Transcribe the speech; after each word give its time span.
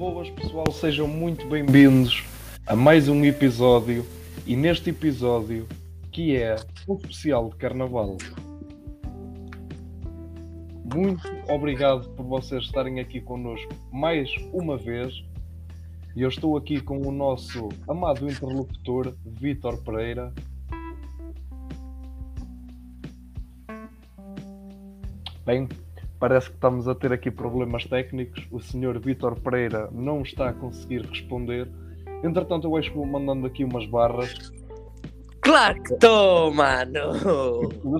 Boas 0.00 0.30
pessoal, 0.30 0.72
sejam 0.72 1.06
muito 1.06 1.46
bem-vindos 1.46 2.24
a 2.66 2.74
mais 2.74 3.06
um 3.06 3.22
episódio 3.22 4.02
e 4.46 4.56
neste 4.56 4.88
episódio 4.88 5.68
que 6.10 6.34
é 6.38 6.56
um 6.88 6.94
especial 6.94 7.50
de 7.50 7.56
Carnaval. 7.56 8.16
Muito 10.94 11.20
obrigado 11.50 12.08
por 12.14 12.24
vocês 12.24 12.64
estarem 12.64 12.98
aqui 12.98 13.20
connosco 13.20 13.70
mais 13.92 14.30
uma 14.54 14.78
vez. 14.78 15.22
E 16.16 16.22
eu 16.22 16.30
estou 16.30 16.56
aqui 16.56 16.80
com 16.80 17.06
o 17.06 17.12
nosso 17.12 17.68
amado 17.86 18.26
interlocutor, 18.26 19.14
Vítor 19.22 19.82
Pereira. 19.82 20.32
Bem, 25.44 25.68
parece 26.20 26.50
que 26.50 26.54
estamos 26.54 26.86
a 26.86 26.94
ter 26.94 27.12
aqui 27.12 27.30
problemas 27.30 27.86
técnicos. 27.86 28.46
O 28.52 28.60
senhor 28.60 29.00
Vítor 29.00 29.40
Pereira 29.40 29.88
não 29.90 30.20
está 30.20 30.50
a 30.50 30.52
conseguir 30.52 31.06
responder. 31.06 31.66
Entretanto, 32.22 32.68
eu 32.68 32.76
acho 32.76 32.90
que 32.90 32.96
vou 32.96 33.06
mandando 33.06 33.46
aqui 33.46 33.64
umas 33.64 33.86
barras. 33.86 34.52
Claro 35.40 35.82
que 35.82 35.94
estou, 35.94 36.52
mano! 36.52 37.00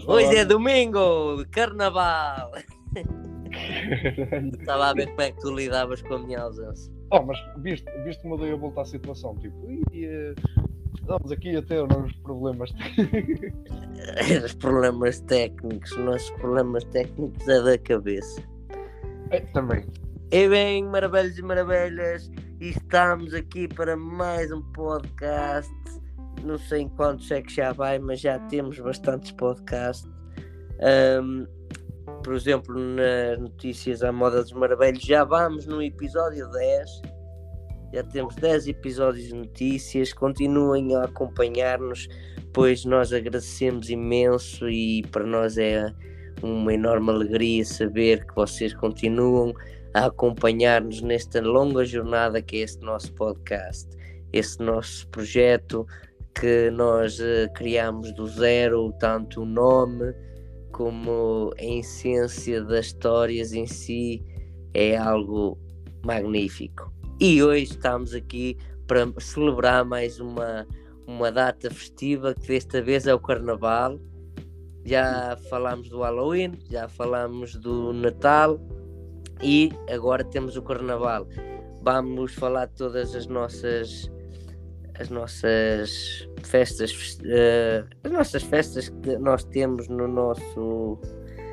Hoje 0.06 0.36
é 0.36 0.44
domingo, 0.44 1.42
carnaval! 1.50 2.52
Estava 4.60 4.90
a 4.90 4.94
ver 4.94 5.08
como 5.08 5.22
é 5.22 5.32
que 5.32 5.40
tu 5.40 5.54
lidavas 5.54 6.02
com 6.02 6.14
a 6.14 6.18
minha 6.18 6.40
ausência. 6.40 6.92
Oh, 7.12 7.22
mas 7.22 7.38
viste, 7.56 7.90
viste 8.04 8.22
como 8.22 8.34
eu 8.34 8.38
dei 8.38 8.52
a 8.52 8.56
volta 8.56 8.82
à 8.82 8.84
situação? 8.84 9.34
Tipo, 9.38 9.56
e, 9.92 10.06
uh, 10.06 10.34
estamos 11.00 11.32
aqui 11.32 11.56
a 11.56 11.62
ter 11.62 11.82
uns 11.82 12.12
problemas. 12.18 12.70
Os 14.44 14.54
problemas 14.54 15.20
técnicos, 15.20 15.92
os 15.92 15.98
nossos 15.98 16.30
problemas 16.30 16.84
técnicos 16.84 17.46
é 17.48 17.62
da 17.62 17.78
cabeça. 17.78 18.42
É, 19.30 19.40
também. 19.52 19.84
E 20.32 20.48
bem, 20.48 20.84
maravilhas 20.84 21.36
e 21.36 21.42
maravilhas, 21.42 22.30
estamos 22.60 23.34
aqui 23.34 23.68
para 23.68 23.96
mais 23.96 24.50
um 24.50 24.62
podcast. 24.72 25.72
Não 26.42 26.56
sei 26.56 26.82
em 26.82 26.88
quantos 26.88 27.30
é 27.30 27.42
que 27.42 27.52
já 27.54 27.72
vai, 27.72 27.98
mas 27.98 28.20
já 28.20 28.38
temos 28.48 28.78
bastantes 28.78 29.32
podcasts. 29.32 30.08
Um, 31.22 31.46
por 32.22 32.34
exemplo, 32.34 32.74
nas 32.74 33.38
notícias 33.38 34.02
à 34.02 34.10
moda 34.10 34.42
dos 34.42 34.52
maravilhos, 34.52 35.02
já 35.02 35.24
vamos 35.24 35.66
no 35.66 35.82
episódio 35.82 36.48
10. 36.50 37.19
Já 37.92 38.04
temos 38.04 38.36
10 38.36 38.68
episódios 38.68 39.28
de 39.28 39.34
notícias. 39.34 40.12
Continuem 40.12 40.94
a 40.94 41.04
acompanhar-nos, 41.04 42.08
pois 42.52 42.84
nós 42.84 43.12
agradecemos 43.12 43.90
imenso 43.90 44.68
e 44.68 45.02
para 45.10 45.26
nós 45.26 45.58
é 45.58 45.92
uma 46.40 46.72
enorme 46.72 47.10
alegria 47.10 47.64
saber 47.64 48.24
que 48.26 48.34
vocês 48.34 48.72
continuam 48.74 49.52
a 49.92 50.06
acompanhar-nos 50.06 51.02
nesta 51.02 51.40
longa 51.40 51.84
jornada 51.84 52.40
que 52.40 52.58
é 52.58 52.60
este 52.60 52.80
nosso 52.84 53.12
podcast, 53.14 53.88
este 54.32 54.62
nosso 54.62 55.08
projeto 55.08 55.84
que 56.40 56.70
nós 56.70 57.18
uh, 57.18 57.52
criamos 57.54 58.14
do 58.14 58.26
zero, 58.28 58.92
tanto 59.00 59.42
o 59.42 59.44
nome 59.44 60.14
como 60.70 61.52
a 61.58 61.64
essência 61.64 62.62
das 62.62 62.86
histórias 62.86 63.52
em 63.52 63.66
si 63.66 64.24
é 64.72 64.96
algo 64.96 65.58
magnífico. 66.04 66.99
E 67.22 67.42
hoje 67.42 67.64
estamos 67.64 68.14
aqui 68.14 68.56
para 68.86 69.06
celebrar 69.20 69.84
mais 69.84 70.18
uma, 70.18 70.66
uma 71.06 71.30
data 71.30 71.70
festiva 71.70 72.32
que 72.34 72.48
desta 72.48 72.80
vez 72.80 73.06
é 73.06 73.12
o 73.12 73.20
Carnaval. 73.20 74.00
Já 74.86 75.36
falámos 75.50 75.90
do 75.90 76.00
Halloween, 76.00 76.58
já 76.70 76.88
falámos 76.88 77.56
do 77.56 77.92
Natal 77.92 78.58
e 79.42 79.70
agora 79.90 80.24
temos 80.24 80.56
o 80.56 80.62
Carnaval. 80.62 81.28
Vamos 81.82 82.32
falar 82.32 82.64
de 82.64 82.76
todas 82.76 83.14
as 83.14 83.26
nossas 83.26 84.10
as 84.98 85.10
nossas 85.10 86.26
festas, 86.42 87.18
uh, 87.20 87.86
as 88.02 88.12
nossas 88.12 88.42
festas 88.42 88.88
que 88.88 89.18
nós 89.18 89.44
temos 89.44 89.88
no 89.88 90.08
nosso. 90.08 90.98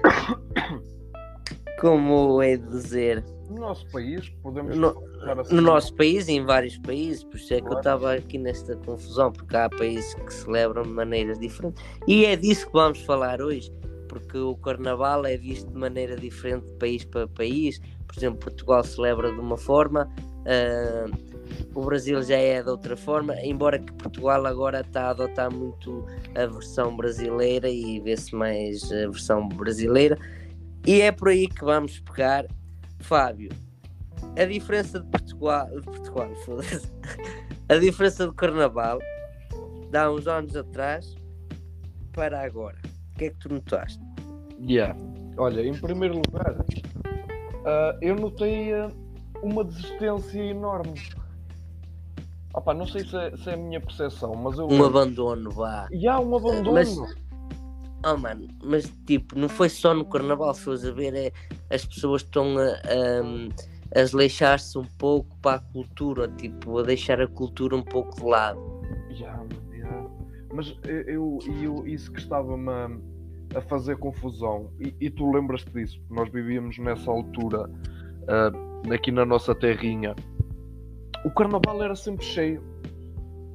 Como 1.82 2.42
é 2.42 2.56
dizer? 2.56 3.22
No 3.50 3.62
nosso 3.62 3.88
país, 3.92 4.30
podemos. 4.44 4.76
No, 4.76 5.04
assim. 5.40 5.56
no 5.56 5.62
nosso 5.62 5.96
país 5.96 6.28
e 6.28 6.34
em 6.34 6.46
vários 6.46 6.78
países, 6.80 7.24
por 7.24 7.38
isso 7.38 7.54
é 7.54 7.62
que 7.62 7.68
eu 7.68 7.78
estava 7.78 8.14
aqui 8.14 8.38
nesta 8.38 8.76
confusão, 8.76 9.32
porque 9.32 9.56
há 9.56 9.70
países 9.70 10.14
que 10.14 10.34
celebram 10.34 10.84
de 10.84 10.90
maneiras 10.90 11.40
diferentes. 11.40 11.82
E 12.08 12.26
é 12.26 12.36
disso 12.36 12.68
que 12.68 12.74
vamos 12.74 13.02
falar 13.02 13.42
hoje, 13.42 13.72
porque 14.10 14.38
o 14.38 14.56
carnaval 14.58 15.26
é 15.26 15.38
visto 15.38 15.72
de 15.72 15.78
maneira 15.78 16.16
diferente 16.16 16.66
de 16.66 16.78
país 16.78 17.06
para 17.06 17.28
país. 17.28 17.80
Por 18.06 18.18
exemplo, 18.18 18.40
Portugal 18.40 18.84
celebra 18.84 19.32
de 19.32 19.40
uma 19.40 19.58
forma. 19.58 20.10
Uh, 20.44 21.38
o 21.74 21.86
Brasil 21.86 22.22
já 22.24 22.38
é 22.38 22.62
de 22.62 22.70
outra 22.70 22.98
forma, 22.98 23.36
embora 23.42 23.80
que 23.80 23.92
Portugal 23.94 24.46
agora 24.46 24.82
está 24.82 25.04
a 25.04 25.10
adotar 25.12 25.54
muito 25.54 26.06
a 26.36 26.46
versão 26.46 26.96
brasileira 26.96 27.70
e 27.70 28.00
vê-se 28.00 28.36
mais 28.36 28.92
a 28.92 29.10
versão 29.10 29.48
brasileira. 29.48 30.18
E 30.86 31.02
é 31.02 31.12
por 31.12 31.30
aí 31.30 31.48
que 31.48 31.64
vamos 31.64 32.00
pegar. 32.00 32.46
Fábio, 33.00 33.50
a 34.38 34.46
diferença 34.46 35.00
de 35.00 35.08
Portugal, 35.08 35.68
de 35.68 35.82
Portugal 35.82 36.30
a 37.70 37.76
diferença 37.76 38.26
do 38.26 38.34
Carnaval 38.34 39.00
de 39.90 39.98
há 39.98 40.12
uns 40.12 40.28
anos 40.28 40.56
atrás 40.56 41.16
para 42.12 42.42
agora. 42.44 42.78
O 43.14 43.18
que 43.18 43.26
é 43.26 43.30
que 43.30 43.38
tu 43.38 43.50
notaste? 43.50 44.04
Yeah. 44.60 44.98
Olha, 45.38 45.66
em 45.66 45.74
primeiro 45.74 46.16
lugar, 46.16 46.54
uh, 46.54 47.98
eu 48.02 48.16
notei 48.16 48.74
uh, 48.74 48.92
uma 49.44 49.64
desistência 49.64 50.42
enorme 50.42 50.96
Opa, 52.58 52.74
não 52.74 52.88
sei 52.88 53.06
se 53.06 53.16
é, 53.16 53.38
se 53.38 53.52
é, 53.52 53.54
a 53.54 53.58
minha 53.58 53.80
percepção, 53.80 54.34
mas 54.34 54.58
eu. 54.58 54.68
Um 54.68 54.84
abandono, 54.84 55.52
vá. 55.52 55.88
E 55.92 56.08
há 56.08 56.20
um 56.20 56.36
abandono. 56.36 56.74
Mas, 56.74 56.90
oh, 58.06 58.18
mano, 58.18 58.48
mas 58.64 58.92
tipo, 59.06 59.38
não 59.38 59.50
foi 59.50 59.70
só 59.70 59.94
no 59.94 60.06
carnaval, 60.06 60.54
se 60.54 60.62
fores 60.62 60.86
a 60.86 60.92
ver, 60.92 61.14
é, 61.16 61.32
as 61.74 61.86
pessoas 61.86 62.22
estão 62.22 62.58
a, 62.58 62.64
a, 62.64 64.00
a 64.00 64.04
desleixar-se 64.04 64.78
um 64.78 64.86
pouco 64.98 65.36
para 65.42 65.58
a 65.58 65.60
cultura, 65.60 66.28
tipo, 66.28 66.80
a 66.80 66.84
deixar 66.84 67.22
a 67.22 67.28
cultura 67.28 67.76
um 67.76 67.84
pouco 67.84 68.16
de 68.18 68.24
lado. 68.24 68.60
Yeah. 69.12 69.44
Mas 70.54 70.76
eu, 70.86 71.40
eu, 71.62 71.88
isso 71.88 72.12
que 72.12 72.20
estava-me 72.20 72.70
a, 72.70 72.90
a, 73.56 73.62
fazer 73.62 73.98
confusão, 73.98 74.72
e, 74.80 74.94
e 75.00 75.10
tu 75.10 75.32
lembras-te 75.32 75.70
disso, 75.72 76.02
nós 76.10 76.30
vivíamos 76.32 76.78
nessa 76.80 77.12
altura, 77.12 77.70
uh, 77.70 78.94
aqui 78.94 79.12
na 79.12 79.26
nossa 79.26 79.54
terrinha 79.54 80.16
o 81.24 81.32
carnaval 81.32 81.84
era 81.84 81.96
sempre 81.96 82.26
cheio. 82.26 82.64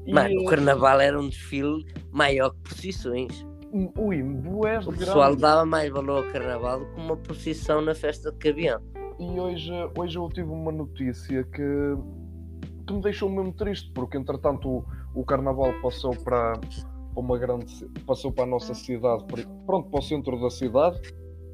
Mano, 0.07 0.43
o 0.43 0.45
carnaval 0.47 1.01
era 1.01 1.19
um 1.19 1.29
desfile 1.29 1.87
maior 2.11 2.51
que 2.51 2.61
procissões. 2.61 3.47
Ui, 3.73 4.23
boés 4.23 4.87
O 4.87 4.93
pessoal 4.93 5.35
dava 5.35 5.65
mais 5.65 5.91
valor 5.91 6.25
ao 6.25 6.31
carnaval 6.31 6.81
do 6.81 6.87
que 6.87 7.01
uma 7.01 7.17
procissão 7.17 7.81
na 7.81 7.95
festa 7.95 8.31
de 8.31 8.37
Cabião. 8.37 8.79
E 9.19 9.41
hoje, 9.41 9.73
hoje 9.99 10.19
eu 10.19 10.29
tive 10.29 10.51
uma 10.51 10.71
notícia 10.71 11.43
que, 11.45 11.97
que 12.87 12.93
me 12.93 13.01
deixou 13.01 13.31
mesmo 13.31 13.53
triste, 13.55 13.91
porque 13.95 14.19
entretanto 14.19 14.69
o, 14.69 14.85
o 15.15 15.25
carnaval 15.25 15.73
passou 15.81 16.15
para 16.15 16.61
uma 17.17 17.39
grande 17.39 17.67
passou 18.07 18.31
para 18.31 18.45
a 18.45 18.47
nossa 18.47 18.75
cidade, 18.75 19.25
pronto, 19.67 19.89
para 19.89 20.01
o 20.01 20.03
centro 20.03 20.39
da 20.39 20.51
cidade, 20.51 21.01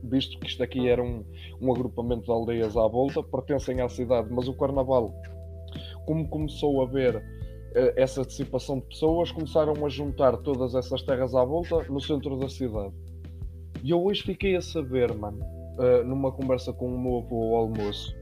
visto 0.02 0.40
que 0.40 0.46
isto 0.48 0.62
aqui 0.62 0.88
era 0.88 1.02
um, 1.02 1.24
um 1.60 1.72
agrupamento 1.72 2.24
de 2.24 2.32
aldeias 2.32 2.76
à 2.76 2.88
volta, 2.88 3.22
pertencem 3.22 3.80
à 3.80 3.88
cidade, 3.88 4.28
mas 4.32 4.48
o 4.48 4.54
carnaval 4.54 5.14
como 6.04 6.28
começou 6.28 6.80
a 6.80 6.84
haver 6.84 7.16
uh, 7.16 7.20
essa 7.96 8.24
dissipação 8.24 8.78
de 8.80 8.86
pessoas, 8.86 9.31
começaram 9.31 9.75
a 9.84 9.88
juntar 9.88 10.37
todas 10.38 10.75
essas 10.75 11.02
terras 11.02 11.34
à 11.34 11.44
volta 11.44 11.82
no 11.84 12.00
centro 12.00 12.37
da 12.38 12.48
cidade. 12.48 12.94
E 13.82 13.90
eu 13.90 14.02
hoje 14.02 14.22
fiquei 14.22 14.56
a 14.56 14.60
saber, 14.60 15.14
mano, 15.14 15.38
uh, 15.78 16.04
numa 16.04 16.32
conversa 16.32 16.72
com 16.72 16.87
o 16.87 17.00
meu 17.00 17.19
avô 17.19 17.56
ao 17.56 17.62
almoço, 17.62 18.12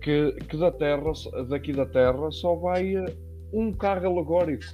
que, 0.00 0.32
que 0.48 0.56
da 0.56 0.70
terra, 0.70 1.12
daqui 1.48 1.72
da 1.72 1.86
terra 1.86 2.30
só 2.30 2.54
vai 2.54 2.96
uh, 2.96 3.06
um 3.52 3.72
carro 3.72 4.06
alegórico 4.06 4.64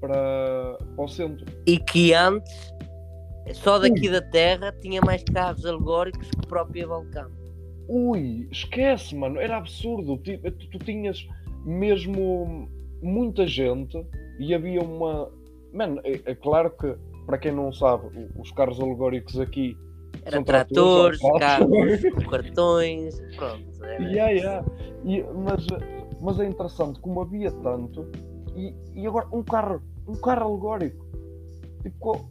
para, 0.00 0.78
para 0.94 1.04
o 1.04 1.08
centro. 1.08 1.44
E 1.66 1.78
que 1.78 2.14
antes, 2.14 2.72
só 3.54 3.78
daqui 3.78 4.06
Ui. 4.06 4.10
da 4.10 4.22
terra, 4.22 4.72
tinha 4.80 5.00
mais 5.00 5.22
carros 5.24 5.66
alegóricos 5.66 6.28
que 6.30 6.44
o 6.44 6.48
próprio 6.48 6.88
Balcão. 6.88 7.30
Ui, 7.88 8.48
esquece, 8.52 9.16
mano, 9.16 9.40
era 9.40 9.56
absurdo. 9.56 10.16
Tu, 10.18 10.38
tu, 10.38 10.70
tu 10.70 10.78
tinhas 10.78 11.26
mesmo 11.64 12.68
muita 13.02 13.46
gente 13.46 14.04
e 14.38 14.54
havia 14.54 14.80
uma. 14.80 15.30
Mano, 15.72 16.00
é, 16.04 16.20
é, 16.24 16.34
claro 16.34 16.70
que, 16.70 16.94
para 17.26 17.38
quem 17.38 17.52
não 17.52 17.72
sabe, 17.72 18.08
os 18.36 18.50
carros 18.52 18.80
alegóricos 18.80 19.38
aqui. 19.38 19.76
Era 20.22 20.36
são 20.36 20.44
tratores, 20.44 21.20
carros 21.38 22.02
com 22.02 22.30
cartões, 22.30 23.20
pronto. 23.36 23.84
Era... 23.84 24.02
Yeah, 24.02 24.30
yeah. 24.32 24.66
E, 25.04 25.22
mas, 25.22 25.66
mas 26.20 26.40
é 26.40 26.46
interessante 26.46 26.98
como 27.00 27.20
havia 27.20 27.50
tanto 27.52 28.06
e, 28.56 28.74
e 28.94 29.06
agora 29.06 29.28
um 29.32 29.42
carro, 29.42 29.82
um 30.06 30.14
carro 30.14 30.50
alegórico. 30.50 31.06
Tipo, 31.82 32.28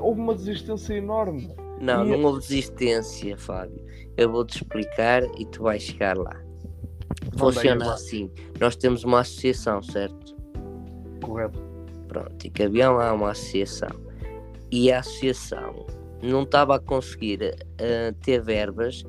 houve 0.00 0.20
uma 0.20 0.34
desistência 0.34 0.94
enorme. 0.94 1.52
Não, 1.80 2.06
e... 2.06 2.10
não 2.10 2.24
houve 2.24 2.40
desistência, 2.40 3.36
Fábio. 3.36 3.84
Eu 4.16 4.30
vou-te 4.30 4.56
explicar 4.56 5.22
e 5.38 5.44
tu 5.46 5.64
vais 5.64 5.82
chegar 5.82 6.16
lá. 6.16 6.47
Funciona 7.36 7.92
assim. 7.92 8.30
Nós 8.60 8.76
temos 8.76 9.04
uma 9.04 9.20
associação, 9.20 9.82
certo? 9.82 10.36
Correto. 11.22 11.58
Pronto, 12.08 12.46
e 12.46 12.50
Cabião 12.50 12.98
há 12.98 13.12
uma 13.12 13.32
associação. 13.32 13.90
E 14.70 14.90
a 14.90 15.00
associação 15.00 15.86
não 16.22 16.42
estava 16.42 16.76
a 16.76 16.78
conseguir 16.78 17.56
eh, 17.78 18.14
ter 18.22 18.40
verbas 18.40 19.04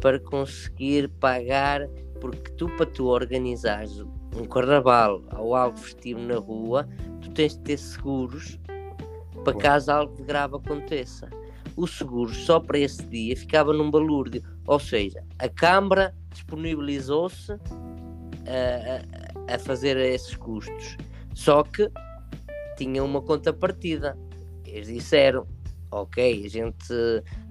para 0.00 0.18
conseguir 0.18 1.08
pagar, 1.20 1.88
porque 2.20 2.50
tu, 2.52 2.68
para 2.76 2.86
tu 2.86 3.06
organizares 3.06 4.00
um 4.36 4.44
carnaval 4.44 5.22
ou 5.36 5.54
algo 5.54 5.78
festivo 5.78 6.20
na 6.20 6.36
rua, 6.36 6.88
tu 7.20 7.30
tens 7.30 7.54
de 7.56 7.60
ter 7.60 7.78
seguros 7.78 8.58
para 9.44 9.56
caso 9.58 9.90
algo 9.90 10.22
grave 10.24 10.56
aconteça. 10.56 11.28
O 11.76 11.86
seguro 11.86 12.32
só 12.32 12.60
para 12.60 12.78
esse 12.78 13.02
dia 13.06 13.36
ficava 13.36 13.72
num 13.72 13.90
balúrdio, 13.90 14.42
ou 14.66 14.78
seja, 14.78 15.22
a 15.38 15.48
Câmara 15.48 16.14
disponibilizou-se 16.30 17.52
a, 17.52 17.56
a- 19.50 19.54
a 19.54 19.58
fazer 19.58 19.96
esses 19.96 20.36
custos, 20.36 20.96
só 21.34 21.62
que 21.62 21.90
tinha 22.76 23.02
uma 23.02 23.20
contrapartida. 23.20 24.16
Eles 24.66 24.88
disseram: 24.88 25.46
ok, 25.90 26.44
a 26.44 26.48
gente 26.48 26.94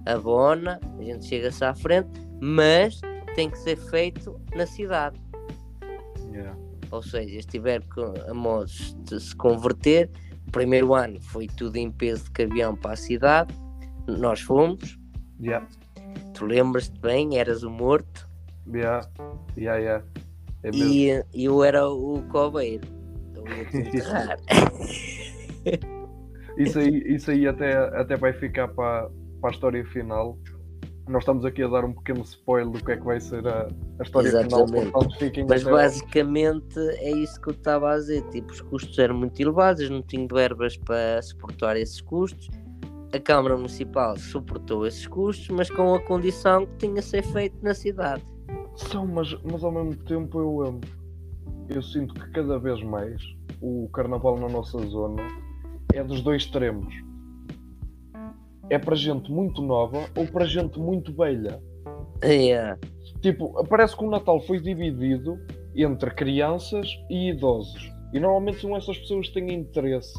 abona, 0.06 0.80
a 0.98 1.02
gente 1.02 1.24
chega-se 1.26 1.64
à 1.64 1.74
frente, 1.74 2.08
mas 2.40 3.00
tem 3.34 3.48
que 3.50 3.58
ser 3.58 3.76
feito 3.76 4.40
na 4.54 4.66
cidade. 4.66 5.20
Yeah. 6.32 6.56
Ou 6.90 7.02
seja, 7.02 7.38
estiver 7.38 7.82
a 8.28 8.34
modos 8.34 8.94
de 9.04 9.20
se 9.20 9.34
converter. 9.36 10.10
Primeiro 10.50 10.92
ano 10.94 11.20
foi 11.20 11.46
tudo 11.46 11.76
em 11.76 11.90
peso 11.90 12.24
de 12.24 12.30
caminhão 12.32 12.74
para 12.76 12.92
a 12.92 12.96
cidade. 12.96 13.54
Nós 14.06 14.40
fomos. 14.40 14.98
Yeah. 15.40 15.66
Lembras-te 16.46 16.98
bem, 17.00 17.38
eras 17.38 17.62
o 17.62 17.70
morto 17.70 18.30
Yeah. 18.66 19.08
Yeah, 19.56 19.78
yeah. 19.78 20.04
É 20.64 20.70
e 20.70 21.44
eu 21.44 21.64
era 21.64 21.88
o 21.88 22.22
coveiro. 22.30 22.86
Eu 23.34 23.44
ia 23.48 23.64
te 23.64 23.76
enterrar. 23.88 24.38
Isso 26.56 26.78
aí, 26.78 27.02
isso 27.06 27.30
aí 27.30 27.48
até, 27.48 27.74
até 27.98 28.16
vai 28.16 28.32
ficar 28.32 28.68
para, 28.68 29.10
para 29.40 29.50
a 29.50 29.52
história 29.52 29.84
final. 29.86 30.38
Nós 31.08 31.22
estamos 31.22 31.44
aqui 31.44 31.64
a 31.64 31.68
dar 31.68 31.84
um 31.84 31.92
pequeno 31.92 32.22
spoiler 32.22 32.70
do 32.70 32.84
que 32.84 32.92
é 32.92 32.96
que 32.96 33.04
vai 33.04 33.20
ser 33.20 33.44
a, 33.48 33.66
a 33.98 34.02
história 34.02 34.28
Exatamente. 34.28 34.70
final, 34.70 34.92
portanto 34.92 35.18
fiquem 35.18 35.46
Mas 35.48 35.64
basicamente 35.64 36.78
é 36.78 37.10
isso 37.10 37.40
que 37.40 37.48
eu 37.48 37.54
estava 37.54 37.92
a 37.92 37.96
dizer. 37.96 38.22
Tipo, 38.28 38.52
os 38.52 38.60
custos 38.60 38.96
eram 38.98 39.16
muito 39.16 39.40
elevados, 39.40 39.90
não 39.90 40.00
tinham 40.00 40.28
verbas 40.28 40.76
para 40.76 41.20
suportar 41.22 41.76
esses 41.76 42.00
custos. 42.00 42.48
A 43.14 43.20
Câmara 43.20 43.56
Municipal 43.56 44.16
suportou 44.16 44.86
esses 44.86 45.06
custos, 45.06 45.48
mas 45.50 45.70
com 45.70 45.94
a 45.94 46.00
condição 46.00 46.64
que 46.64 46.86
tinha 46.86 47.00
a 47.00 47.02
ser 47.02 47.22
feito 47.22 47.54
na 47.62 47.74
cidade. 47.74 48.22
São, 48.74 49.06
mas, 49.06 49.36
mas 49.44 49.62
ao 49.62 49.70
mesmo 49.70 49.94
tempo 50.04 50.40
eu, 50.40 50.60
hum, 50.60 50.80
eu 51.68 51.82
sinto 51.82 52.14
que 52.14 52.30
cada 52.30 52.58
vez 52.58 52.82
mais 52.82 53.22
o 53.60 53.86
carnaval 53.92 54.38
na 54.38 54.48
nossa 54.48 54.78
zona 54.86 55.22
é 55.92 56.02
dos 56.02 56.22
dois 56.22 56.44
extremos. 56.44 56.94
É 58.70 58.78
para 58.78 58.96
gente 58.96 59.30
muito 59.30 59.60
nova 59.60 60.08
ou 60.16 60.26
para 60.26 60.46
gente 60.46 60.78
muito 60.78 61.14
velha. 61.14 61.62
Yeah. 62.24 62.78
Tipo, 63.20 63.62
parece 63.66 63.94
que 63.94 64.04
o 64.04 64.10
Natal 64.10 64.40
foi 64.40 64.58
dividido 64.58 65.38
entre 65.76 66.10
crianças 66.12 66.88
e 67.10 67.28
idosos. 67.28 67.92
E 68.14 68.18
normalmente 68.18 68.60
são 68.60 68.74
essas 68.74 68.96
pessoas 68.96 69.28
que 69.28 69.34
têm 69.34 69.52
interesse 69.52 70.14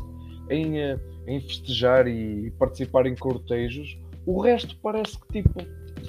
em, 0.50 0.80
eh, 0.80 1.00
em 1.28 1.40
festejar 1.40 2.08
e 2.08 2.52
participar 2.60 3.06
em 3.06 3.16
cortejos. 3.16 3.98
O 4.26 4.42
resto 4.42 4.76
parece 4.82 5.18
que 5.20 5.42
tipo. 5.42 5.62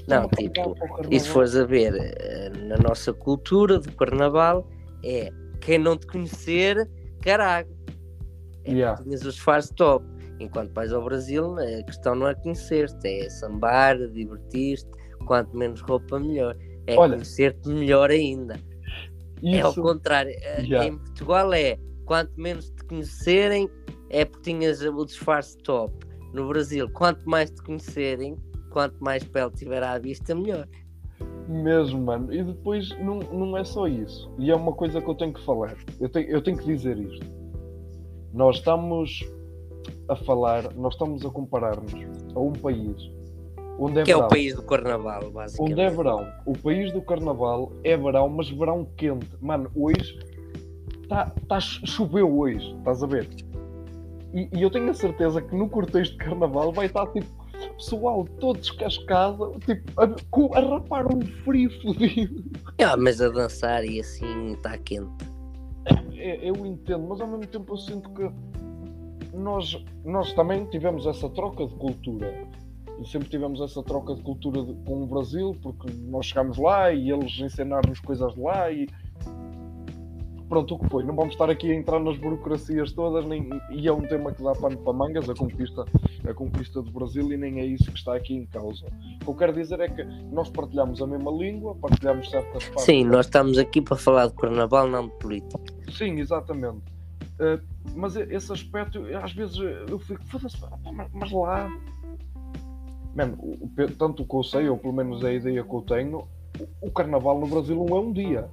Não, 0.09 0.29
tipo. 0.29 0.75
E 1.11 1.19
se 1.21 1.29
fores 1.29 1.57
a 1.57 1.65
ver 1.65 1.95
eh, 1.97 2.51
na 2.69 2.77
nossa 2.77 3.13
cultura 3.13 3.79
do 3.79 3.93
carnaval, 3.93 4.69
é 5.05 5.31
quem 5.61 5.79
não 5.79 5.97
te 5.97 6.07
conhecer, 6.07 6.89
caralho. 7.21 7.69
É 8.65 8.73
Yeah. 8.73 9.03
tinhas 9.03 9.23
os 9.25 9.35
disfarce 9.35 9.73
top. 9.75 10.05
Enquanto 10.41 10.73
vais 10.73 10.93
ao 10.93 11.05
Brasil, 11.05 11.55
a 11.59 11.83
questão 11.85 12.15
não 12.15 12.29
é 12.29 12.35
conhecer-te, 12.35 13.07
é 13.07 13.31
sambar, 13.31 13.97
divertir-te. 14.09 14.89
Quanto 15.27 15.57
menos 15.57 15.81
roupa, 15.83 16.19
melhor. 16.19 16.57
É 16.87 16.97
conhecer-te 16.97 17.69
melhor 17.69 18.11
ainda. 18.11 18.59
É 19.43 19.61
ao 19.61 19.71
Isso, 19.71 19.83
contrário. 19.83 20.33
Eh, 20.43 20.63
Yeah. 20.63 20.89
Em 20.89 20.99
Portugal 20.99 21.53
é 21.53 21.79
quanto 22.05 22.33
menos 22.39 22.71
te 22.71 22.85
conhecerem, 22.85 23.69
é 24.15 24.25
porque 24.25 24.53
tinhas 24.53 24.81
o 24.81 25.05
disfarce 25.05 25.59
top. 25.59 25.93
No 26.33 26.49
Brasil, 26.49 26.89
quanto 26.91 27.29
mais 27.29 27.51
te 27.51 27.61
conhecerem, 27.63 28.37
quanto 28.71 28.97
mais 29.03 29.25
pele 29.25 29.51
tiver 29.51 29.83
à 29.83 29.99
vista, 29.99 30.35
melhor. 30.35 30.69
Mesmo, 31.49 32.01
mano. 32.01 32.33
E 32.33 32.43
depois 32.43 32.91
não, 33.01 33.19
não 33.19 33.57
é 33.57 33.65
só 33.65 33.89
isso. 33.89 34.31
E 34.39 34.51
é 34.51 34.55
uma 34.55 34.73
coisa 34.73 35.01
que 35.01 35.09
eu 35.09 35.15
tenho 35.15 35.33
que 35.33 35.45
falar. 35.45 35.77
Eu 36.01 36.09
tenho, 36.09 36.29
eu 36.29 36.41
tenho 36.41 36.57
que 36.57 36.65
dizer 36.65 36.97
isto. 36.97 37.27
Nós 38.33 38.57
estamos 38.57 39.25
a 40.09 40.17
falar, 40.17 40.73
nós 40.75 40.95
estamos 40.95 41.25
a 41.27 41.31
comparar-nos 41.31 41.93
a 42.35 42.41
um 42.41 42.53
país 42.53 42.97
onde 43.79 44.01
é 44.01 44.05
Que 44.05 44.13
é 44.13 44.15
verão. 44.15 44.27
o 44.27 44.31
país 44.31 44.55
do 44.55 44.63
carnaval, 44.63 45.31
basicamente. 45.31 45.73
Onde 45.73 45.81
é 45.83 45.91
verão. 45.91 46.33
O 46.47 46.57
país 46.57 46.93
do 46.93 47.03
carnaval 47.03 47.73
é 47.83 47.97
verão, 47.97 48.29
mas 48.29 48.49
verão 48.49 48.87
quente. 48.97 49.29
Mano, 49.41 49.71
hoje 49.75 50.19
tá, 51.09 51.33
tá, 51.49 51.61
choveu 51.61 52.39
hoje, 52.39 52.75
estás 52.79 53.03
a 53.03 53.07
ver? 53.07 53.29
E, 54.35 54.49
e 54.53 54.63
eu 54.63 54.71
tenho 54.71 54.91
a 54.91 54.95
certeza 54.95 55.41
que 55.41 55.55
no 55.55 55.69
cortejo 55.69 56.11
de 56.13 56.17
carnaval 56.19 56.73
vai 56.73 56.87
estar 56.87 57.07
tipo 57.13 57.27
pessoal 57.77 58.25
todo 58.41 58.59
descascado, 58.59 59.57
tipo, 59.65 59.93
a, 60.01 60.59
a 60.59 60.61
rapar 60.61 61.07
um 61.07 61.21
frio 61.45 61.71
fodido. 61.81 62.43
Ah, 62.85 62.97
mas 62.97 63.21
a 63.21 63.29
dançar 63.31 63.85
e 63.85 64.01
assim 64.01 64.53
está 64.53 64.77
quente. 64.77 65.09
É, 66.17 66.49
eu 66.51 66.55
entendo, 66.67 67.07
mas 67.09 67.21
ao 67.21 67.29
mesmo 67.29 67.47
tempo 67.47 67.73
eu 67.73 67.77
sinto 67.77 68.11
que 68.11 68.29
nós, 69.37 69.83
nós 70.05 70.33
também 70.33 70.65
tivemos 70.67 71.07
essa 71.07 71.29
troca 71.31 71.67
de 71.67 71.75
cultura. 71.77 72.33
E 73.01 73.09
sempre 73.09 73.29
tivemos 73.29 73.61
essa 73.61 73.83
troca 73.83 74.15
de 74.15 74.23
cultura 74.23 74.63
de- 74.63 74.75
com 74.85 75.03
o 75.03 75.07
Brasil, 75.07 75.57
porque 75.63 75.91
nós 76.09 76.27
chegámos 76.27 76.57
lá 76.59 76.93
e 76.93 77.11
eles 77.11 77.39
ensinaram-nos 77.41 77.99
coisas 78.01 78.33
de 78.35 78.41
lá 78.41 78.71
e 78.71 78.87
pronto, 80.49 80.75
o 80.75 80.79
que 80.79 80.89
foi? 80.89 81.05
Não 81.05 81.15
vamos 81.15 81.35
estar 81.35 81.51
aqui 81.51 81.71
a 81.71 81.75
entrar 81.75 81.99
nas 82.01 82.17
burocracias 82.19 82.93
todas, 82.93 83.27
nem, 83.27 83.49
e 83.71 83.87
é 83.87 83.93
um 83.93 84.03
tema 84.03 84.33
que 84.33 84.43
dá 84.43 84.53
pano 84.53 84.77
para 84.79 84.93
mangas, 84.93 85.29
a 85.29 85.35
conquista, 85.35 85.85
a 86.29 86.35
conquista 86.35 86.83
do 86.83 86.91
Brasil, 86.91 87.33
e 87.33 87.37
nem 87.37 87.61
é 87.61 87.67
isso 87.67 87.91
que 87.91 87.99
está 87.99 88.15
aqui 88.15 88.35
em 88.35 88.47
causa. 88.47 88.87
O 88.87 89.25
que 89.25 89.31
eu 89.31 89.35
quero 89.35 89.53
dizer 89.53 89.81
é 89.81 89.89
que 89.89 90.05
nós 90.33 90.49
partilhamos 90.51 91.01
a 91.03 91.07
mesma 91.07 91.31
língua, 91.31 91.75
partilhamos 91.75 92.31
certas 92.31 92.65
partes. 92.65 92.85
Sim, 92.85 93.05
nós 93.05 93.27
estamos 93.27 93.59
aqui 93.59 93.81
para 93.81 93.97
falar 93.97 94.29
de 94.29 94.35
carnaval, 94.35 94.89
não 94.89 95.09
de 95.09 95.15
política. 95.19 95.61
Sim, 95.91 96.19
exatamente. 96.21 96.83
Uh, 97.35 97.61
mas 97.95 98.17
esse 98.17 98.53
aspecto, 98.53 99.01
às 99.23 99.33
vezes 99.33 99.57
eu 99.89 99.99
fico, 99.99 100.25
foda-se, 100.27 100.57
mas, 101.13 101.33
lá. 101.33 101.69
Mano, 103.15 103.39
tanto 103.99 104.25
que 104.25 104.35
eu 104.35 104.43
sei, 104.43 104.69
ou 104.69 104.77
pelo 104.77 104.93
menos 104.93 105.23
é 105.23 105.29
a 105.29 105.33
ideia 105.33 105.63
que 105.63 105.75
eu 105.75 105.83
tenho, 105.83 106.27
o 106.81 106.91
carnaval 106.91 107.39
no 107.39 107.47
Brasil 107.47 107.77
não 107.77 107.97
é 107.97 108.01
um 108.01 108.13
dia. 108.13 108.49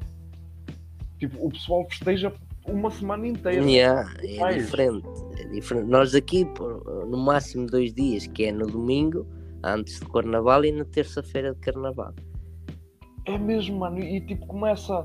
Tipo, 1.22 1.46
o 1.46 1.51
pessoal 1.51 1.86
festeja 1.88 2.34
uma 2.68 2.90
semana 2.90 3.28
inteira. 3.28 3.63
Yeah, 3.63 4.12
é 4.24 4.40
Mais. 4.40 4.56
diferente, 4.66 5.08
é 5.38 5.46
diferente. 5.50 5.86
Nós 5.88 6.16
aqui, 6.16 6.46
por- 6.46 7.06
no 7.08 7.16
máximo 7.18 7.68
dois 7.68 7.94
dias, 7.94 8.25
que 8.25 8.46
é 8.46 8.51
no 8.51 8.66
domingo, 8.66 9.28
antes 9.63 10.00
do 10.00 10.10
carnaval, 10.10 10.66
e 10.66 10.72
na 10.72 10.84
terça-feira 10.84 11.54
de 11.54 11.60
carnaval. 11.60 12.12
É 13.25 13.38
mesmo, 13.38 13.78
mano, 13.82 14.00
e 14.00 14.20
tipo, 14.22 14.48
começa 14.48 15.04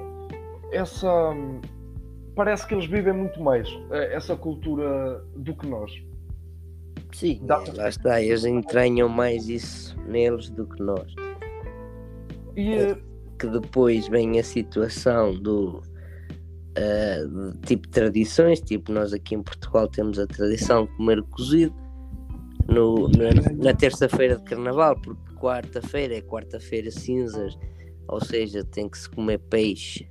essa. 0.73 1.31
hum, 1.33 1.61
Parece 2.35 2.67
que 2.67 2.75
eles 2.75 2.87
vivem 2.87 3.13
muito 3.15 3.43
mais 3.43 3.69
eh, 3.91 4.15
essa 4.15 4.35
cultura 4.37 5.23
do 5.37 5.55
que 5.55 5.67
nós. 5.67 5.91
Sim, 7.13 7.41
Dá- 7.45 7.63
é, 7.67 7.73
lá 7.73 7.89
está, 7.91 8.21
eles 8.23 8.45
entranham 8.47 9.09
mais 9.09 9.49
isso 9.51 9.99
neles 10.07 10.49
do 10.51 10.67
que 10.67 10.83
nós. 10.83 11.15
E 12.55 12.73
É. 12.75 12.95
que 13.39 13.47
depois 13.47 14.09
vem 14.09 14.39
a 14.39 14.45
situação 14.45 15.35
do 15.35 15.83
de 16.81 17.59
tipo 17.67 17.89
tradições, 17.89 18.61
tipo 18.61 18.93
nós 18.93 19.13
aqui 19.13 19.35
em 19.35 19.43
Portugal 19.43 19.89
temos 19.89 20.19
a 20.19 20.27
tradição 20.27 20.85
de 20.87 20.97
comer 20.97 21.23
cozido 21.23 21.75
no, 22.69 23.09
na, 23.09 23.31
na 23.65 23.75
terça-feira 23.75 24.37
de 24.37 24.45
carnaval, 24.45 24.95
porque 25.01 25.33
quarta-feira 25.35 26.17
é 26.17 26.21
quarta-feira 26.21 26.91
cinzas, 26.91 27.57
ou 28.09 28.23
seja, 28.25 28.65
tem 28.65 28.89
que 28.89 28.99
se 28.99 29.09
comer 29.09 29.39
peixe. 29.39 30.09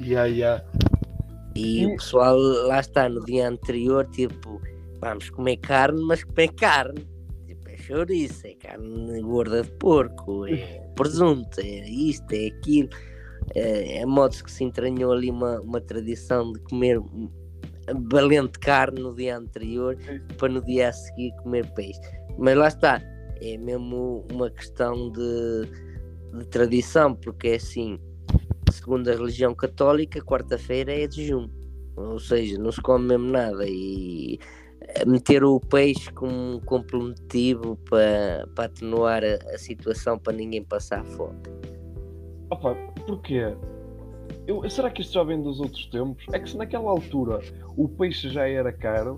yeah, 0.00 0.26
yeah. 0.26 0.64
E 1.54 1.82
E- 1.82 1.86
o 1.86 1.96
pessoal 1.96 2.36
lá 2.38 2.80
está 2.80 3.08
no 3.08 3.24
dia 3.24 3.48
anterior, 3.48 4.06
tipo, 4.10 4.60
vamos 5.00 5.30
comer 5.30 5.56
carne, 5.58 6.02
mas 6.04 6.22
comer 6.24 6.48
carne. 6.52 7.06
Tipo, 7.46 7.68
é 7.70 7.76
chouriço, 7.78 8.46
é 8.46 8.54
carne 8.54 9.20
gorda 9.22 9.62
de 9.62 9.70
porco, 9.72 10.46
é 10.46 10.56
presunto, 10.94 11.60
é 11.60 11.88
isto, 11.88 12.30
é 12.32 12.48
aquilo. 12.48 12.90
É, 13.54 13.98
é 13.98 14.06
modos 14.06 14.42
que 14.42 14.50
se 14.50 14.64
entranhou 14.64 15.12
ali 15.12 15.30
uma, 15.30 15.60
uma 15.60 15.80
tradição 15.80 16.52
de 16.52 16.60
comer 16.60 16.98
um- 16.98 17.30
valente 18.10 18.58
carne 18.58 19.00
no 19.00 19.14
dia 19.14 19.36
anterior 19.38 19.96
para 20.36 20.48
no 20.48 20.60
dia 20.64 20.88
a 20.88 20.92
seguir 20.92 21.32
comer 21.42 21.72
peixe. 21.74 22.00
Mas 22.38 22.56
lá 22.56 22.68
está, 22.68 23.00
é 23.40 23.56
mesmo 23.56 24.26
uma 24.32 24.50
questão 24.50 25.10
de, 25.12 25.68
de 26.38 26.46
tradição, 26.48 27.14
porque 27.14 27.48
é 27.48 27.54
assim, 27.56 27.98
segundo 28.72 29.08
a 29.08 29.14
religião 29.14 29.54
católica, 29.54 30.20
quarta-feira 30.20 30.92
é 30.92 31.06
de 31.06 31.28
junho. 31.28 31.50
Ou 31.96 32.18
seja, 32.18 32.58
não 32.58 32.72
se 32.72 32.80
come 32.82 33.06
mesmo 33.06 33.30
nada. 33.30 33.64
E 33.66 34.38
meter 35.06 35.42
o 35.44 35.58
peixe 35.58 36.12
como 36.12 36.60
complementivo 36.62 37.76
para, 37.88 38.46
para 38.54 38.64
atenuar 38.66 39.22
a, 39.24 39.54
a 39.54 39.58
situação 39.58 40.18
para 40.18 40.32
ninguém 40.32 40.62
passar 40.62 41.04
fome. 41.04 41.38
Opa, 42.50 42.76
porquê? 43.06 43.54
Eu, 44.46 44.68
será 44.68 44.90
que 44.90 45.02
isto 45.02 45.14
já 45.14 45.22
vem 45.22 45.42
dos 45.42 45.60
outros 45.60 45.86
tempos? 45.86 46.24
É 46.32 46.38
que 46.38 46.50
se 46.50 46.56
naquela 46.56 46.90
altura 46.90 47.40
o 47.76 47.88
peixe 47.88 48.28
já 48.28 48.48
era 48.48 48.72
caro, 48.72 49.16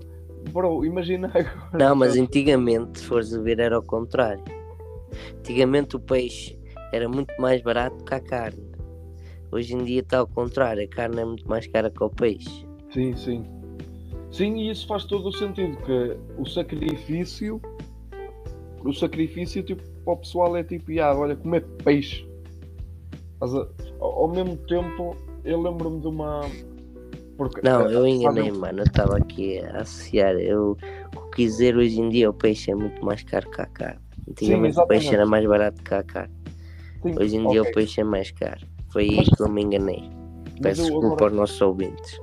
bro, 0.51 0.85
imagina 0.85 1.27
agora. 1.33 1.77
Não, 1.77 1.95
mas 1.95 2.17
antigamente, 2.17 2.99
se 2.99 3.05
fores 3.05 3.33
a 3.33 3.41
ver, 3.41 3.59
era 3.59 3.75
ao 3.75 3.83
contrário. 3.83 4.43
Antigamente 5.39 5.95
o 5.95 5.99
peixe 5.99 6.57
era 6.91 7.07
muito 7.07 7.33
mais 7.39 7.61
barato 7.61 8.03
que 8.03 8.13
a 8.13 8.19
carne. 8.19 8.69
Hoje 9.51 9.75
em 9.75 9.83
dia 9.83 10.01
está 10.01 10.19
ao 10.19 10.27
contrário, 10.27 10.83
a 10.83 10.87
carne 10.87 11.21
é 11.21 11.25
muito 11.25 11.47
mais 11.47 11.65
cara 11.67 11.89
que 11.89 12.03
o 12.03 12.09
peixe. 12.09 12.67
Sim, 12.91 13.15
sim. 13.15 13.43
Sim, 14.31 14.57
e 14.57 14.69
isso 14.69 14.85
faz 14.85 15.05
todo 15.05 15.29
o 15.29 15.31
sentido, 15.31 15.75
que 15.77 16.15
o 16.37 16.45
sacrifício, 16.45 17.59
o 18.83 18.93
sacrifício 18.93 19.63
tipo, 19.63 19.81
para 20.03 20.13
o 20.13 20.17
pessoal 20.17 20.55
é 20.55 20.63
tipo, 20.63 20.91
ah, 21.01 21.15
olha, 21.17 21.35
comer 21.35 21.65
peixe. 21.83 22.28
Mas, 23.39 23.51
ao 23.99 24.27
mesmo 24.27 24.57
tempo, 24.57 25.15
eu 25.43 25.61
lembro-me 25.61 25.99
de 26.01 26.07
uma. 26.07 26.41
Porque, 27.37 27.61
não, 27.63 27.89
eu 27.89 28.05
enganei, 28.05 28.51
mano. 28.51 28.79
Eu 28.79 28.85
estava 28.85 29.17
aqui 29.17 29.59
a 29.59 29.81
associar. 29.81 30.35
Eu 30.35 30.77
quis 31.33 31.53
dizer 31.53 31.77
hoje 31.77 31.99
em 31.99 32.09
dia 32.09 32.29
o 32.29 32.33
peixe 32.33 32.71
é 32.71 32.75
muito 32.75 33.03
mais 33.03 33.23
caro 33.23 33.49
que 33.49 33.61
a 33.61 33.65
carne. 33.65 34.01
Antigamente 34.29 34.75
Sim, 34.75 34.81
o 34.81 34.87
peixe 34.87 35.13
era 35.15 35.25
mais 35.25 35.45
barato 35.45 35.81
que 35.81 35.93
a 35.93 36.03
carne. 36.03 36.33
Sim, 37.01 37.15
hoje 37.17 37.37
em 37.37 37.47
dia 37.47 37.61
okay. 37.61 37.71
o 37.71 37.75
peixe 37.75 38.01
é 38.01 38.03
mais 38.03 38.31
caro. 38.31 38.67
Foi 38.91 39.03
aí 39.03 39.23
que 39.23 39.41
eu 39.41 39.47
me 39.47 39.63
enganei. 39.63 40.09
Peço 40.61 40.81
desculpa 40.81 41.07
agora... 41.07 41.25
aos 41.25 41.33
nossos 41.33 41.61
ouvintes 41.61 42.19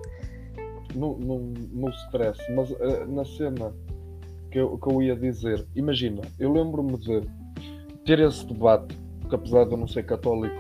no, 0.96 1.18
no, 1.18 1.38
no 1.73 1.90
stress, 1.90 2.40
mas 2.52 2.70
uh, 2.70 3.06
na 3.06 3.25
cena 3.25 3.73
que 4.50 4.58
eu, 4.58 4.78
que 4.78 4.88
eu 4.88 5.02
ia 5.02 5.14
dizer, 5.14 5.66
imagina, 5.76 6.23
eu 6.38 6.52
lembro-me 6.52 6.96
de 6.99 7.20
ter 8.04 8.18
esse 8.20 8.46
debate, 8.46 8.96
porque 9.20 9.35
apesar 9.35 9.64
de 9.64 9.73
eu 9.73 9.76
não 9.76 9.87
ser 9.87 10.04
católico, 10.04 10.56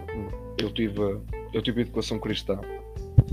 eu 0.58 0.72
tive, 0.72 1.20
eu 1.52 1.62
tive 1.62 1.82
educação 1.82 2.18
cristã. 2.18 2.60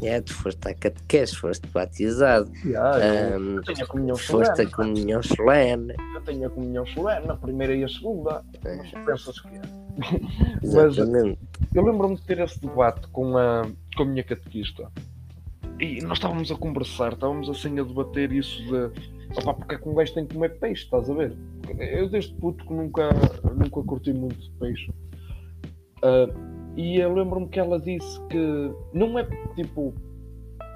É, 0.02 0.20
tu 0.20 0.34
foste 0.34 0.68
à 0.68 0.74
catequese, 0.74 1.36
foste 1.36 1.68
batizado. 1.68 2.52
Yeah, 2.66 3.38
um, 3.38 3.56
eu 3.56 3.64
tenho 3.64 3.84
a 3.84 3.88
comunhão 3.88 4.18
foste 4.18 4.56
solene. 4.56 4.72
a 4.72 4.76
comunhão 4.76 5.24
solene. 5.24 5.96
Eu 6.16 6.22
tenho 6.22 6.48
a 6.48 6.50
comunhão 6.50 6.86
solene, 6.88 7.30
a 7.30 7.36
primeira 7.36 7.76
e 7.76 7.84
a 7.84 7.88
segunda. 7.88 8.44
É. 8.66 8.76
Mas 8.76 8.92
pensas 8.92 9.40
que 9.40 9.48
é. 9.50 9.62
Mas 10.74 10.98
eu 10.98 11.84
lembro-me 11.84 12.16
de 12.16 12.24
ter 12.24 12.40
esse 12.40 12.60
debate 12.60 13.08
com 13.10 13.38
a, 13.38 13.68
com 13.96 14.04
a 14.04 14.06
minha 14.06 14.24
catequista. 14.24 14.92
E 15.80 16.02
nós 16.02 16.18
estávamos 16.18 16.52
a 16.52 16.56
conversar, 16.56 17.14
estávamos 17.14 17.50
assim 17.50 17.80
a 17.80 17.84
debater 17.84 18.32
isso 18.32 18.62
de 18.64 18.92
opá, 19.40 19.54
porque 19.54 19.76
é 19.76 19.78
que 19.78 19.90
um 19.90 19.94
gajo 19.94 20.14
tem 20.14 20.26
que 20.26 20.34
comer 20.34 20.58
peixe, 20.60 20.84
estás 20.84 21.10
a 21.10 21.14
ver? 21.14 21.36
Eu 21.78 22.10
desde 22.10 22.34
puto 22.36 22.66
que 22.66 22.74
nunca, 22.74 23.10
nunca 23.56 23.82
curti 23.84 24.14
muito 24.14 24.40
de 24.40 24.50
peixe. 24.52 24.92
Uh, 26.04 26.53
e 26.76 27.00
eu 27.00 27.14
lembro-me 27.14 27.48
que 27.48 27.60
ela 27.60 27.80
disse 27.80 28.20
que 28.28 28.72
não 28.94 29.18
é 29.18 29.28
tipo, 29.56 29.94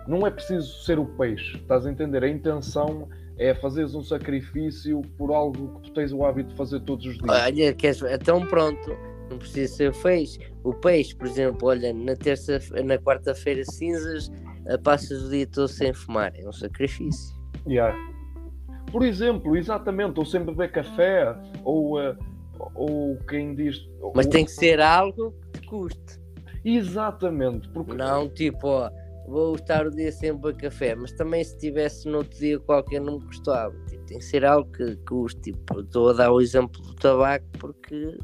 não 0.07 0.25
é 0.25 0.31
preciso 0.31 0.83
ser 0.83 0.99
o 0.99 1.05
peixe, 1.05 1.57
estás 1.57 1.85
a 1.85 1.91
entender? 1.91 2.23
A 2.23 2.29
intenção 2.29 3.07
é 3.37 3.53
fazeres 3.53 3.93
um 3.93 4.03
sacrifício 4.03 5.01
por 5.17 5.31
algo 5.31 5.79
que 5.79 5.89
tu 5.89 5.93
tens 5.93 6.11
o 6.11 6.25
hábito 6.25 6.49
de 6.49 6.55
fazer 6.55 6.79
todos 6.81 7.05
os 7.05 7.17
dias. 7.17 7.29
Olha, 7.29 7.73
queres, 7.73 8.01
então 8.01 8.45
pronto, 8.47 8.97
não 9.29 9.37
precisa 9.37 9.73
ser 9.73 10.01
peixe. 10.01 10.39
O 10.63 10.73
peixe, 10.73 11.15
por 11.15 11.27
exemplo, 11.27 11.67
olha, 11.67 11.93
na 11.93 12.15
terça, 12.15 12.59
na 12.83 12.97
quarta-feira 12.97 13.63
cinzas 13.65 14.31
passas 14.83 15.23
o 15.23 15.29
dia 15.29 15.47
todo 15.47 15.67
sem 15.67 15.93
fumar. 15.93 16.33
É 16.35 16.47
um 16.47 16.51
sacrifício. 16.51 17.35
Yeah. 17.67 17.95
Por 18.91 19.03
exemplo, 19.03 19.55
exatamente, 19.55 20.19
ou 20.19 20.25
sem 20.25 20.43
beber 20.43 20.71
café, 20.71 21.35
ou, 21.63 21.99
uh, 21.99 22.15
ou 22.75 23.17
quem 23.27 23.55
diz. 23.55 23.87
Mas 24.15 24.25
ou... 24.25 24.31
tem 24.31 24.45
que 24.45 24.51
ser 24.51 24.79
algo 24.79 25.33
que 25.53 25.61
te 25.61 25.67
custe. 25.67 26.19
Exatamente. 26.63 27.69
Porque... 27.69 27.93
Não, 27.93 28.29
tipo, 28.29 28.67
ó, 28.67 28.89
vou 29.27 29.55
estar 29.55 29.85
o 29.85 29.91
dia 29.91 30.11
sem 30.11 30.33
beber 30.33 30.55
café, 30.57 30.95
mas 30.95 31.11
também 31.11 31.43
se 31.43 31.57
tivesse 31.57 32.07
no 32.07 32.19
outro 32.19 32.37
dia 32.37 32.59
qualquer 32.59 33.01
não 33.01 33.19
me 33.19 33.25
custava. 33.25 33.75
Tipo, 33.89 34.05
tem 34.05 34.19
que 34.19 34.25
ser 34.25 34.45
algo 34.45 34.71
que 34.71 34.95
custe. 35.07 35.51
Tipo, 35.51 35.81
estou 35.81 36.09
a 36.09 36.13
dar 36.13 36.31
o 36.31 36.41
exemplo 36.41 36.81
do 36.81 36.93
tabaco 36.95 37.45
porque, 37.59 38.17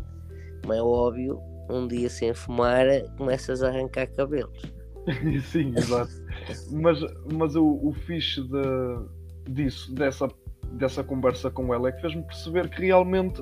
como 0.61 0.73
é 0.73 0.81
óbvio, 0.81 1.39
um 1.69 1.87
dia 1.87 2.09
sem 2.09 2.33
fumar 2.33 2.85
começas 3.17 3.63
a 3.63 3.69
arrancar 3.69 4.07
cabelos. 4.07 4.61
Sim, 5.51 5.73
exato. 5.75 6.13
mas 6.71 6.99
mas 7.33 7.55
o, 7.55 7.79
o 7.83 7.93
fixe 8.05 8.41
de, 8.41 9.51
disso, 9.51 9.93
dessa, 9.93 10.29
dessa 10.73 11.03
conversa 11.03 11.49
com 11.49 11.73
ela, 11.73 11.89
é 11.89 11.91
que 11.91 12.01
fez-me 12.01 12.23
perceber 12.23 12.69
que 12.69 12.85
realmente 12.85 13.41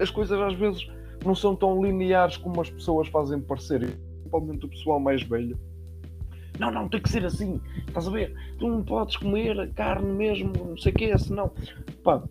as 0.00 0.10
coisas 0.10 0.40
às 0.40 0.54
vezes 0.54 0.86
não 1.24 1.34
são 1.34 1.56
tão 1.56 1.82
lineares 1.82 2.36
como 2.36 2.60
as 2.60 2.70
pessoas 2.70 3.08
fazem 3.08 3.40
parecer, 3.40 3.80
principalmente 3.80 4.66
o 4.66 4.68
pessoal 4.68 5.00
mais 5.00 5.22
velho. 5.22 5.58
Não, 6.58 6.70
não, 6.70 6.88
tem 6.88 7.00
que 7.00 7.08
ser 7.08 7.24
assim, 7.24 7.60
estás 7.86 8.06
a 8.06 8.10
ver? 8.10 8.32
Tu 8.58 8.68
não 8.68 8.82
podes 8.84 9.16
comer 9.16 9.72
carne 9.74 10.12
mesmo, 10.12 10.52
não 10.68 10.76
sei 10.76 10.92
o 10.92 10.94
que, 10.94 11.18
senão. 11.18 11.50
Pá, 12.04 12.22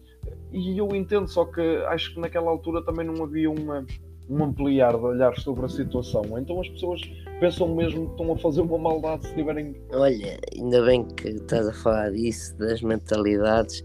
e 0.52 0.78
eu 0.78 0.96
entendo, 0.96 1.28
só 1.28 1.46
que 1.46 1.62
acho 1.88 2.14
que 2.14 2.20
naquela 2.20 2.50
altura 2.50 2.82
também 2.84 3.06
não 3.06 3.24
havia 3.24 3.52
uma 3.52 3.86
um 4.30 4.44
ampliar 4.44 4.92
de 4.98 5.04
olhar 5.04 5.38
sobre 5.40 5.66
a 5.66 5.70
situação. 5.70 6.24
Então 6.38 6.60
as 6.62 6.70
pessoas 6.70 7.02
pensam 7.40 7.76
mesmo 7.76 8.06
que 8.06 8.12
estão 8.12 8.32
a 8.32 8.38
fazer 8.38 8.62
uma 8.62 8.78
maldade 8.78 9.28
se 9.28 9.36
tiverem. 9.36 9.76
Olha, 9.92 10.40
ainda 10.56 10.84
bem 10.86 11.04
que 11.06 11.30
estás 11.30 11.68
a 11.68 11.74
falar 11.74 12.12
disso, 12.12 12.58
das 12.58 12.82
mentalidades, 12.82 13.84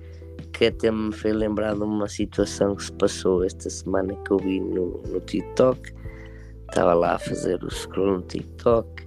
que 0.52 0.66
até 0.66 0.90
me 0.90 1.12
fez 1.12 1.34
lembrar 1.34 1.74
de 1.74 1.82
uma 1.82 2.08
situação 2.08 2.74
que 2.74 2.84
se 2.84 2.92
passou 2.92 3.44
esta 3.44 3.68
semana 3.70 4.14
que 4.24 4.32
eu 4.32 4.38
vi 4.38 4.60
no, 4.60 5.02
no 5.08 5.20
TikTok. 5.20 5.80
Estava 6.68 6.94
lá 6.94 7.14
a 7.14 7.18
fazer 7.18 7.62
o 7.64 7.70
scroll 7.70 8.18
no 8.18 8.22
TikTok 8.22 9.06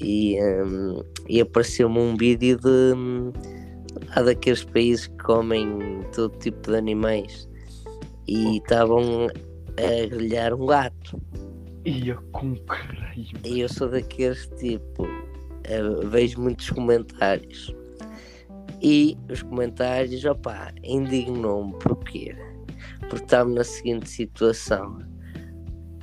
e, 0.00 0.36
um, 0.42 1.02
e 1.28 1.40
apareceu-me 1.40 1.98
um 1.98 2.16
vídeo 2.16 2.58
de 2.58 2.94
um, 2.96 3.32
lá 4.14 4.22
daqueles 4.22 4.64
países 4.64 5.06
que 5.06 5.18
comem 5.18 6.00
todo 6.14 6.36
tipo 6.38 6.70
de 6.70 6.76
animais 6.76 7.48
e 8.26 8.58
estavam 8.58 9.26
a 9.76 10.06
grelhar 10.06 10.54
um 10.54 10.66
gato. 10.66 11.20
Ia 11.84 12.16
com 12.32 12.54
creio. 12.54 13.26
E 13.44 13.60
eu 13.60 13.68
sou 13.68 13.88
daqueles 13.88 14.46
tipo, 14.58 15.04
uh, 15.04 16.08
vejo 16.08 16.40
muitos 16.40 16.70
comentários. 16.70 17.74
E 18.80 19.16
os 19.30 19.42
comentários, 19.42 20.24
opá, 20.24 20.72
indignou-me 20.82 21.72
porquê? 21.78 22.36
Porque 23.00 23.24
estava 23.24 23.48
na 23.48 23.64
seguinte 23.64 24.08
situação. 24.08 24.98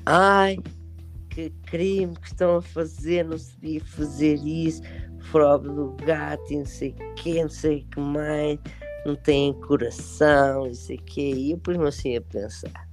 Ai, 0.06 0.58
que 1.30 1.50
crime 1.68 2.16
que 2.16 2.28
estão 2.28 2.58
a 2.58 2.62
fazer, 2.62 3.26
não 3.26 3.38
se 3.38 3.58
devia 3.60 3.84
fazer 3.84 4.36
isso, 4.36 4.82
prova 5.32 5.68
do 5.68 5.96
gato 6.06 6.54
não 6.54 6.66
sei 6.66 6.94
que, 7.16 7.42
não 7.42 7.50
sei 7.50 7.86
que 7.92 8.00
mais, 8.00 8.60
não 9.06 9.16
tem 9.16 9.54
coração, 9.62 10.66
não 10.66 10.74
sei 10.74 10.98
o 10.98 11.04
que. 11.04 11.34
E 11.34 11.52
eu 11.52 11.58
pus-me 11.58 11.88
assim 11.88 12.16
a 12.16 12.22
pensar 12.22 12.86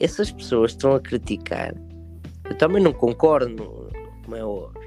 essas 0.00 0.30
pessoas 0.30 0.72
estão 0.72 0.94
a 0.94 1.00
criticar. 1.00 1.74
Eu 2.44 2.56
também 2.56 2.82
não 2.82 2.92
concordo, 2.92 3.90
como 4.24 4.36
é 4.36 4.44
óbvio. 4.44 4.83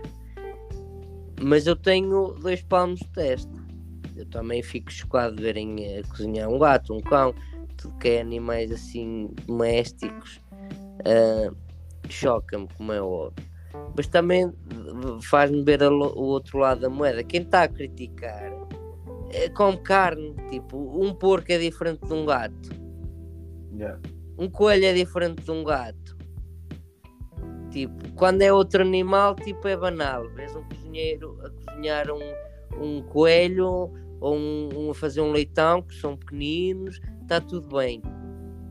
Mas 1.41 1.67
eu 1.67 1.75
tenho 1.75 2.33
dois 2.41 2.61
palmos 2.61 2.99
de 2.99 3.09
testa. 3.09 3.67
Eu 4.15 4.25
também 4.25 4.63
fico 4.63 4.91
chocado 4.91 5.35
de 5.35 5.43
verem 5.43 5.99
a 5.99 6.03
cozinhar 6.07 6.49
um 6.49 6.57
gato, 6.57 6.93
um 6.93 6.99
cão, 6.99 7.33
tudo 7.77 7.97
que 7.99 8.09
é 8.09 8.21
animais 8.21 8.71
assim 8.71 9.29
domésticos. 9.45 10.41
Uh, 11.01 11.55
Choca-me, 12.09 12.67
como 12.75 12.93
é 12.93 13.01
óbvio. 13.01 13.45
Mas 13.95 14.07
também 14.07 14.51
faz-me 15.21 15.63
ver 15.63 15.83
o 15.83 15.99
outro 15.99 16.57
lado 16.57 16.81
da 16.81 16.89
moeda. 16.89 17.23
Quem 17.23 17.41
está 17.41 17.63
a 17.63 17.67
criticar 17.67 18.51
é, 19.29 19.49
come 19.49 19.77
carne. 19.77 20.35
Tipo, 20.49 20.77
um 21.01 21.13
porco 21.13 21.51
é 21.51 21.57
diferente 21.57 22.05
de 22.05 22.13
um 22.13 22.25
gato. 22.25 22.69
Yeah. 23.73 23.99
Um 24.37 24.49
coelho 24.49 24.85
é 24.85 24.93
diferente 24.93 25.43
de 25.43 25.51
um 25.51 25.63
gato. 25.63 26.06
Tipo, 27.77 28.11
quando 28.13 28.41
é 28.41 28.51
outro 28.51 28.81
animal, 28.81 29.35
tipo, 29.35 29.67
é 29.67 29.77
banal. 29.77 30.27
Vês 30.29 30.55
um 30.55 30.63
cozinheiro 30.63 31.37
a 31.45 31.49
cozinhar 31.51 32.07
um, 32.09 32.83
um 32.83 33.03
coelho 33.03 33.91
ou 34.19 34.35
um, 34.35 34.69
um, 34.73 34.89
a 34.89 34.95
fazer 34.95 35.21
um 35.21 35.31
leitão, 35.31 35.83
que 35.83 35.93
são 35.93 36.17
pequeninos, 36.17 36.99
está 37.21 37.39
tudo 37.39 37.77
bem. 37.77 38.01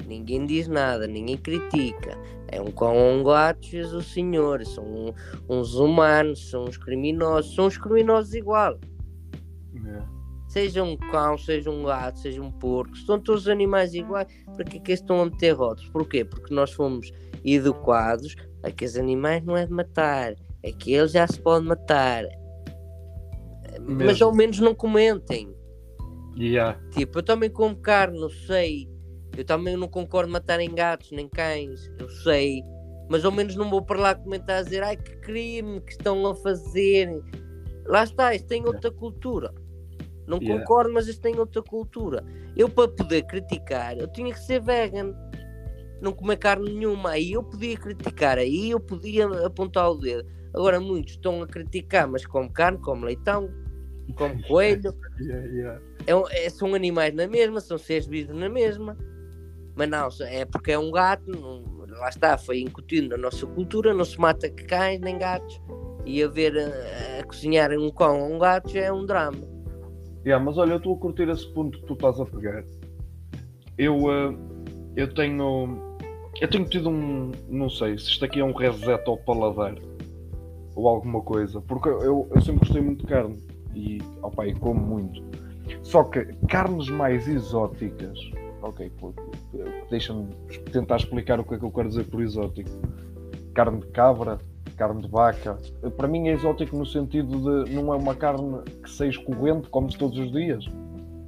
Ninguém 0.09 0.45
diz 0.45 0.67
nada, 0.67 1.07
ninguém 1.07 1.37
critica. 1.37 2.19
É 2.49 2.61
um 2.61 2.73
cão 2.73 2.97
ou 2.97 3.21
um 3.21 3.23
gato, 3.23 3.65
Jesus 3.65 4.07
Senhor. 4.07 4.67
São 4.67 5.15
uns 5.49 5.75
humanos, 5.75 6.51
são 6.51 6.65
uns 6.65 6.77
criminosos, 6.77 7.55
são 7.55 7.67
uns 7.67 7.79
criminosos 7.79 8.35
igual. 8.35 8.77
Yeah 9.73 10.17
seja 10.57 10.83
um 10.83 10.97
cão, 10.97 11.37
seja 11.37 11.71
um 11.71 11.85
gato, 11.85 12.19
seja 12.19 12.41
um 12.41 12.51
porco, 12.51 12.97
são 12.97 13.21
todos 13.21 13.47
animais 13.47 13.93
iguais, 13.93 14.27
para 14.55 14.65
que 14.65 14.79
é 14.79 14.81
que 14.81 14.93
estão 14.93 15.21
a 15.21 15.27
meter 15.27 15.53
rótulos? 15.53 15.91
Porquê? 15.91 16.25
Porque 16.25 16.55
nós 16.55 16.73
fomos 16.73 17.13
educados 17.45 18.35
a 18.67 18.71
que 18.71 18.85
os 18.85 18.97
animais 18.97 19.45
não 19.45 19.57
é 19.57 19.65
de 19.65 19.73
matar, 19.73 20.35
aquele 20.67 21.07
já 21.09 21.27
se 21.27 21.41
pode 21.41 21.65
matar. 21.67 22.25
Mas 23.81 23.97
Mesmo. 24.07 24.27
ao 24.27 24.35
menos 24.35 24.59
não 24.59 24.75
comentem. 24.75 25.55
Yeah. 26.37 26.79
Tipo, 26.91 27.19
eu 27.19 27.23
também 27.23 27.49
como 27.51 27.77
carne, 27.77 28.19
eu 28.21 28.31
sei. 28.31 28.89
Eu 29.37 29.45
também 29.45 29.77
não 29.77 29.89
concordo 29.89 30.33
matarem 30.33 30.75
gatos 30.75 31.11
nem 31.13 31.29
cães, 31.29 31.91
eu 31.99 32.09
sei. 32.09 32.63
Mas 33.09 33.25
ao 33.25 33.31
menos 33.31 33.55
não 33.55 33.71
vou 33.71 33.83
para 33.83 34.01
lá 34.01 34.15
comentar 34.15 34.59
a 34.59 34.63
dizer 34.63 34.83
ai 34.83 34.97
que 34.97 35.17
crime 35.19 35.81
que 35.81 35.93
estão 35.93 36.27
a 36.27 36.35
fazer. 36.35 37.09
Lá 37.87 38.03
está, 38.05 38.35
isto 38.35 38.49
tem 38.49 38.67
outra 38.67 38.91
cultura. 38.91 39.55
Não 40.27 40.39
Yeah. 40.39 40.61
concordo, 40.61 40.93
mas 40.93 41.07
isto 41.07 41.23
tem 41.23 41.39
outra 41.39 41.63
cultura. 41.63 42.25
Eu 42.57 42.69
para 42.69 42.89
poder 42.89 43.23
criticar, 43.23 43.97
eu 43.97 44.09
tinha 44.09 44.33
que 44.33 44.41
ser 44.41 44.61
vegan. 44.61 45.15
Não 46.01 46.13
comer 46.13 46.37
carne 46.37 46.73
nenhuma. 46.73 47.11
Aí 47.11 47.33
eu 47.33 47.43
podia 47.43 47.77
criticar, 47.77 48.39
aí 48.39 48.71
eu 48.71 48.81
podia 48.81 49.27
apontar 49.47 49.91
o 49.91 49.95
dedo. 49.97 50.29
Agora 50.55 50.81
muitos 50.81 51.13
estão 51.15 51.43
a 51.43 51.47
criticar, 51.47 52.09
mas 52.09 52.25
come 52.25 52.49
carne, 52.51 52.79
come 52.79 53.05
leitão, 53.05 53.51
come 54.15 54.43
coelho. 54.47 54.95
Yeah, 55.21 55.47
yeah. 55.47 55.81
É 56.07 56.47
é- 56.47 56.51
são 56.51 56.75
animais 56.75 57.15
na 57.15 57.27
mesma, 57.27 57.61
são 57.61 57.79
seres 57.79 58.07
vivos 58.07 58.37
na 58.37 58.49
mesma. 58.49 58.97
Mas 59.75 59.89
não, 59.89 60.09
é 60.23 60.45
porque 60.47 60.73
é 60.73 60.79
um 60.79 60.91
gato, 60.91 61.31
não- 61.31 61.65
lá 61.87 62.09
está, 62.09 62.37
foi 62.39 62.61
incutido 62.61 63.09
na 63.11 63.17
nossa 63.17 63.47
cultura, 63.47 63.93
não 63.95 64.05
se 64.05 64.19
mata 64.19 64.49
cães 64.51 65.01
nem 65.01 65.19
gatos. 65.19 65.61
E 66.05 66.23
a 66.23 66.29
ver 66.29 66.57
a, 66.57 67.21
a 67.21 67.25
cozinhar 67.25 67.71
um 67.73 67.91
cão 67.91 68.21
ou 68.23 68.35
um 68.35 68.39
gato 68.39 68.71
já 68.71 68.81
é 68.83 68.93
um 68.93 69.05
drama. 69.05 69.39
Yeah, 70.25 70.43
mas 70.45 70.57
olha, 70.59 70.73
eu 70.73 70.77
estou 70.79 70.95
a 70.95 70.99
curtir 70.99 71.29
esse 71.29 71.53
ponto 71.53 71.79
que 71.81 71.87
tu 71.87 71.93
estás 71.95 72.19
a 72.21 72.25
pegar. 72.27 72.65
Eu, 73.79 73.97
eh, 74.11 74.37
eu 74.97 75.13
tenho. 75.15 75.86
Eu 76.41 76.49
tenho 76.49 76.65
tido 76.67 76.91
um. 76.91 77.33
Não 77.49 77.71
sei 77.71 77.97
se 77.97 78.11
isto 78.11 78.25
aqui 78.25 78.41
é 78.41 78.45
um 78.45 78.53
reset 78.53 79.03
ao 79.07 79.17
paladar 79.17 79.75
ou 80.75 80.87
alguma 80.87 81.23
coisa, 81.23 81.61
porque 81.63 81.89
eu, 81.89 82.29
eu 82.31 82.41
sempre 82.43 82.61
gostei 82.61 82.83
muito 82.83 83.01
de 83.01 83.07
carne 83.07 83.39
e, 83.75 83.99
opa, 84.23 84.47
e 84.47 84.55
como 84.55 84.79
muito. 84.79 85.25
Só 85.83 86.05
que 86.05 86.25
carnes 86.49 86.89
mais 86.89 87.27
exóticas. 87.27 88.19
Ok, 88.61 88.91
deixa-me 89.91 90.27
tentar 90.73 90.97
explicar 90.97 91.41
o 91.41 91.45
que 91.45 91.55
é 91.55 91.59
que 91.59 91.65
eu 91.65 91.71
quero 91.71 91.89
dizer 91.89 92.05
por 92.05 92.21
exótico. 92.21 92.71
Carne 93.55 93.81
de 93.81 93.87
cabra, 93.89 94.39
carne 94.77 95.03
de 95.03 95.09
vaca. 95.09 95.59
Para 95.97 96.09
mim 96.09 96.29
é 96.29 96.33
exótico 96.33 96.77
no 96.77 96.85
sentido 96.85 97.65
de 97.65 97.75
não 97.75 97.93
é 97.95 97.97
uma 97.97 98.15
carne 98.15 98.63
que 98.83 98.91
seja 98.91 99.23
corrente, 99.23 99.69
come-se 99.71 99.97
todos 99.97 100.19
os 100.19 100.31
dias. 100.33 100.65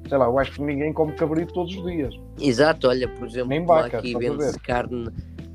Sei 0.09 0.17
lá, 0.17 0.25
eu 0.27 0.38
acho 0.38 0.53
que 0.53 0.62
ninguém 0.62 0.93
come 0.93 1.12
cabrito 1.12 1.53
todos 1.53 1.75
os 1.77 1.83
dias. 1.85 2.15
Exato, 2.41 2.88
olha, 2.88 3.09
por 3.09 3.27
exemplo, 3.27 3.49
Nem 3.50 3.65
vaca, 3.65 3.99
aqui 3.99 4.17
vende-se 4.17 4.59
carne, 4.61 5.09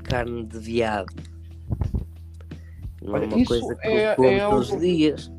carne 0.04 0.44
de 0.44 0.58
viado. 0.58 1.12
Não 3.02 3.14
Olha, 3.14 3.24
é 3.24 3.26
uma 3.28 3.38
isso 3.38 3.48
coisa 3.48 3.74
que 3.76 3.86
é- 3.88 4.12
eu 4.12 4.16
como 4.16 4.28
é 4.28 4.38
todos 4.48 4.66
os 4.66 4.72
algo- 4.72 4.84
dias. 4.84 5.32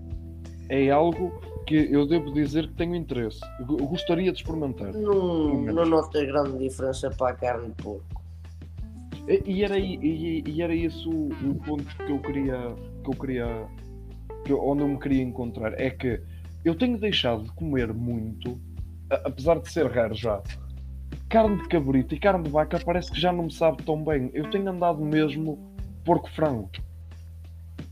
É 0.69 0.89
algo 0.89 1.41
que 1.65 1.75
eu 1.91 2.05
devo 2.07 2.31
dizer 2.33 2.67
que 2.67 2.73
tenho 2.73 2.95
interesse. 2.95 3.39
Eu 3.59 3.65
gostaria 3.87 4.31
de 4.31 4.39
experimentar. 4.39 4.93
Não, 4.93 5.61
não 5.63 5.85
nota 5.85 6.23
grande 6.25 6.57
diferença 6.59 7.09
para 7.09 7.31
a 7.31 7.33
carne 7.35 7.67
de 7.69 7.83
porco. 7.83 8.03
E, 9.45 9.63
era, 9.63 9.79
e, 9.79 10.43
e 10.45 10.61
era 10.61 10.75
esse 10.75 11.07
o, 11.07 11.29
ponto 11.65 11.83
que 11.97 12.11
eu 12.11 12.19
queria. 12.19 12.75
Que 13.03 13.09
eu 13.09 13.19
queria 13.19 13.65
que 14.45 14.51
eu- 14.51 14.63
onde 14.63 14.83
eu 14.83 14.87
me 14.87 14.99
queria 14.99 15.23
encontrar. 15.23 15.73
É 15.79 15.89
que 15.89 16.21
eu 16.63 16.75
tenho 16.75 16.99
deixado 16.99 17.43
de 17.43 17.51
comer 17.53 17.91
muito, 17.93 18.59
apesar 19.09 19.59
de 19.59 19.71
ser 19.71 19.87
raro 19.91 20.13
já. 20.15 20.41
Carne 21.29 21.57
de 21.61 21.67
cabrito 21.67 22.13
e 22.15 22.19
carne 22.19 22.43
de 22.43 22.49
vaca 22.49 22.79
parece 22.85 23.11
que 23.11 23.19
já 23.19 23.31
não 23.31 23.45
me 23.45 23.53
sabe 23.53 23.83
tão 23.83 24.03
bem. 24.03 24.29
Eu 24.33 24.49
tenho 24.49 24.69
andado 24.69 25.03
mesmo 25.03 25.57
porco-frango. 26.03 26.69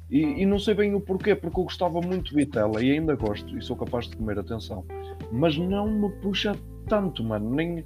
E, 0.10 0.42
e 0.44 0.46
não 0.46 0.60
sei 0.60 0.76
bem 0.76 0.94
o 0.94 1.02
porquê, 1.02 1.34
porque 1.36 1.60
eu 1.60 1.64
gostava 1.64 2.00
muito 2.00 2.30
de 2.30 2.36
vitela 2.36 2.84
e 2.84 2.92
ainda 2.92 3.16
gosto, 3.16 3.58
e 3.58 3.62
sou 3.64 3.76
capaz 3.76 4.08
de 4.08 4.16
comer, 4.16 4.38
atenção. 4.38 4.86
Mas 5.32 5.58
não 5.58 5.90
me 5.90 6.10
puxa 6.22 6.56
tanto, 6.88 7.24
mano. 7.24 7.50
Nem, 7.50 7.84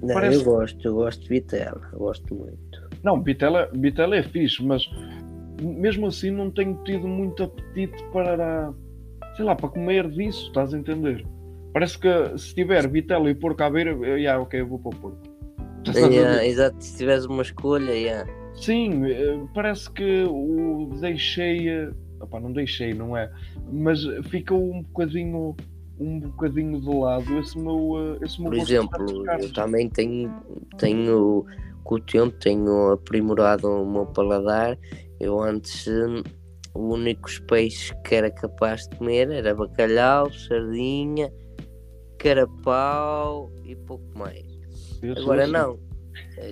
Não, 0.00 0.14
Parece- 0.14 0.36
eu 0.38 0.44
gosto, 0.44 0.86
eu 0.86 0.94
gosto 0.94 1.22
de 1.22 1.28
vitela, 1.28 1.90
gosto 1.92 2.32
muito. 2.32 2.88
Não, 3.02 3.20
Bitela, 3.20 3.68
Bitela 3.74 4.14
é 4.16 4.22
fixe, 4.22 4.64
mas 4.64 4.88
mesmo 5.60 6.06
assim 6.06 6.30
não 6.30 6.50
tenho 6.52 6.74
tido 6.84 7.08
muito 7.08 7.42
apetite 7.42 8.00
para, 8.12 8.72
sei 9.34 9.44
lá, 9.44 9.56
para 9.56 9.68
comer 9.70 10.08
disso, 10.10 10.46
estás 10.46 10.72
a 10.72 10.78
entender? 10.78 11.26
Parece 11.78 11.96
que 11.96 12.36
se 12.36 12.56
tiver 12.56 12.88
Bitela 12.88 13.30
e 13.30 13.36
porco 13.36 13.62
à 13.62 13.70
beira, 13.70 13.92
eu, 13.92 14.18
yeah, 14.18 14.42
ok, 14.42 14.60
eu 14.60 14.66
vou 14.66 14.80
para 14.80 14.96
o 14.96 15.00
porco. 15.00 15.22
A 15.86 15.96
Yeah, 15.96 16.44
exato, 16.44 16.82
se 16.82 16.96
tiveres 16.96 17.24
uma 17.24 17.42
escolha, 17.42 17.92
yeah. 17.92 18.28
Sim, 18.52 19.04
eh, 19.06 19.38
parece 19.54 19.88
que 19.92 20.24
o 20.24 20.90
deixei, 21.00 21.68
eh, 21.68 21.92
opá, 22.20 22.40
não 22.40 22.52
deixei, 22.52 22.94
não 22.94 23.16
é? 23.16 23.30
Mas 23.70 24.00
ficou 24.28 24.74
um 24.74 24.82
bocadinho, 24.82 25.54
um 26.00 26.18
bocadinho 26.18 26.80
de 26.80 26.92
lado 26.92 27.38
esse 27.38 27.56
meu, 27.56 28.16
eh, 28.20 28.24
esse 28.24 28.42
meu 28.42 28.50
Por 28.50 28.58
exemplo, 28.58 29.24
eu 29.40 29.52
também 29.52 29.88
tenho, 29.88 30.34
tenho 30.78 31.46
com 31.84 31.94
o 31.94 32.00
tempo 32.00 32.36
tenho 32.40 32.90
aprimorado 32.90 33.68
o 33.68 33.88
meu 33.88 34.04
paladar. 34.06 34.76
Eu 35.20 35.40
antes 35.40 35.86
os 35.86 36.24
únicos 36.74 37.38
peixes 37.38 37.92
que 38.04 38.16
era 38.16 38.32
capaz 38.32 38.88
de 38.88 38.96
comer 38.96 39.30
era 39.30 39.54
bacalhau, 39.54 40.28
sardinha, 40.32 41.30
carapau 42.18 43.50
e 43.64 43.74
pouco 43.76 44.06
mais. 44.16 44.44
Agora 45.16 45.44
assim. 45.44 45.52
não. 45.52 45.78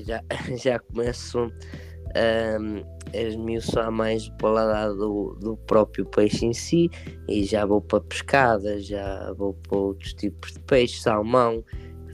Já, 0.04 0.22
já 0.56 0.78
começo 0.78 1.38
hum, 1.40 2.82
a 3.12 3.16
esmiuçar 3.16 3.90
mais 3.90 4.26
o 4.28 4.32
paladar 4.36 4.90
do, 4.94 5.36
do 5.40 5.56
próprio 5.56 6.06
peixe 6.06 6.46
em 6.46 6.52
si 6.52 6.90
e 7.28 7.44
já 7.44 7.64
vou 7.66 7.80
para 7.80 8.00
pescada, 8.00 8.80
já 8.80 9.32
vou 9.36 9.54
para 9.54 9.78
outros 9.78 10.14
tipos 10.14 10.52
de 10.52 10.60
peixe, 10.60 11.00
salmão. 11.00 11.64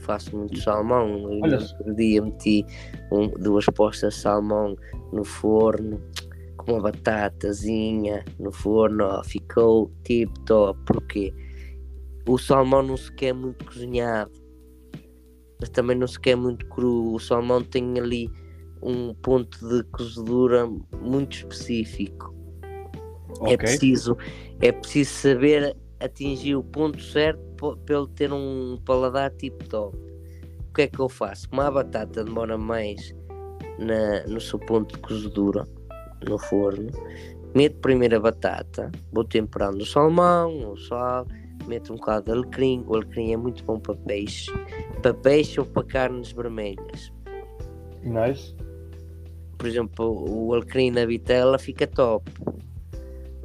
Faço 0.01 0.35
muito 0.35 0.59
salmão. 0.59 1.39
Olha 1.41 1.59
outro 1.59 1.95
dia 1.95 2.21
meti 2.21 2.65
um- 3.11 3.29
duas 3.39 3.65
postas 3.67 4.15
de 4.15 4.19
salmão 4.19 4.75
no 5.13 5.23
forno 5.23 6.01
com 6.57 6.73
uma 6.73 6.81
batatazinha 6.81 8.23
no 8.39 8.51
forno, 8.51 9.05
ó, 9.05 9.23
ficou 9.23 9.91
tipo 10.03 10.37
top. 10.41 10.79
Porquê? 10.85 11.33
O 12.27 12.37
salmão 12.37 12.81
não 12.83 12.97
se 12.97 13.11
quer 13.13 13.33
muito 13.33 13.65
cozinhado 13.65 14.31
mas 15.59 15.69
também 15.69 15.95
não 15.95 16.07
se 16.07 16.19
quer 16.19 16.35
muito 16.35 16.65
cru. 16.65 17.13
O 17.13 17.19
salmão 17.19 17.61
tem 17.63 17.97
ali 17.97 18.29
um 18.81 19.13
ponto 19.13 19.57
de 19.65 19.81
cozedura 19.91 20.67
muito 21.01 21.37
específico. 21.37 22.35
É 23.43 23.53
Ok. 23.53 23.57
preciso, 23.57 24.17
é 24.61 24.73
preciso 24.73 25.09
saber 25.13 25.73
atingir 26.01 26.57
o 26.57 26.63
ponto 26.65 27.01
certo 27.01 27.79
ele 27.87 28.07
ter 28.13 28.33
um 28.33 28.77
paladar 28.83 29.31
tipo 29.31 29.63
top. 29.69 29.97
O 30.69 30.73
que 30.73 30.81
é 30.81 30.87
que 30.87 30.99
eu 30.99 31.07
faço? 31.07 31.47
Como 31.47 31.61
a 31.61 31.71
batata 31.71 32.25
demora 32.25 32.57
mais 32.57 33.15
na- 33.79 34.27
no 34.27 34.41
seu 34.41 34.59
ponto 34.59 34.95
de 34.95 35.01
cozedura 35.01 35.65
no 36.27 36.37
forno, 36.37 36.89
meto 37.55 37.77
primeiro 37.79 38.17
a 38.17 38.19
batata, 38.19 38.91
vou 39.13 39.23
temperando 39.23 39.79
o 39.81 39.85
salmão, 39.85 40.73
o 40.73 40.77
sal, 40.77 41.25
meto 41.67 41.93
um 41.93 41.95
bocado 41.95 42.25
de 42.25 42.31
alecrim. 42.31 42.83
O 42.87 42.95
alecrim 42.95 43.33
é 43.33 43.37
muito 43.37 43.63
bom 43.63 43.79
para 43.79 43.95
peixe, 43.95 44.51
para 45.01 45.13
peixe 45.13 45.59
ou 45.59 45.65
para 45.65 45.83
carnes 45.83 46.31
vermelhas. 46.31 47.11
Nice. 48.03 48.55
Por 49.57 49.67
exemplo, 49.67 50.25
o 50.29 50.53
alecrim 50.53 50.91
na 50.91 51.05
vitela 51.05 51.57
fica 51.57 51.87
top. 51.87 52.31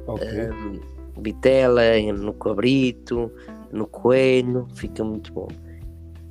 Ok. 0.07 0.27
Hum, 0.27 0.79
vitela, 1.21 1.81
no 2.13 2.33
cabrito, 2.33 3.31
no 3.71 3.87
coelho, 3.87 4.67
fica 4.75 5.03
muito 5.03 5.31
bom. 5.33 5.47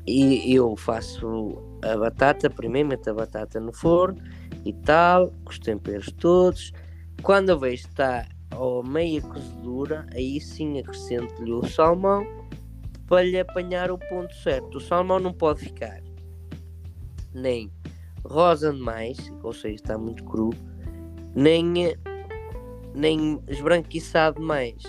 E 0.06 0.54
eu 0.54 0.74
faço 0.76 1.58
a 1.82 1.96
batata, 1.96 2.48
primeiro 2.48 2.88
meto 2.88 3.10
a 3.10 3.14
batata 3.14 3.60
no 3.60 3.72
forno 3.72 4.18
e 4.64 4.72
tal, 4.72 5.28
com 5.44 5.50
os 5.50 5.58
temperos 5.58 6.10
todos. 6.12 6.72
Quando 7.22 7.50
eu 7.50 7.58
vejo 7.58 7.84
que 7.84 7.90
está 7.90 8.26
a 8.50 8.88
meia 8.88 9.20
cozedura, 9.22 10.06
aí 10.14 10.40
sim 10.40 10.78
acrescento-lhe 10.78 11.52
o 11.52 11.66
salmão 11.66 12.26
para 13.06 13.24
lhe 13.24 13.38
apanhar 13.38 13.90
o 13.90 13.98
ponto 13.98 14.34
certo. 14.36 14.78
O 14.78 14.80
salmão 14.80 15.18
não 15.18 15.32
pode 15.32 15.60
ficar 15.60 16.02
nem 17.34 17.70
rosa 18.24 18.72
demais, 18.72 19.16
ou 19.42 19.52
seja, 19.52 19.74
está 19.74 19.98
muito 19.98 20.24
cru, 20.24 20.50
nem 21.34 21.96
nem 22.94 23.40
esbranquiçado 23.46 24.40
mais, 24.40 24.82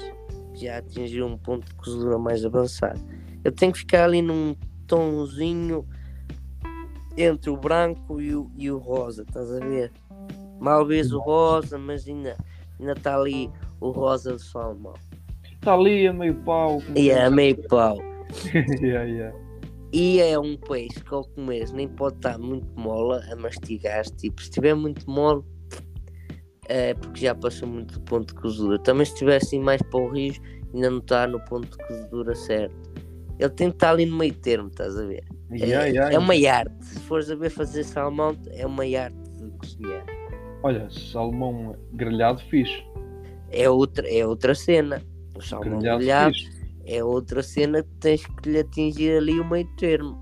já 0.55 0.79
atingiu 0.79 1.27
um 1.27 1.37
ponto 1.37 1.67
de 1.67 1.75
cozedura 1.75 2.17
mais 2.17 2.43
avançado. 2.43 2.99
Eu 3.43 3.51
tenho 3.51 3.71
que 3.71 3.79
ficar 3.79 4.05
ali 4.05 4.21
num 4.21 4.55
tomzinho 4.87 5.87
entre 7.15 7.49
o 7.49 7.57
branco 7.57 8.19
e 8.19 8.35
o, 8.35 8.51
e 8.55 8.71
o 8.71 8.77
rosa, 8.77 9.23
estás 9.23 9.51
a 9.51 9.59
ver? 9.59 9.91
Mal 10.59 10.85
vês 10.85 11.11
o 11.11 11.19
rosa, 11.19 11.77
mas 11.77 12.07
ainda 12.07 12.35
ainda 12.79 12.93
está 12.93 13.15
ali 13.15 13.49
o 13.79 13.91
rosa 13.91 14.35
de 14.35 14.43
salmão. 14.43 14.93
Está 15.53 15.73
ali 15.73 16.07
a 16.07 16.13
meio 16.13 16.35
pau. 16.35 16.81
E 16.95 17.09
é 17.11 17.23
quem 17.23 17.31
meio 17.31 17.67
pau. 17.67 17.97
yeah, 18.81 19.03
yeah. 19.03 19.37
E 19.91 20.19
é 20.21 20.37
um 20.37 20.55
peixe 20.55 21.03
que 21.03 21.13
ao 21.13 21.25
comeres 21.25 21.71
nem 21.71 21.87
pode 21.87 22.17
estar 22.17 22.37
muito 22.37 22.67
mole 22.79 23.23
a 23.31 23.35
mastigar. 23.35 24.05
Tipo, 24.05 24.39
se 24.41 24.49
estiver 24.49 24.75
muito 24.75 25.09
mole, 25.09 25.43
é, 26.67 26.93
porque 26.93 27.21
já 27.21 27.33
passou 27.33 27.67
muito 27.67 27.95
do 27.95 28.01
ponto 28.01 28.33
de 28.33 28.39
cozedura. 28.39 28.79
Também 28.79 29.05
se 29.05 29.13
estivesse 29.13 29.57
mais 29.59 29.81
para 29.81 29.99
o 29.99 30.11
Rio, 30.11 30.33
ainda 30.73 30.91
não 30.91 30.99
está 30.99 31.25
no 31.27 31.39
ponto 31.45 31.67
de 31.67 31.87
cozedura 31.87 32.35
certo. 32.35 32.89
Ele 33.39 33.49
tem 33.49 33.69
que 33.69 33.77
estar 33.77 33.91
ali 33.91 34.05
no 34.05 34.17
meio 34.17 34.33
termo, 34.35 34.67
estás 34.67 34.97
a 34.97 35.05
ver? 35.05 35.23
Yeah, 35.51 35.87
é, 35.87 35.89
yeah. 35.89 36.13
é 36.13 36.19
uma 36.19 36.33
arte. 36.33 36.85
Se 36.85 36.99
fores 36.99 37.31
a 37.31 37.35
ver 37.35 37.49
fazer 37.49 37.83
salmão, 37.83 38.37
é 38.51 38.65
uma 38.65 38.83
arte 38.83 39.17
de 39.37 39.49
cozinhar. 39.57 40.05
Olha, 40.63 40.89
salmão 40.89 41.75
grelhado 41.93 42.41
fixe. 42.49 42.83
É 43.51 43.69
outra, 43.69 44.07
é 44.07 44.25
outra 44.25 44.53
cena. 44.53 45.01
O 45.35 45.41
salmão 45.41 45.79
Grelhado 45.79 45.99
grelhado 45.99 46.35
é 46.85 47.03
outra 47.03 47.41
cena 47.41 47.83
que 47.83 47.89
tens 47.99 48.25
que 48.25 48.49
lhe 48.49 48.59
atingir 48.59 49.17
ali 49.17 49.39
o 49.39 49.49
meio 49.49 49.67
termo. 49.77 50.19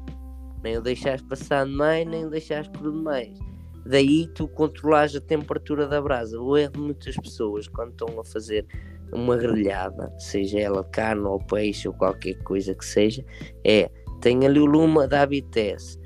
Nem 0.63 0.78
o 0.78 0.82
deixares 0.82 1.21
passar 1.21 1.65
demais, 1.65 2.06
nem 2.06 2.26
o 2.26 2.30
deixares 2.30 2.67
por 2.67 2.91
demais. 2.91 3.38
Daí 3.86 4.28
tu 4.28 4.47
controlares 4.50 5.15
a 5.15 5.21
temperatura 5.21 5.88
da 5.88 6.02
brasa. 6.02 6.39
O 6.39 6.58
erro 6.58 6.73
de 6.73 6.80
muitas 6.80 7.15
pessoas 7.15 7.67
quando 7.67 7.91
estão 7.91 8.19
a 8.19 8.23
fazer 8.23 8.65
uma 9.13 9.38
grelhada, 9.38 10.13
seja 10.19 10.60
ela 10.60 10.84
carne 10.84 11.23
ou 11.23 11.39
peixe 11.39 11.88
ou 11.88 11.93
qualquer 11.93 12.36
coisa 12.43 12.76
que 12.76 12.86
seja, 12.86 13.23
é 13.63 13.89
tem 14.19 14.45
ali 14.45 14.60
o 14.60 14.65
lume 14.65 15.08
da 15.08 15.21
habitece. 15.21 15.97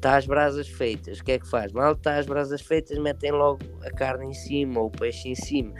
Está 0.00 0.16
as 0.16 0.26
brasas 0.26 0.66
feitas, 0.66 1.18
o 1.18 1.24
que 1.24 1.32
é 1.32 1.38
que 1.38 1.46
faz? 1.46 1.72
Mal 1.72 1.92
está 1.92 2.16
as 2.16 2.24
brasas 2.24 2.62
feitas, 2.62 2.96
metem 2.98 3.32
logo 3.32 3.58
a 3.84 3.90
carne 3.90 4.28
em 4.28 4.32
cima 4.32 4.80
ou 4.80 4.86
o 4.86 4.90
peixe 4.90 5.28
em 5.28 5.34
cima. 5.34 5.74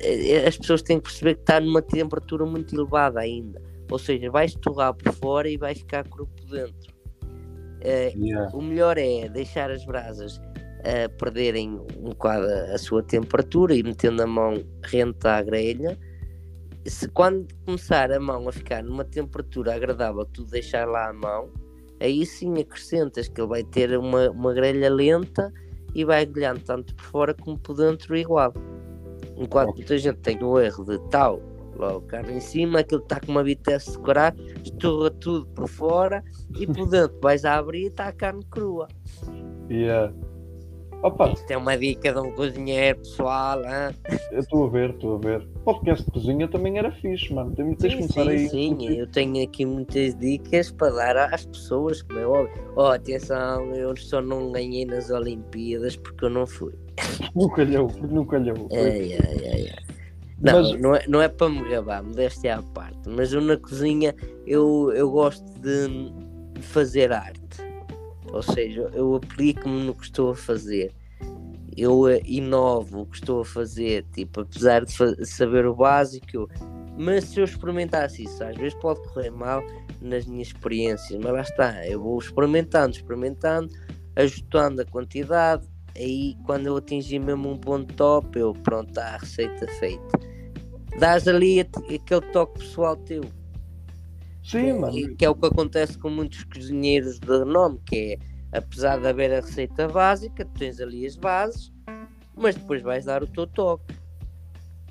Eh, 0.00 0.44
As 0.44 0.56
pessoas 0.58 0.82
têm 0.82 0.96
que 0.98 1.04
perceber 1.04 1.36
que 1.36 1.42
está 1.42 1.60
numa 1.60 1.80
temperatura 1.80 2.44
muito 2.44 2.74
elevada 2.74 3.20
ainda. 3.20 3.62
Ou 3.88 4.00
seja, 4.00 4.28
vai 4.32 4.46
estorrar 4.46 4.92
por 4.94 5.12
fora 5.12 5.48
e 5.48 5.56
vai 5.56 5.76
ficar 5.76 6.02
cru 6.08 6.26
por 6.26 6.44
dentro. 6.50 6.92
Eh, 7.82 8.12
Yeah. 8.16 8.50
o 8.52 8.60
melhor 8.60 8.98
é 8.98 9.28
deixar 9.28 9.70
as 9.70 9.84
brasas 9.84 10.40
a 10.80 11.08
perderem 11.10 11.78
um 12.00 12.10
bocado 12.10 12.44
a 12.74 12.78
sua 12.78 13.00
temperatura 13.04 13.76
e 13.76 13.82
metendo 13.84 14.24
a 14.24 14.26
mão 14.26 14.54
rente 14.82 15.24
à 15.24 15.40
grelha. 15.40 15.96
Se 16.84 17.06
quando 17.08 17.46
começar 17.64 18.10
a 18.10 18.18
mão 18.18 18.48
a 18.48 18.52
ficar 18.52 18.82
numa 18.82 19.04
temperatura 19.04 19.72
agradável, 19.76 20.24
tu 20.24 20.42
deixar 20.46 20.84
lá 20.88 21.10
a 21.10 21.12
mão, 21.12 21.48
aí 22.02 22.26
sim 22.26 22.58
acrescentas 22.58 23.28
que 23.28 23.40
ele 23.40 23.48
vai 23.48 23.62
ter 23.62 23.96
uma, 23.96 24.30
uma 24.30 24.52
grelha 24.52 24.90
lenta 24.90 25.52
e 25.94 26.04
vai 26.04 26.26
grelhando 26.26 26.60
tanto 26.60 26.94
por 26.94 27.04
fora 27.04 27.34
como 27.34 27.58
por 27.58 27.76
dentro 27.76 28.16
igual. 28.16 28.52
Enquanto 29.36 29.74
muita 29.76 29.96
gente 29.96 30.18
tem 30.18 30.42
o 30.42 30.58
erro 30.58 30.84
de 30.84 30.98
tal, 31.10 31.40
logo 31.76 32.02
carne 32.02 32.34
em 32.34 32.40
cima, 32.40 32.80
aquilo 32.80 33.02
está 33.02 33.20
com 33.20 33.32
uma 33.32 33.44
vitesse 33.44 33.90
de 33.90 33.96
decorar, 33.96 34.34
esturra 34.64 35.10
tudo 35.10 35.46
por 35.48 35.68
fora 35.68 36.22
e 36.58 36.66
por 36.66 36.86
dentro 36.90 37.18
vais 37.20 37.44
a 37.44 37.56
abrir 37.56 37.84
e 37.84 37.86
está 37.86 38.08
a 38.08 38.12
carne 38.12 38.44
crua. 38.50 38.88
Yeah. 39.70 40.12
Opa, 41.02 41.32
Isto 41.32 41.50
é 41.50 41.56
uma 41.56 41.76
dica 41.76 42.12
de 42.12 42.18
um 42.20 42.30
cozinheiro 42.32 42.98
pessoal, 43.00 43.58
hã? 43.66 43.92
eu 44.30 44.38
estou 44.38 44.66
a 44.66 44.68
ver, 44.70 44.90
estou 44.90 45.16
a 45.16 45.18
ver. 45.18 45.48
Podcast 45.64 46.04
de 46.06 46.12
cozinha 46.12 46.46
também 46.46 46.78
era 46.78 46.92
fixe, 46.92 47.34
mano. 47.34 47.52
Tens 47.56 47.76
de 47.76 47.90
Sim, 47.90 47.96
começar 47.96 48.22
sim, 48.22 48.28
aí. 48.30 48.48
sim, 48.48 48.88
eu 48.98 49.06
tenho 49.08 49.42
aqui 49.44 49.66
muitas 49.66 50.14
dicas 50.14 50.70
para 50.70 50.92
dar 50.92 51.16
às 51.34 51.44
pessoas, 51.44 52.02
como 52.02 52.20
é 52.20 52.26
óbvio. 52.26 52.72
Oh, 52.76 52.82
atenção, 52.82 53.74
eu 53.74 53.96
só 53.96 54.20
não 54.22 54.52
ganhei 54.52 54.84
nas 54.84 55.10
Olimpíadas 55.10 55.96
porque 55.96 56.24
eu 56.24 56.30
não 56.30 56.46
fui. 56.46 56.72
Não 57.34 57.48
calhou, 57.48 57.90
não 58.10 58.24
calhou. 58.26 58.68
Ai, 58.70 59.14
ai, 59.14 59.48
ai, 59.50 59.68
ai. 59.70 59.82
Não, 60.40 60.52
Mas- 60.62 60.80
não, 60.80 60.94
é, 60.94 61.04
não 61.08 61.22
é 61.22 61.28
para 61.28 61.48
me 61.48 61.66
gabar, 61.68 62.02
modéstia 62.02 62.56
à 62.58 62.62
parte, 62.62 63.08
mas 63.08 63.32
eu 63.32 63.40
na 63.40 63.56
cozinha 63.56 64.14
eu, 64.46 64.92
eu 64.94 65.10
gosto 65.10 65.44
de 65.60 66.12
fazer 66.60 67.10
arte. 67.12 67.40
Ou 68.32 68.42
seja, 68.42 68.90
eu 68.94 69.14
aplico-me 69.14 69.84
no 69.84 69.94
que 69.94 70.04
estou 70.04 70.30
a 70.30 70.34
fazer. 70.34 70.92
Eu 71.76 72.08
eh, 72.08 72.20
inovo 72.24 73.02
o 73.02 73.06
que 73.06 73.16
estou 73.16 73.42
a 73.42 73.44
fazer, 73.44 74.04
tipo, 74.12 74.40
apesar 74.40 74.84
de 74.84 75.26
saber 75.26 75.66
o 75.66 75.74
básico, 75.74 76.48
mas 76.98 77.24
se 77.24 77.40
eu 77.40 77.44
experimentasse 77.44 78.24
isso, 78.24 78.42
às 78.42 78.56
vezes 78.56 78.74
pode 78.74 79.02
correr 79.08 79.30
mal 79.30 79.62
nas 80.00 80.26
minhas 80.26 80.48
experiências, 80.48 81.18
mas 81.22 81.32
lá 81.32 81.40
está, 81.40 81.86
eu 81.86 82.00
vou 82.00 82.18
experimentando, 82.18 82.96
experimentando, 82.96 83.70
ajustando 84.16 84.82
a 84.82 84.84
quantidade, 84.84 85.66
aí 85.96 86.36
quando 86.44 86.66
eu 86.66 86.76
atingir 86.76 87.18
mesmo 87.18 87.50
um 87.50 87.56
ponto 87.56 87.94
top, 87.94 88.38
eu 88.38 88.52
pronto, 88.52 88.90
está 88.90 89.14
a 89.14 89.16
receita 89.18 89.66
feita. 89.78 90.20
Dás 90.98 91.26
ali 91.26 91.60
aquele 91.60 92.20
toque 92.32 92.58
pessoal 92.58 92.96
teu, 92.96 93.22
Sim, 94.42 94.84
e 94.92 95.14
que 95.14 95.24
é 95.24 95.30
o 95.30 95.34
que 95.34 95.46
acontece 95.46 95.96
com 95.98 96.10
muitos 96.10 96.44
cozinheiros 96.44 97.18
de 97.20 97.26
renome, 97.38 97.78
que 97.86 98.18
é, 98.52 98.58
apesar 98.58 99.00
de 99.00 99.06
haver 99.06 99.32
a 99.32 99.36
receita 99.40 99.88
básica, 99.88 100.44
tu 100.44 100.58
tens 100.58 100.80
ali 100.80 101.06
as 101.06 101.16
bases, 101.16 101.72
mas 102.36 102.54
depois 102.56 102.82
vais 102.82 103.04
dar 103.04 103.22
o 103.22 103.26
teu 103.26 103.46
toque. 103.46 103.94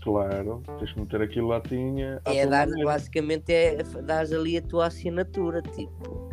Claro, 0.01 0.63
tens 0.79 0.93
que 0.93 0.99
meter 0.99 1.21
aquilo 1.21 1.47
lá 1.49 1.61
tinha. 1.61 2.19
à 2.25 2.33
É 2.33 2.47
dar, 2.47 2.67
basicamente, 2.83 3.51
é 3.53 3.83
dás 4.03 4.31
ali 4.33 4.57
a 4.57 4.61
tua 4.61 4.87
assinatura, 4.87 5.61
tipo. 5.61 6.29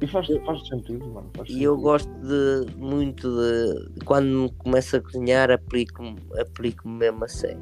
E 0.00 0.06
faz, 0.06 0.26
faz 0.46 0.66
sentido, 0.68 1.06
mano. 1.08 1.30
Faz 1.36 1.48
E 1.50 1.62
eu 1.62 1.72
sentido. 1.72 1.82
gosto 1.82 2.10
de 2.20 2.76
muito 2.76 3.28
de 3.30 4.04
quando 4.04 4.50
começo 4.58 4.96
a 4.96 5.00
cozinhar 5.00 5.50
aplico-me 5.50 6.16
aplico 6.40 6.88
mesmo 6.88 7.24
a 7.24 7.28
sério. 7.28 7.60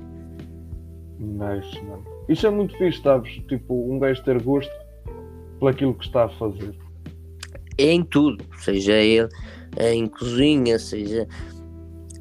Nice, 1.22 1.80
mano. 1.84 2.04
Isso 2.28 2.46
é 2.46 2.50
muito 2.50 2.76
fixe, 2.76 3.00
sabes? 3.00 3.32
Tipo, 3.46 3.92
um 3.92 3.98
gajo 3.98 4.22
ter 4.24 4.42
gosto 4.42 4.72
por 5.60 5.70
aquilo 5.70 5.94
que 5.94 6.04
está 6.04 6.24
a 6.24 6.28
fazer. 6.30 6.74
É 7.78 7.92
em 7.92 8.04
tudo, 8.04 8.44
seja 8.58 8.94
ele 8.94 9.28
em 9.78 10.06
cozinha, 10.06 10.78
seja, 10.78 11.26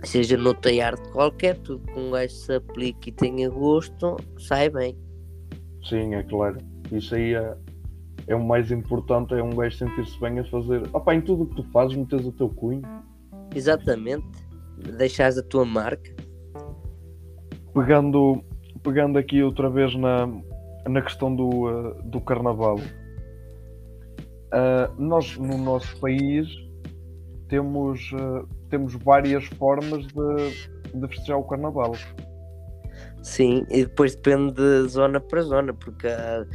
seja 0.04 0.38
no 0.38 0.52
arte 0.52 1.10
qualquer, 1.12 1.58
tudo 1.58 1.86
que 1.86 2.00
um 2.00 2.12
gajo 2.12 2.34
se 2.34 2.54
aplique 2.54 3.10
e 3.10 3.12
tenha 3.12 3.50
gosto, 3.50 4.18
sai 4.38 4.70
bem. 4.70 4.98
Sim, 5.90 6.14
é 6.14 6.24
claro. 6.24 6.58
Isso 6.92 7.16
aí 7.16 7.34
é, 7.34 7.58
é 8.28 8.36
o 8.36 8.44
mais 8.44 8.72
importante, 8.72 9.34
é 9.34 9.44
um 9.44 9.50
gajo 9.50 9.78
sentir-se 9.78 10.20
bem 10.20 10.40
a 10.40 10.46
fazer. 10.46 10.84
Opa, 10.94 11.16
em 11.16 11.22
tudo 11.22 11.44
o 11.44 11.48
que 11.48 11.56
tu 11.56 11.64
fazes, 11.72 11.98
metes 11.98 12.26
o 12.26 12.32
teu 12.32 12.50
cunho. 12.50 12.84
Exatamente. 13.56 14.28
Deixares 14.98 15.38
a 15.38 15.44
tua 15.44 15.66
marca. 15.66 16.16
Pegando, 17.74 18.44
pegando 18.84 19.18
aqui 19.18 19.42
outra 19.44 19.70
vez 19.70 19.96
na, 19.96 20.28
na 20.88 21.02
questão 21.02 21.36
do, 21.36 21.70
eh, 21.70 22.02
do 22.06 22.20
carnaval. 22.22 22.80
Ah, 24.52 24.92
nós, 24.98 25.38
no 25.38 25.58
nosso 25.58 25.98
país, 26.00 26.48
temos, 27.48 28.12
eh, 28.14 28.46
temos 28.70 28.96
várias 28.96 29.46
formas 29.46 30.06
de, 30.08 31.00
de 31.00 31.08
festejar 31.08 31.38
o 31.38 31.44
carnaval. 31.44 31.94
Sim, 33.24 33.66
e 33.70 33.86
depois 33.86 34.16
depende 34.16 34.54
de 34.54 34.90
zona 34.90 35.20
para 35.20 35.42
zona, 35.44 35.74
porque 35.74 36.08
há, 36.08 36.46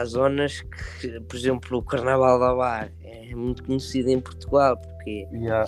há- 0.00 0.04
zonas 0.06 0.62
que, 1.00 1.20
por 1.20 1.36
exemplo, 1.36 1.78
o 1.78 1.82
Carnaval 1.82 2.38
da 2.40 2.54
Bar 2.54 2.90
é 3.02 3.34
muito 3.34 3.62
conhecido 3.64 4.08
em 4.08 4.18
Portugal, 4.18 4.76
porque 4.78 5.28
E 5.30 5.48
há, 5.48 5.64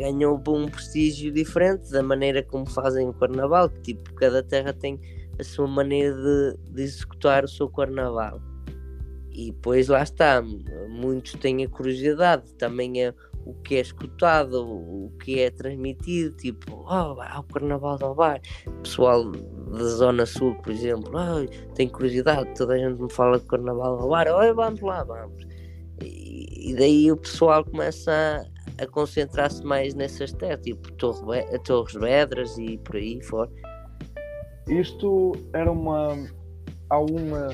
ganhou 0.00 0.42
um 0.48 0.68
prestígio 0.68 1.32
diferente 1.32 1.90
da 1.92 2.02
maneira 2.02 2.42
como 2.42 2.66
fazem 2.66 3.08
o 3.08 3.12
Carnaval, 3.14 3.68
que 3.70 3.94
tipo, 3.94 4.12
cada 4.14 4.42
terra 4.42 4.72
tem 4.72 4.98
a 5.40 5.44
sua 5.44 5.66
maneira 5.66 6.14
de, 6.14 6.72
de 6.72 6.82
executar 6.82 7.44
o 7.44 7.48
seu 7.48 7.68
Carnaval. 7.68 8.40
E 9.30 9.52
depois 9.52 9.88
lá 9.88 10.02
está, 10.02 10.42
muitos 10.88 11.32
têm 11.34 11.64
a 11.64 11.68
curiosidade, 11.68 12.52
também 12.54 13.04
é 13.04 13.14
o 13.44 13.54
que 13.54 13.76
é 13.76 13.80
escutado, 13.80 14.62
o 14.62 15.12
que 15.22 15.40
é 15.40 15.50
transmitido, 15.50 16.36
tipo, 16.36 16.84
oh, 16.86 17.20
há 17.20 17.40
o 17.40 17.44
Carnaval 17.44 17.96
do 17.98 18.14
Bar. 18.14 18.40
Pessoal 18.82 19.30
da 19.30 19.84
Zona 19.84 20.26
Sul, 20.26 20.54
por 20.56 20.72
exemplo, 20.72 21.12
oh, 21.14 21.74
tem 21.74 21.88
curiosidade, 21.88 22.54
toda 22.56 22.74
a 22.74 22.78
gente 22.78 23.00
me 23.00 23.10
fala 23.10 23.38
de 23.38 23.46
Carnaval 23.46 23.98
do 23.98 24.08
Bar, 24.08 24.26
oh, 24.28 24.54
vamos 24.54 24.80
lá, 24.80 25.04
vamos. 25.04 25.46
E, 26.02 26.74
daí 26.76 27.10
o 27.10 27.16
pessoal 27.16 27.64
começa 27.64 28.46
a, 28.78 28.86
concentrar-se 28.86 29.64
mais 29.64 29.94
nessas 29.94 30.32
terras, 30.32 30.60
tipo 30.62 30.90
Torres 30.92 31.94
Vedras 31.94 32.58
e 32.58 32.78
por 32.78 32.96
aí 32.96 33.22
fora. 33.22 33.50
Isto 34.70 35.32
era 35.52 35.70
uma. 35.70 36.16
Há 36.88 36.98
uma. 36.98 37.48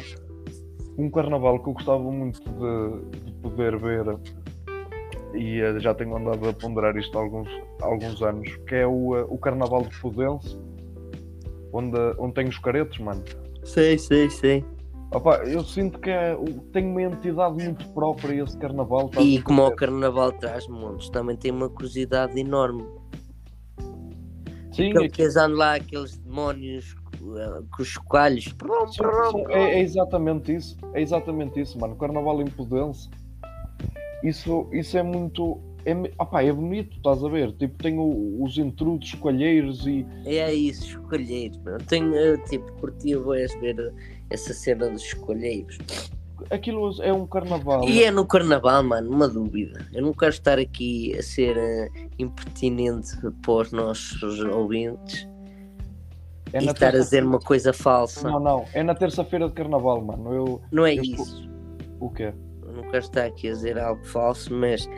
Um 0.98 1.10
carnaval 1.10 1.62
que 1.62 1.68
eu 1.68 1.74
gostava 1.74 2.10
muito 2.10 2.40
de, 2.40 3.20
de 3.20 3.32
poder 3.42 3.76
ver 3.78 4.18
e 5.36 5.60
eh, 5.60 5.78
já 5.78 5.94
tenho 5.94 6.16
andado 6.16 6.48
a 6.48 6.52
ponderar 6.52 6.96
isto 6.96 7.16
há 7.18 7.22
alguns, 7.22 7.48
há 7.82 7.86
alguns 7.86 8.22
anos, 8.22 8.48
que 8.66 8.74
é 8.74 8.86
o, 8.86 9.16
eh, 9.16 9.26
o 9.28 9.38
Carnaval 9.38 9.82
de 9.82 9.94
Fudense, 9.94 10.58
onde, 11.72 11.98
onde 12.18 12.34
tem 12.34 12.48
os 12.48 12.58
caretos, 12.58 12.98
mano. 12.98 13.22
Sei, 13.64 13.98
sei, 13.98 14.30
sei. 14.30 14.64
Opa, 15.12 15.36
eu 15.44 15.62
sinto 15.62 16.00
que 16.00 16.10
é, 16.10 16.36
tem 16.72 16.84
uma 16.86 17.02
entidade 17.02 17.62
muito 17.62 17.88
própria 17.90 18.42
esse 18.42 18.58
carnaval. 18.58 19.10
E 19.20 19.40
como 19.40 19.62
o? 19.66 19.74
Carnaval 19.74 20.32
traz 20.32 20.66
montes, 20.66 21.08
também 21.10 21.36
tem 21.36 21.52
uma 21.52 21.68
curiosidade 21.68 22.38
enorme. 22.38 22.84
Sim, 24.72 24.90
Aquele 24.90 25.06
é, 25.06 25.08
que 25.08 25.28
lá, 25.48 25.74
aqueles 25.74 26.18
demónios 26.18 26.94
com 27.18 27.82
os 27.82 27.96
prum. 27.98 29.48
é- 29.50 29.72
é 29.74 29.80
exatamente 29.80 30.54
isso. 30.54 30.76
É 30.94 31.00
exatamente 31.00 31.60
isso, 31.60 31.78
mano. 31.78 31.94
O 31.94 31.96
carnaval 31.96 32.40
em 32.42 32.46
Pudense. 32.46 33.08
Isso, 34.22 34.66
isso 34.72 34.96
é 34.98 35.02
muito. 35.02 35.58
é, 35.84 35.92
opá, 36.18 36.42
é 36.42 36.52
bonito, 36.52 36.96
estás 36.96 37.22
a 37.22 37.28
ver? 37.28 37.52
Tipo, 37.52 37.80
tem 37.80 37.96
o- 37.98 38.42
os 38.42 38.58
intrudos, 38.58 39.14
coalheiros 39.14 39.86
e. 39.86 40.04
É 40.24 40.52
isso, 40.52 40.84
escolheiros. 40.84 41.60
Eu 41.64 41.78
tenho, 41.78 42.14
eu, 42.14 42.42
tipo, 42.44 42.72
curtia 42.80 43.20
boas 43.20 43.52
ver 43.60 43.92
essa 44.30 44.52
cena 44.52 44.88
dos 44.90 45.02
escolheiros. 45.02 45.78
Aquilo 46.50 46.90
é 47.02 47.12
um 47.12 47.26
carnaval. 47.26 47.88
E 47.88 48.02
é 48.02 48.10
no 48.10 48.26
carnaval, 48.26 48.82
mano, 48.82 49.10
uma 49.10 49.28
dúvida. 49.28 49.86
Eu 49.92 50.02
não 50.02 50.12
quero 50.12 50.32
estar 50.32 50.58
aqui 50.58 51.16
a 51.16 51.22
ser 51.22 51.56
eh, 51.56 51.88
impertinente 52.18 53.16
para 53.42 53.52
os 53.52 53.72
nossos 53.72 54.40
ouvintes 54.40 55.26
é 56.52 56.62
e 56.62 56.66
estar 56.66 56.88
a 56.88 56.98
dizer 56.98 57.24
uma 57.24 57.38
coisa 57.38 57.72
falsa. 57.72 58.28
Não, 58.28 58.40
não, 58.40 58.64
é 58.72 58.82
na 58.82 58.94
terça-feira 58.94 59.48
de 59.48 59.54
carnaval, 59.54 60.00
mano. 60.02 60.32
Eu. 60.32 60.60
Não 60.70 60.86
é 60.86 60.94
eu 60.94 61.02
isso. 61.02 61.48
O 62.00 62.10
quê? 62.10 62.32
Eu 62.62 62.72
não 62.72 62.82
quero 62.84 62.98
estar 62.98 63.24
aqui 63.24 63.48
a 63.48 63.52
dizer 63.52 63.78
algo 63.78 64.04
falso, 64.04 64.52
mas 64.52 64.88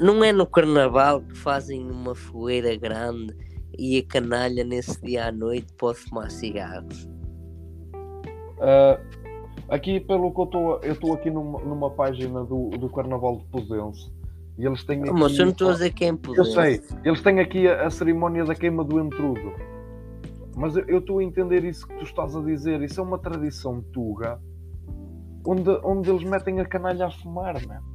não 0.00 0.22
é 0.24 0.32
no 0.32 0.46
carnaval 0.46 1.20
que 1.20 1.36
fazem 1.36 1.90
uma 1.90 2.14
fogueira 2.14 2.74
grande 2.76 3.34
e 3.78 3.98
a 3.98 4.04
canalha 4.04 4.64
nesse 4.64 5.00
dia 5.02 5.26
à 5.26 5.32
noite 5.32 5.72
pode 5.78 5.98
fumar 5.98 6.30
cigarros. 6.30 7.08
Ah, 8.60 8.98
aqui, 9.68 10.00
pelo 10.00 10.32
que 10.32 10.40
eu 10.40 10.44
estou, 10.44 10.80
eu 10.82 10.92
estou 10.92 11.12
aqui 11.14 11.30
numa, 11.30 11.60
numa 11.60 11.90
página 11.90 12.44
do, 12.44 12.70
do 12.70 12.88
Carnaval 12.88 13.38
de 13.38 13.44
Pozense 13.46 14.12
e 14.58 14.66
eles 14.66 14.84
têm 14.84 15.00
aqui. 15.00 15.10
Ah, 15.10 15.14
Mas 15.14 15.38
eu 15.38 15.46
não 15.46 15.52
estou 15.52 15.70
a 15.70 15.72
dizer 15.72 15.92
quem 15.92 16.08
Eu 16.08 16.18
puder. 16.18 16.44
sei, 16.44 16.82
eles 17.04 17.22
têm 17.22 17.40
aqui 17.40 17.66
a, 17.66 17.86
a 17.86 17.90
cerimónia 17.90 18.44
da 18.44 18.54
queima 18.54 18.84
do 18.84 19.00
entrudo. 19.00 19.52
Mas 20.60 20.76
eu- 20.76 20.84
eu 20.88 20.98
estou 20.98 21.18
a 21.20 21.24
entender 21.24 21.64
isso 21.64 21.86
que 21.88 21.96
tu 21.96 22.04
estás 22.04 22.36
a 22.36 22.42
dizer. 22.42 22.82
Isso 22.82 23.00
é 23.00 23.02
uma 23.02 23.18
tradição 23.18 23.80
tuga 23.94 24.38
onde, 25.46 25.70
onde 25.82 26.10
eles 26.10 26.22
metem 26.22 26.60
a 26.60 26.66
canalha 26.66 27.06
a 27.06 27.10
fumar, 27.10 27.54
mano. 27.66 27.88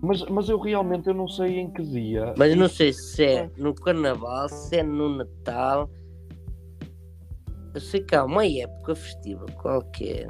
Mas, 0.00 0.22
mas 0.24 0.48
eu 0.48 0.58
realmente 0.58 1.06
eu 1.06 1.14
não 1.14 1.28
sei 1.28 1.58
em 1.58 1.70
que 1.70 1.82
dia. 1.82 2.34
Mas 2.38 2.56
não 2.56 2.68
sei 2.68 2.94
se 2.94 3.24
é 3.24 3.50
no 3.58 3.74
carnaval, 3.74 4.48
se 4.48 4.76
é 4.76 4.82
no 4.82 5.16
Natal. 5.16 5.90
Eu 7.74 7.80
sei 7.80 8.02
que 8.02 8.14
há 8.14 8.24
uma 8.24 8.46
época 8.46 8.94
festiva 8.94 9.44
qualquer. 9.60 10.28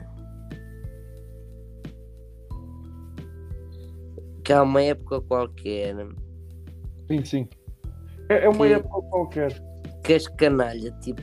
Que 4.45 4.53
há 4.53 4.63
uma 4.65 4.83
época 4.83 5.21
qualquer 5.21 5.95
Sim, 7.09 7.25
sim. 7.25 7.49
É, 8.35 8.45
é 8.45 8.49
uma 8.49 8.67
Que- 8.67 8.73
época 8.75 9.03
qualquer. 9.11 9.53
que 10.03 10.13
as 10.15 10.27
canalhas 10.29 10.93
tipo, 11.01 11.23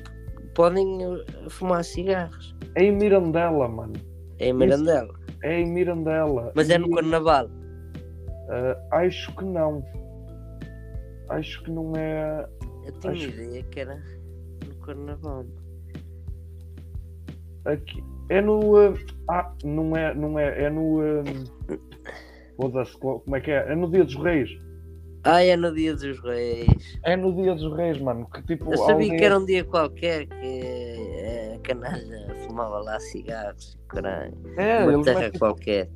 podem 0.56 1.04
eh, 1.04 1.26
fumar 1.50 1.84
cigarros. 1.84 2.56
É 2.76 2.84
em 2.84 2.92
Mirandela, 2.96 3.68
mano. 3.68 3.94
É 4.40 4.48
em 4.50 4.54
Mirandela. 4.54 5.14
É 5.44 5.60
em 5.60 5.72
Mirandela. 5.72 6.52
Mas 6.56 6.70
é 6.70 6.78
no 6.78 6.88
E, 6.88 6.96
carnaval. 6.96 7.48
ah, 8.50 8.78
acho 8.98 9.36
que 9.36 9.46
não. 9.46 9.84
Acho 11.30 11.64
que 11.64 11.72
não 11.72 11.94
é. 11.96 12.48
Eu 12.86 12.92
tinha 13.00 13.14
acho- 13.14 13.28
ideia 13.30 13.64
que 13.64 13.80
era 13.80 13.96
no 14.68 14.76
carnaval. 14.86 15.46
Aqui. 17.66 18.04
É 18.30 18.42
no. 18.42 18.76
ah, 18.78 18.94
ah, 19.30 19.54
não 19.64 19.96
é. 19.96 20.14
Não 20.14 20.40
é. 20.40 20.64
É 20.64 20.70
no. 20.70 21.00
Foda-se, 22.58 22.98
qual- 22.98 23.20
como 23.22 23.36
é 23.36 23.42
que 23.42 23.52
é? 23.52 23.72
É 23.72 23.76
no 23.76 23.90
Dia 23.90 24.04
dos 24.04 24.16
Reis. 24.16 24.50
Ah, 25.24 25.44
é 25.44 25.56
no 25.56 25.74
dia 25.74 25.94
dos 25.96 26.20
reis. 26.24 26.68
É 27.04 27.16
no 27.16 27.34
Dia 27.36 27.54
dos 27.56 27.76
Reis, 27.78 28.00
mano. 28.02 28.28
Que 28.34 28.42
tipo. 28.44 28.72
Eu 28.74 28.78
sabia 28.80 28.94
alguém- 28.94 29.18
que 29.18 29.24
era 29.24 29.38
um 29.38 29.46
dia 29.46 29.64
qualquer 29.64 30.26
que 30.26 30.46
eh, 30.46 31.54
a 31.56 31.60
canalha 31.60 32.36
fumava 32.48 32.80
lá 32.80 33.00
cigarros, 33.00 33.78
caralho. 33.88 34.34
É, 34.58 34.84
Uma 34.86 35.04
terra 35.04 35.20
metem- 35.20 35.40
qualquer. 35.40 35.90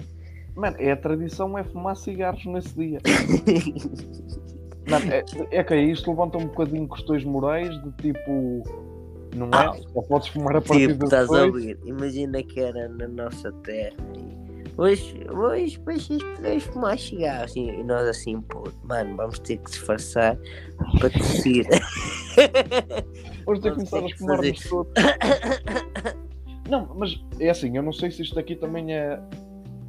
Mano, 0.55 0.75
é 0.79 0.91
a 0.91 0.95
tradição 0.97 1.57
é 1.57 1.63
fumar 1.63 1.95
cigarros 1.97 2.45
nesse 2.45 2.73
dia. 2.75 2.99
Mano, 4.89 5.11
é, 5.11 5.23
é 5.51 5.63
que 5.63 5.73
aí 5.73 5.91
isto 5.91 6.09
levanta 6.11 6.37
um 6.37 6.45
bocadinho 6.45 6.87
questões 6.87 7.23
morais 7.23 7.69
de 7.83 7.91
tipo. 7.93 8.63
Não 9.35 9.47
é? 9.47 9.49
Ah. 9.53 9.73
Só 9.91 10.01
podes 10.03 10.27
fumar 10.29 10.55
a 10.55 10.61
partir 10.61 10.87
tipo, 10.93 11.09
das 11.09 11.23
estás 11.23 11.29
a 11.41 11.45
ouvir? 11.45 11.77
Imagina 11.83 12.41
que 12.43 12.59
era 12.59 12.87
na 12.87 13.07
nossa 13.07 13.51
terra. 13.63 13.95
E 14.15 14.44
hoje, 14.77 15.25
hoje 15.29 15.79
vocês 15.85 16.23
podem 16.35 16.59
fumar 16.59 16.97
cigarros. 16.97 17.55
E, 17.55 17.61
e 17.61 17.83
nós 17.83 18.07
assim, 18.07 18.41
pô, 18.41 18.63
mano, 18.83 19.15
vamos 19.15 19.39
ter 19.39 19.57
que 19.57 19.69
disfarçar 19.69 20.37
para 20.99 21.09
tossir. 21.09 21.65
Hoje 23.45 23.61
tem 23.61 23.71
que 23.71 23.77
começar 23.77 24.01
ter 24.01 24.13
a 24.13 24.17
fumar 24.17 24.39
todos. 24.39 24.93
Não, 26.69 26.95
mas 26.95 27.23
é 27.39 27.49
assim, 27.49 27.77
eu 27.77 27.83
não 27.83 27.93
sei 27.93 28.09
se 28.09 28.23
isto 28.23 28.39
aqui 28.39 28.55
também 28.55 28.91
é, 28.91 29.19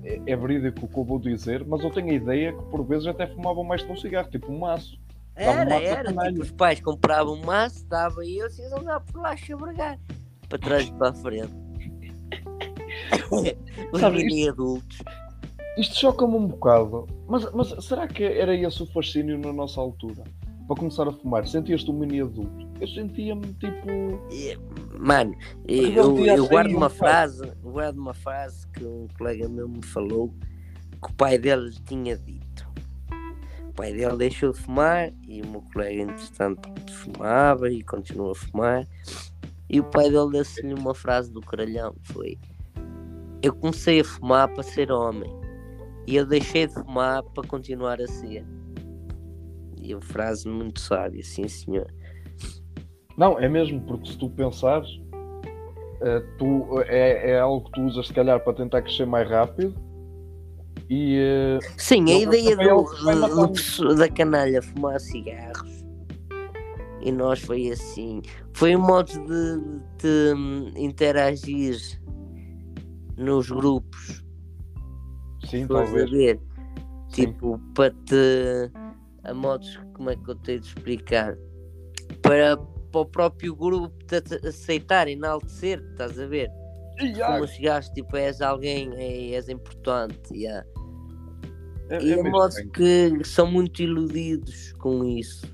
é, 0.05 0.21
é 0.27 0.37
verídico 0.37 0.85
o 0.85 0.89
que 0.89 0.99
eu 0.99 1.05
vou 1.05 1.19
dizer, 1.19 1.65
mas 1.65 1.83
eu 1.83 1.91
tenho 1.91 2.11
a 2.11 2.15
ideia 2.15 2.53
que 2.53 2.63
por 2.65 2.85
vezes 2.85 3.07
até 3.07 3.27
fumavam 3.27 3.65
mais 3.65 3.83
que 3.83 3.91
um 3.91 3.97
cigarro, 3.97 4.29
tipo 4.31 4.53
um 4.53 4.59
maço. 4.59 5.01
Era, 5.35 5.65
uma 5.65 5.75
era. 5.77 5.97
sacanagem. 5.97 6.33
Tipo, 6.35 6.45
os 6.45 6.51
pais 6.51 6.81
compravam 6.81 7.35
um 7.35 7.45
maço, 7.45 7.87
dava 7.87 8.25
e 8.27 8.39
eu 8.39 8.47
assim, 8.47 8.63
andava 8.67 9.01
por 9.01 9.23
lá 9.23 9.31
a 9.31 9.37
chabregar. 9.37 9.99
Para 10.49 10.59
trás 10.59 10.87
e 10.87 10.93
para 10.93 11.09
a 11.09 11.15
frente. 11.15 11.66
Os 13.93 14.01
Sabe, 14.01 14.25
mini 14.25 14.49
adultos. 14.49 14.99
Isto 15.79 15.97
choca-me 15.97 16.35
um 16.35 16.47
bocado, 16.47 17.07
mas, 17.29 17.51
mas 17.53 17.85
será 17.85 18.09
que 18.09 18.25
era 18.25 18.55
esse 18.55 18.83
o 18.83 18.87
fascínio 18.87 19.39
na 19.39 19.53
nossa 19.53 19.81
altura? 19.81 20.25
Para 20.67 20.77
começar 20.77 21.07
a 21.07 21.13
fumar, 21.13 21.47
sentias-te 21.47 21.91
um 21.91 21.99
mini 21.99 22.23
adulto? 22.23 22.67
Eu 22.81 22.89
sentia-me 22.89 23.53
tipo. 23.55 23.87
Mano, 24.99 25.35
eu, 25.69 26.15
tinha 26.15 26.35
eu 26.35 26.49
guardo 26.49 26.69
saído, 26.69 26.79
uma 26.79 26.89
frase, 26.89 27.53
eu 27.63 27.71
guardo 27.71 27.99
uma 27.99 28.15
frase 28.15 28.67
que 28.69 28.85
um 28.85 29.07
colega 29.19 29.49
meu 29.49 29.69
me 29.69 29.85
falou 29.85 30.33
que 31.03 31.11
o 31.11 31.15
pai 31.15 31.39
dele 31.39 31.71
tinha 31.85 32.17
dito. 32.17 32.67
O 33.69 33.73
pai 33.75 33.93
dele 33.93 34.17
deixou 34.17 34.53
de 34.53 34.59
fumar 34.59 35.13
e 35.29 35.43
o 35.43 35.47
meu 35.47 35.63
colega, 35.73 36.03
entretanto, 36.03 36.71
fumava 36.91 37.71
e 37.71 37.83
continuou 37.83 38.33
a 38.33 38.35
fumar. 38.35 38.89
E 39.69 39.79
o 39.79 39.85
pai 39.85 40.11
dele 40.11 40.31
disse-lhe 40.33 40.73
uma 40.73 40.95
frase 40.95 41.31
do 41.31 41.43
caralhão: 41.43 41.95
foi 42.03 42.39
Eu 43.43 43.55
comecei 43.55 44.01
a 44.01 44.05
fumar 44.05 44.49
para 44.53 44.63
ser 44.63 44.91
homem 44.91 45.31
e 46.07 46.17
eu 46.17 46.27
deixei 46.27 46.67
de 46.67 46.75
fumar 46.75 47.23
para 47.23 47.47
continuar 47.47 48.01
a 48.01 48.07
ser. 48.07 48.45
E 49.81 49.95
uma 49.95 50.03
frase 50.03 50.49
muito 50.49 50.81
sábia, 50.81 51.23
sim 51.23 51.47
senhor. 51.47 51.87
Não, 53.17 53.39
é 53.39 53.49
mesmo, 53.49 53.81
porque 53.83 54.11
se 54.11 54.19
tu 54.19 54.29
pensares, 54.31 54.89
eh, 56.03 56.21
tu, 56.39 56.67
é, 56.87 57.31
é 57.33 57.39
algo 57.41 57.65
que 57.67 57.73
tu 57.73 57.83
usas 57.83 58.07
se 58.09 58.13
calhar 58.13 58.41
para 58.41 58.53
tentar 58.55 58.83
crescer 58.83 59.07
mais 59.07 59.29
rápido 59.29 59.75
e. 60.91 61.17
eh, 61.19 61.59
Sim, 61.79 62.05
a 62.11 62.19
ideia 62.19 62.53
é 62.53 62.57
do, 62.57 62.85
do- 62.85 63.87
do 63.89 63.95
da 63.95 64.09
canalha 64.09 64.61
fumar 64.61 65.01
cigarros 65.01 65.85
e 67.01 67.13
nós 67.13 67.41
foi 67.41 67.71
assim. 67.71 68.21
Foi 68.53 68.75
um 68.77 68.81
modo 68.81 69.13
de, 69.13 69.61
de 69.99 70.81
interagir 70.81 71.77
nos 73.17 73.51
grupos, 73.51 74.25
sim, 75.49 75.63
estás 75.63 75.81
a 75.81 75.85
talvez. 75.85 76.11
ver? 76.11 76.41
Sim. 77.11 77.27
Tipo, 77.27 77.59
para 77.75 77.91
te. 77.91 78.71
A 79.25 79.35
modos, 79.35 79.81
como 79.95 80.11
é 80.11 80.17
que 80.17 80.31
eu 80.31 80.35
tenho 80.37 80.61
de 80.61 80.67
explicar? 80.69 81.37
Para, 82.23 82.57
para 82.57 83.01
o 83.01 83.07
próprio 83.07 83.55
grupo 83.57 83.93
te 84.07 84.17
aceitar, 84.47 85.09
enaltecer, 85.09 85.81
estás 85.93 86.19
a 86.19 86.27
ver? 86.27 86.49
E, 87.01 87.21
ah, 87.23 87.35
Fumas 87.35 87.51
cigarros, 87.51 87.89
tipo, 87.91 88.17
és 88.17 88.41
alguém, 88.41 88.91
é- 88.95 89.33
és 89.35 89.49
importante, 89.49 90.33
yeah. 90.33 90.65
é, 91.91 92.03
E 92.03 92.13
é 92.13 92.23
bem. 92.23 92.33
que 92.73 93.25
são 93.25 93.51
muito 93.51 93.83
iludidos 93.83 94.73
com 94.75 95.05
isso. 95.05 95.47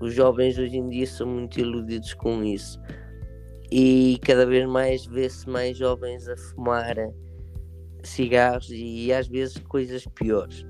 Os 0.00 0.14
jovens 0.14 0.58
hoje 0.58 0.78
em 0.78 0.88
dia 0.88 1.06
são 1.06 1.26
muito 1.28 1.60
iludidos 1.60 2.12
com 2.14 2.42
isso. 2.42 2.80
E 3.74 4.18
cada 4.18 4.44
vez 4.44 4.68
mais 4.68 5.06
vê-se 5.06 5.48
mais 5.48 5.78
jovens 5.78 6.28
a 6.28 6.36
fumar 6.36 6.94
cigarros 8.02 8.68
e 8.70 9.10
às 9.10 9.26
vezes 9.26 9.56
coisas 9.66 10.04
piores. 10.08 10.66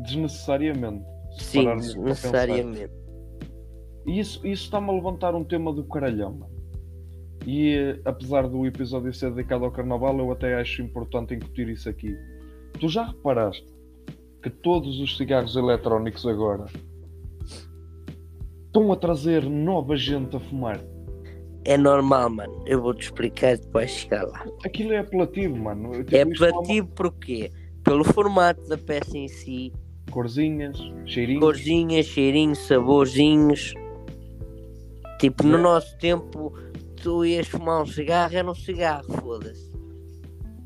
Desnecessariamente. 0.00 1.04
Sim, 1.38 1.64
pararmos 1.64 1.86
para 1.92 2.02
pensar. 2.02 2.08
necessariamente. 2.08 2.92
E 4.06 4.18
isso, 4.18 4.38
isso 4.46 4.64
está-me 4.64 4.88
a 4.88 4.92
levantar 4.92 5.34
um 5.34 5.44
tema 5.44 5.70
do 5.70 5.84
caralhão. 5.84 6.48
E 7.46 8.00
apesar 8.06 8.48
do 8.48 8.64
episódio 8.64 9.12
ser 9.12 9.30
dedicado 9.30 9.66
ao 9.66 9.70
carnaval, 9.70 10.18
eu 10.18 10.32
até 10.32 10.54
acho 10.58 10.80
importante 10.80 11.34
incutir 11.34 11.68
isso 11.68 11.90
aqui. 11.90 12.16
Tu 12.80 12.88
já 12.88 13.04
reparaste 13.04 13.66
que 14.42 14.48
todos 14.48 14.98
os 14.98 15.14
cigarros 15.14 15.56
eletrónicos 15.56 16.26
agora 16.26 16.64
estão 18.64 18.90
a 18.90 18.96
trazer 18.96 19.44
nova 19.44 19.94
gente 19.94 20.34
a 20.36 20.40
fumar? 20.40 20.80
É 21.64 21.76
normal, 21.78 22.28
mano. 22.30 22.62
Eu 22.66 22.82
vou-te 22.82 23.04
explicar 23.04 23.56
depois 23.56 23.90
de 23.90 23.96
chegar 24.00 24.24
lá. 24.24 24.44
Aquilo 24.64 24.92
é 24.92 24.98
apelativo, 24.98 25.56
mano. 25.56 25.92
Tipo, 26.04 26.16
É 26.16 26.22
apelativo 26.22 26.86
porquê? 26.88 27.50
Pelo 27.82 28.04
formato 28.04 28.66
da 28.68 28.76
peça 28.78 29.16
em 29.16 29.28
si, 29.28 29.72
Corzinhas, 30.10 30.76
cheirinhos. 31.06 31.40
corzinhas, 31.42 32.06
cheirinhos, 32.06 32.58
saborzinhos. 32.66 33.74
Tipo, 35.18 35.44
no 35.46 35.58
É. 35.58 35.60
nosso 35.62 35.96
tempo, 35.98 36.52
tu 37.02 37.24
ias 37.24 37.46
fumar 37.48 37.82
um 37.82 37.86
cigarro, 37.86 38.34
era 38.36 38.50
um 38.50 38.54
cigarro, 38.54 39.04
foda-se. 39.20 39.72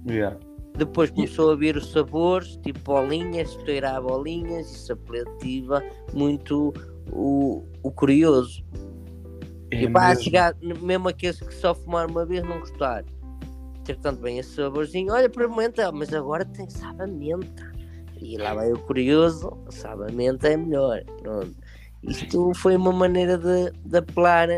Yeah. 0.09 0.37
Depois 0.77 1.11
começou 1.11 1.51
a 1.51 1.57
vir 1.57 1.77
os 1.77 1.91
sabores, 1.91 2.57
tipo 2.59 2.79
bolinhas, 2.81 3.51
estourar 3.51 4.01
bolinhas, 4.03 4.71
isso 4.71 4.93
apelativa 4.93 5.83
muito 6.15 6.73
o, 7.13 7.65
o 7.83 7.91
curioso. 7.91 8.63
É 9.70 9.83
e 9.83 9.90
pá, 9.90 10.09
mesmo. 10.09 10.24
chegar, 10.24 10.54
mesmo 10.81 11.09
aqueles 11.09 11.40
que 11.40 11.54
só 11.54 11.74
fumaram 11.74 12.11
uma 12.11 12.24
vez 12.24 12.42
não 12.42 12.61
gostar. 12.61 13.04
Ter 13.85 13.96
tanto 13.96 14.20
bem 14.20 14.38
esse 14.38 14.54
saborzinho, 14.54 15.12
olha, 15.12 15.26
experimenta, 15.26 15.90
mas 15.92 16.12
agora 16.12 16.44
tem 16.44 16.68
sabe 16.68 17.02
a 17.02 17.07
menta. 17.07 17.72
E 18.20 18.37
lá 18.37 18.54
vai 18.54 18.72
o 18.72 18.78
curioso, 18.78 19.57
sabe 19.70 20.11
a 20.11 20.12
menta 20.12 20.48
é 20.48 20.57
melhor. 20.57 21.02
Pronto. 21.22 21.54
Isto 22.02 22.52
foi 22.54 22.76
uma 22.76 22.92
maneira 22.92 23.38
de, 23.38 23.72
de 23.85 23.98
apelar 23.98 24.48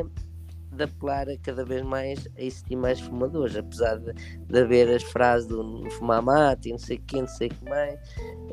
de 0.72 0.84
apelar 0.84 1.26
cada 1.42 1.64
vez 1.64 1.82
mais 1.82 2.26
a 2.38 2.42
existir 2.42 2.76
mais 2.76 3.00
fumadores, 3.00 3.56
apesar 3.56 3.98
de, 3.98 4.12
de 4.12 4.58
haver 4.58 4.88
as 4.88 5.02
frases 5.02 5.46
do 5.46 5.88
fumar 5.90 6.22
mate 6.22 6.68
e 6.68 6.72
não 6.72 6.78
sei 6.78 6.96
o 6.96 7.00
que, 7.02 7.20
não 7.20 7.28
sei 7.28 7.48
o 7.48 7.50
que 7.50 7.64
mais, 7.64 7.98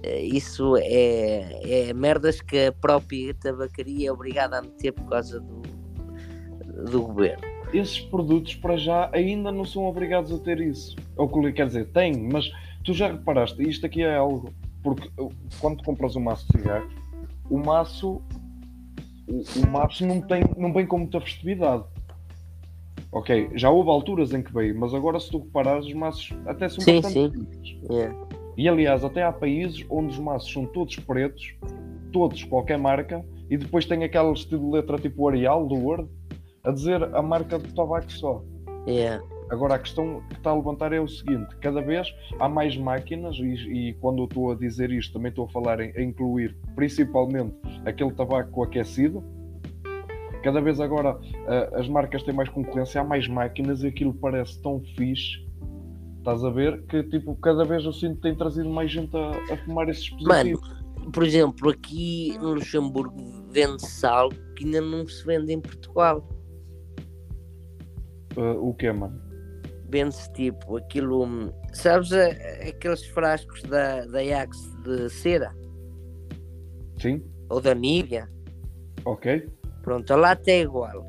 eh, 0.03 0.21
isso 0.23 0.75
é, 0.77 1.89
é 1.89 1.93
merdas 1.93 2.41
que 2.41 2.65
a 2.65 2.71
própria 2.71 3.33
tabacaria 3.35 4.09
é 4.09 4.11
obrigada 4.11 4.57
a 4.57 4.61
meter 4.61 4.91
por 4.91 5.07
causa 5.09 5.39
do, 5.39 5.61
do 6.85 7.01
governo. 7.01 7.43
Esses 7.73 7.99
produtos, 7.99 8.55
para 8.55 8.77
já, 8.77 9.09
ainda 9.11 9.51
não 9.51 9.65
são 9.65 9.85
obrigados 9.85 10.31
a 10.31 10.39
ter 10.39 10.61
isso. 10.61 10.95
Ou 11.15 11.27
que 11.27 11.51
quer 11.51 11.67
dizer, 11.67 11.87
têm, 11.87 12.29
mas 12.31 12.49
tu 12.83 12.93
já 12.93 13.11
reparaste, 13.11 13.61
isto 13.61 13.85
aqui 13.85 14.03
é 14.03 14.15
algo. 14.15 14.53
Porque 14.81 15.09
quando 15.59 15.83
compras 15.83 16.15
um 16.15 16.21
maço 16.21 16.45
de 16.47 16.59
cigarros, 16.59 16.93
o 17.49 17.57
maço. 17.57 18.21
O, 19.27 19.43
o 19.59 19.69
maço 19.69 20.05
não, 20.05 20.21
tem, 20.21 20.41
não 20.55 20.71
vem 20.71 20.85
com 20.85 20.99
muita 20.99 21.19
festividade. 21.19 21.83
Ok, 23.11 23.49
já 23.55 23.69
houve 23.69 23.89
alturas 23.89 24.33
em 24.33 24.41
que 24.41 24.53
veio, 24.53 24.77
mas 24.77 24.93
agora 24.93 25.19
se 25.19 25.29
tu 25.29 25.39
reparares, 25.39 25.85
os 25.85 25.93
maços 25.93 26.33
até 26.45 26.69
são 26.69 26.81
Sim, 26.81 27.01
bastante 27.01 27.13
sim. 27.13 27.31
simples. 27.31 27.77
E 28.57 28.67
aliás, 28.67 29.03
até 29.03 29.23
há 29.23 29.31
países 29.31 29.85
onde 29.89 30.13
os 30.13 30.19
maços 30.19 30.51
são 30.51 30.65
todos 30.65 30.95
pretos, 30.97 31.55
todos, 32.11 32.43
qualquer 32.43 32.77
marca, 32.77 33.23
e 33.49 33.57
depois 33.57 33.85
tem 33.85 34.03
aquele 34.03 34.31
estilo 34.31 34.65
de 34.65 34.71
letra 34.77 34.97
tipo 34.97 35.27
Arial 35.27 35.67
do 35.67 35.75
Word, 35.75 36.09
a 36.67 36.71
dizer 36.71 37.01
a 37.15 37.21
marca 37.21 37.58
de 37.58 37.73
tabaco 37.73 38.12
só. 38.12 38.43
É. 38.86 39.19
Agora 39.49 39.75
a 39.75 39.80
questão 39.80 40.21
que 40.30 40.36
está 40.36 40.49
a 40.49 40.56
levantar 40.56 40.91
é 40.91 40.99
o 40.99 41.08
seguinte: 41.08 41.56
cada 41.62 41.82
vez 41.82 42.13
há 42.39 42.49
mais 42.49 42.75
máquinas, 42.75 43.38
e, 43.38 43.89
e 43.89 43.93
quando 43.95 44.19
eu 44.19 44.25
estou 44.25 44.51
a 44.51 44.56
dizer 44.56 44.91
isto, 44.91 45.13
também 45.13 45.30
estou 45.30 45.45
a 45.45 45.49
falar 45.49 45.80
em, 45.80 45.91
em 45.91 46.10
incluir 46.10 46.56
principalmente 46.75 47.56
aquele 47.86 48.12
tabaco 48.12 48.63
aquecido. 48.63 49.23
Cada 50.43 50.62
vez 50.62 50.80
agora 50.80 51.17
ah, 51.47 51.80
as 51.80 51.88
marcas 51.88 52.23
têm 52.23 52.34
mais 52.34 52.49
concorrência, 52.49 53.01
há 53.01 53.03
mais 53.03 53.27
máquinas 53.27 53.84
e 53.84 53.88
aquilo 53.88 54.13
parece 54.13 54.62
tão 54.62 54.82
fixe. 54.95 55.45
Estás 56.19 56.43
a 56.43 56.49
ver 56.49 56.84
que 56.88 57.03
tipo, 57.03 57.36
cada 57.38 57.63
vez 57.63 57.86
eu 57.86 57.93
sinto 57.93 58.15
que 58.17 58.21
tem 58.23 58.36
trazido 58.36 58.69
mais 58.69 58.91
gente 58.91 59.15
a, 59.15 59.53
a 59.53 59.58
fumar 59.65 59.88
esses 59.88 60.03
dispositivos. 60.03 60.77
Por 61.13 61.23
exemplo, 61.23 61.69
aqui 61.69 62.38
no 62.39 62.53
Luxemburgo 62.56 63.15
vende-se 63.49 64.06
algo 64.06 64.36
que 64.56 64.65
ainda 64.65 64.82
não 64.82 65.08
se 65.08 65.25
vende 65.25 65.53
em 65.53 65.62
Portugal. 65.62 66.27
Ah, 68.38 68.54
o 68.60 68.73
que 68.73 68.91
mano? 68.91 69.19
Vende-se 69.89 70.32
tipo 70.34 70.78
aquilo. 70.78 71.23
hum, 71.23 71.52
Sabes 71.73 72.12
a- 72.13 72.67
aqueles 72.67 73.06
frascos 73.08 73.62
da, 73.63 74.06
da 74.06 74.19
Axe 74.41 74.76
de 74.84 75.10
cera? 75.10 75.54
Sim? 77.00 77.23
Ou 77.50 77.62
da 77.62 77.73
Nivea? 77.73 78.28
Ok? 79.06 79.50
Pronto, 79.84 80.12
a 80.12 80.15
lata 80.17 80.52
é 80.52 80.62
igual. 80.62 81.06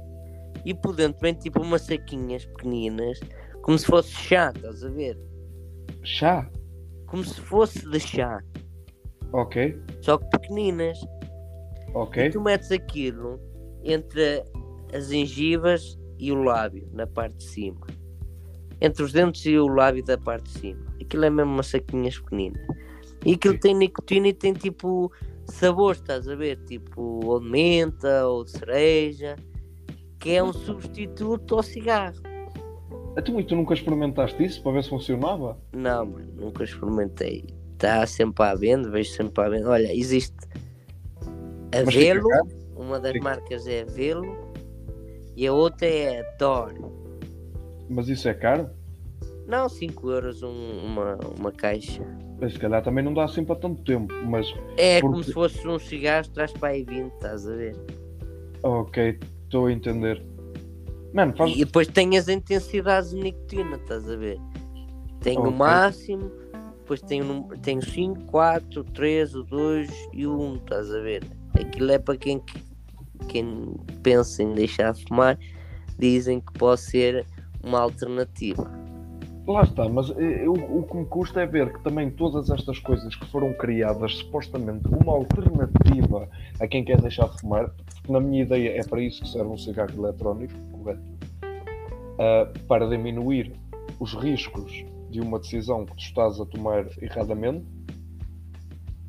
E 0.65 0.75
por 0.75 0.95
dentro 0.95 1.21
vem 1.21 1.35
tipo 1.35 1.61
umas 1.63 1.83
saquinhas 1.83 2.45
pequeninas, 2.47 3.19
como 3.63 3.79
se 3.79 3.87
fosse 3.87 4.11
chá, 4.13 4.53
estás 4.55 4.85
a 4.85 4.89
ver? 4.91 5.19
Chá? 6.05 6.49
Como 7.07 7.25
se 7.25 7.41
fosse 7.41 7.89
de 7.91 7.99
chá, 7.99 8.41
Ok? 9.33 9.81
só 10.03 10.19
que 10.19 10.27
pequeninas. 10.31 10.99
Ok? 11.95 12.27
E 12.27 12.31
tu 12.31 12.41
metes 12.41 12.71
aquilo 12.71 13.41
entre 13.83 14.45
as 14.95 15.09
gengivas 15.09 15.99
e 16.19 16.33
o 16.33 16.43
lábio, 16.43 16.89
na 16.93 17.07
parte 17.07 17.37
de 17.37 17.45
cima. 17.45 17.87
Entre 18.81 19.03
os 19.03 19.13
dentes 19.13 19.45
e 19.47 19.59
o 19.59 19.67
lábio 19.67 20.05
da 20.05 20.17
parte 20.17 20.45
de 20.53 20.59
cima. 20.59 20.87
Aquilo 21.01 21.25
é 21.25 21.31
mesmo 21.31 21.53
umas 21.53 21.67
saquinhas 21.67 22.19
pequeninas. 22.19 22.63
E 23.25 23.33
aquilo 23.33 23.59
tem 23.59 23.75
nicotina 23.75 24.29
e 24.29 24.33
tem 24.33 24.53
tipo 24.53 25.13
sabor, 25.47 25.95
estás 25.95 26.29
a 26.29 26.35
ver? 26.35 26.59
Tipo 26.65 27.25
ou 27.25 27.41
de 27.41 27.51
menta 27.51 28.27
ou 28.27 28.45
de 28.45 28.53
cereja, 28.53 29.37
que 30.19 30.31
é 30.31 30.43
um 30.43 30.53
substituto 30.53 31.57
ao 31.57 31.63
cigarro. 31.63 32.21
Então, 33.17 33.41
e 33.41 33.45
tu 33.45 33.57
nunca 33.57 33.75
experimentaste 33.75 34.45
isso 34.45 34.63
para 34.63 34.73
ver 34.73 34.85
se 34.85 34.91
funcionava? 34.91 35.59
Não, 35.73 36.07
mano, 36.07 36.33
nunca 36.37 36.63
experimentei. 36.63 37.45
Está 37.73 38.07
sempre 38.07 38.45
à 38.45 38.55
venda, 38.55 38.91
vejo 38.91 39.11
sempre 39.11 39.43
à 39.43 39.49
venda. 39.49 39.71
Olha, 39.71 39.93
existe 39.93 40.37
a 41.73 41.83
Velo, 41.91 42.29
uma 42.77 43.01
das 43.01 43.15
marcas 43.21 43.67
é 43.67 43.83
a 43.83 43.85
Velo 43.85 44.48
e 45.39 45.47
a 45.47 45.53
outra 45.53 45.87
é 45.87 46.21
a 46.21 46.37
Dor. 46.37 46.75
Mas 47.89 48.09
isso 48.09 48.29
é 48.29 48.35
caro? 48.35 48.69
Não, 49.47 49.69
5 49.69 50.11
euros 50.11 50.43
um- 50.43 50.85
uma, 50.85 51.17
uma 51.39 51.53
caixa. 51.53 52.03
Mas 52.41 52.53
Se 52.53 52.59
calhar 52.59 52.83
também 52.83 53.03
não 53.05 53.15
dá 53.15 53.25
assim 53.25 53.45
para 53.45 53.57
tanto 53.57 53.83
tempo, 53.83 54.13
mas 54.27 54.47
É 54.77 55.01
Porque- 55.01 55.13
como 55.13 55.23
se 55.25 55.33
fosse 55.33 55.67
um 55.67 55.79
cigarro, 55.79 56.29
traz 56.31 56.53
para 56.53 56.69
aí 56.71 56.85
20, 56.85 57.13
estás 57.15 57.49
a 57.49 57.55
ver? 57.55 57.77
ok, 58.63 59.19
estou 59.45 59.67
a 59.67 59.73
entender. 59.73 60.23
Mano, 61.13 61.35
faz. 61.37 61.51
E 61.57 61.65
depois 61.65 61.87
tem 61.89 62.19
as 62.19 62.29
intensidades 62.29 63.11
de 63.11 63.17
nicotina, 63.17 63.77
estás 63.77 64.09
a 64.11 64.17
ver? 64.17 64.39
Tem 65.21 65.39
Ok. 65.39 65.51
o 65.51 65.55
máximo, 65.57 66.31
depois 66.81 67.01
tem 67.01 67.23
o, 67.23 67.25
num- 67.25 67.49
tem 67.63 67.79
o 67.79 67.83
5, 67.83 68.25
4, 68.27 68.85
3, 68.85 69.35
o 69.35 69.43
2 69.45 69.89
e 70.13 70.27
o 70.27 70.39
1, 70.39 70.57
estás 70.57 70.93
a 70.95 71.01
ver? 71.01 71.25
Aquilo 71.59 71.91
é 71.91 71.99
para 71.99 72.17
quem, 72.17 72.43
quem 73.27 73.75
pensa 74.03 74.43
em 74.43 74.53
deixar 74.53 74.93
de 74.93 75.05
fumar, 75.07 75.39
dizem 75.99 76.41
que 76.41 76.53
pode 76.53 76.81
ser 76.81 77.27
uma 77.63 77.81
alternativa. 77.81 78.71
Lá 79.47 79.63
está, 79.63 79.89
mas 79.89 80.11
eh, 80.11 80.45
eu- 80.45 80.53
o 80.53 80.83
que 80.83 80.95
me 80.97 81.07
custa 81.07 81.41
é 81.41 81.47
ver 81.47 81.73
que 81.73 81.83
também 81.83 82.11
todas 82.11 82.51
estas 82.51 82.79
coisas 82.81 83.15
que 83.17 83.27
foram 83.31 83.55
criadas 83.55 84.17
supostamente 84.17 84.87
como 84.89 85.11
alternativa 85.11 86.29
a 86.61 86.67
quem 86.67 86.85
quer 86.85 87.01
deixar 87.01 87.29
de 87.31 87.41
fumar, 87.41 87.71
porque 87.71 88.13
na 88.13 88.21
minha 88.21 88.43
ideia 88.43 88.79
é 88.79 88.85
para 88.85 89.01
isso 89.01 89.23
que 89.23 89.29
serve 89.29 89.49
um 89.51 89.57
cigarro 89.57 89.91
eletrónico, 89.97 90.53
correto? 90.71 91.01
Ah, 92.19 92.53
para 92.67 92.87
diminuir 92.89 93.53
os 93.99 94.13
riscos 94.15 94.85
de 95.11 95.21
uma 95.21 95.39
decisão 95.39 95.87
que 95.87 95.93
tu 95.97 96.01
estás 96.01 96.39
a 96.39 96.45
tomar 96.45 96.87
erradamente 97.01 97.65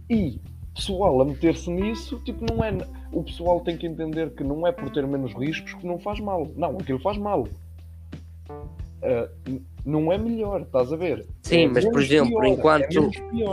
e 0.10 0.39
pessoal 0.80 1.22
a 1.22 1.26
meter-se 1.26 1.70
nisso, 1.70 2.20
tipo, 2.24 2.46
não 2.52 2.63
é. 2.63 2.72
O 3.12 3.22
pessoal 3.24 3.60
tem 3.62 3.76
que 3.78 3.86
entender 3.86 4.30
que 4.32 4.44
não 4.44 4.65
é 4.65 4.72
por 4.72 4.89
ter 4.92 5.06
menos 5.06 5.34
riscos 5.34 5.74
que 5.74 5.86
não 5.86 6.00
faz 6.00 6.20
mal. 6.20 6.48
Não, 6.56 6.78
aquilo 6.78 7.00
faz 7.00 7.18
mal. 7.18 7.48
N- 9.48 9.62
não 9.86 10.12
é 10.12 10.18
melhor, 10.18 10.62
estás 10.62 10.92
a 10.92 10.96
ver? 10.96 11.26
Sim, 11.42 11.63
É 11.63 11.68
mas, 11.68 11.86
por 11.86 12.02
exemplo, 12.02 12.30
pior, 12.30 12.46
enquanto- 12.46 12.98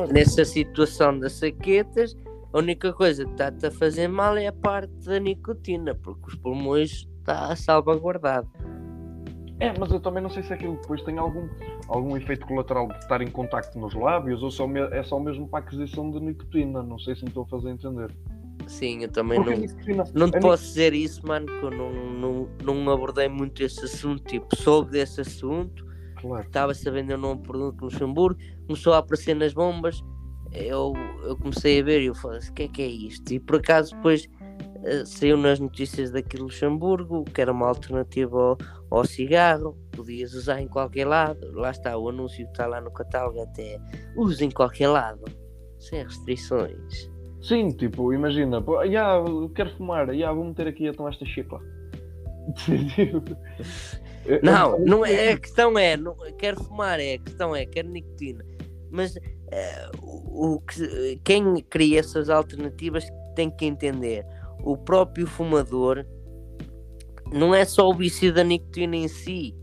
é. 0.08 0.12
Nessa 0.12 0.44
situação 0.44 1.18
das 1.18 1.32
saquetas, 1.34 2.16
a 2.52 2.58
única 2.58 2.92
coisa 2.92 3.24
que 3.24 3.30
está-te 3.32 3.66
a 3.66 3.70
fazer 3.70 4.08
mal 4.08 4.36
é 4.36 4.46
a 4.48 4.52
parte 4.52 4.92
da 5.04 5.18
nicotina, 5.18 5.94
porque 5.94 6.28
os 6.28 6.34
pulmões 6.34 7.08
está 7.20 7.54
salvaguardado. 7.56 8.48
É, 9.58 9.72
mas 9.78 9.90
eu 9.90 9.98
também 10.00 10.22
não 10.22 10.28
sei 10.28 10.42
se 10.42 10.52
aquilo 10.52 10.76
depois 10.80 11.02
tem 11.02 11.16
algum, 11.18 11.48
algum 11.88 12.16
efeito 12.16 12.46
colateral 12.46 12.88
de 12.88 12.98
estar 12.98 13.22
em 13.22 13.30
contacto 13.30 13.78
nos 13.78 13.94
lábios 13.94 14.42
ou 14.42 14.50
só 14.50 14.66
me- 14.66 14.80
é 14.80 15.02
só 15.02 15.18
mesmo 15.18 15.48
para 15.48 15.60
a 15.60 15.62
aquisição 15.62 16.10
de 16.10 16.20
nicotina. 16.20 16.82
Não 16.82 16.98
sei 16.98 17.14
se 17.16 17.22
me 17.22 17.28
estou 17.28 17.44
a 17.44 17.46
fazer 17.46 17.70
entender. 17.70 18.10
Sim, 18.66 19.02
eu 19.02 19.08
também 19.10 19.38
Porque 19.38 19.52
a 19.52 19.56
não. 19.56 19.62
nicotina. 19.62 20.04
Não 20.14 20.30
te 20.30 20.36
a 20.36 20.40
posso 20.40 20.64
dizer 20.64 20.92
isso, 20.92 21.26
mano, 21.26 21.46
que 21.46 21.62
eu 21.64 21.70
não, 21.70 21.90
não, 21.92 22.48
não 22.84 22.92
abordei 22.92 23.28
muito 23.28 23.62
esse 23.62 23.82
assunto. 23.84 24.22
Tipo, 24.24 24.54
soube 24.56 24.90
desse 24.90 25.20
assunto, 25.22 25.86
Claro. 26.20 26.44
estava 26.44 26.74
sabendo 26.74 27.12
eu 27.12 27.18
não 27.18 27.36
produto 27.38 27.76
no 27.80 27.84
Luxemburgo, 27.86 28.38
começou 28.66 28.92
a 28.92 28.98
aparecer 28.98 29.34
nas 29.34 29.54
bombas. 29.54 30.02
Eu, 30.52 30.92
eu 31.24 31.36
comecei 31.36 31.80
a 31.80 31.84
ver 31.84 32.02
e 32.02 32.06
eu 32.06 32.14
falei: 32.14 32.40
o 32.40 32.52
que 32.52 32.62
é 32.64 32.68
que 32.68 32.82
é 32.82 32.86
isto? 32.86 33.32
E 33.32 33.38
por 33.40 33.56
acaso 33.56 33.94
depois 33.94 34.28
saiu 35.04 35.36
nas 35.36 35.58
notícias 35.58 36.10
daqui 36.10 36.36
de 36.36 36.42
Luxemburgo 36.42 37.24
que 37.24 37.40
era 37.40 37.52
uma 37.52 37.68
alternativa 37.68 38.38
ao, 38.38 38.58
ao 38.90 39.04
cigarro, 39.04 39.76
podias 39.92 40.34
usar 40.34 40.60
em 40.60 40.68
qualquer 40.68 41.06
lado. 41.06 41.52
Lá 41.52 41.70
está 41.70 41.96
o 41.96 42.08
anúncio 42.08 42.44
que 42.44 42.52
está 42.52 42.66
lá 42.66 42.80
no 42.80 42.90
catálogo, 42.90 43.42
até 43.42 43.78
usa 44.16 44.44
em 44.44 44.50
qualquer 44.50 44.88
lado, 44.88 45.24
sem 45.78 46.02
restrições. 46.02 47.10
Sim, 47.42 47.70
tipo, 47.70 48.12
imagina, 48.12 48.60
pô, 48.60 48.82
ya, 48.82 49.16
eu 49.16 49.48
quero 49.50 49.70
fumar, 49.76 50.12
ya, 50.12 50.32
vou 50.32 50.44
meter 50.44 50.68
aqui 50.68 50.86
então 50.86 51.08
esta 51.08 51.24
chicla. 51.24 51.60
Não, 54.42 54.78
não 54.80 55.06
é, 55.06 55.32
a 55.32 55.38
questão 55.38 55.78
é, 55.78 55.96
não, 55.96 56.16
quero 56.36 56.62
fumar, 56.62 56.98
é, 56.98 57.14
a 57.14 57.18
questão 57.18 57.54
é, 57.54 57.64
quero 57.64 57.88
nicotina. 57.88 58.44
Mas 58.90 59.16
eh, 59.50 59.90
o, 60.02 60.54
o 60.54 60.60
que, 60.60 61.20
quem 61.24 61.56
cria 61.68 62.00
essas 62.00 62.28
alternativas 62.28 63.06
tem 63.34 63.50
que 63.50 63.66
entender. 63.66 64.24
O 64.66 64.76
próprio 64.76 65.28
fumador 65.28 66.04
não 67.32 67.54
é 67.54 67.64
só 67.64 67.88
o 67.88 67.94
vício 67.94 68.34
da 68.34 68.42
nicotina 68.42 68.96
em 68.96 69.06
si, 69.06 69.54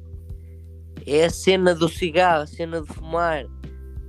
é 1.06 1.26
a 1.26 1.30
cena 1.30 1.76
do 1.76 1.90
cigarro, 1.90 2.44
a 2.44 2.48
cena 2.48 2.82
de 2.82 2.88
fumar. 2.88 3.46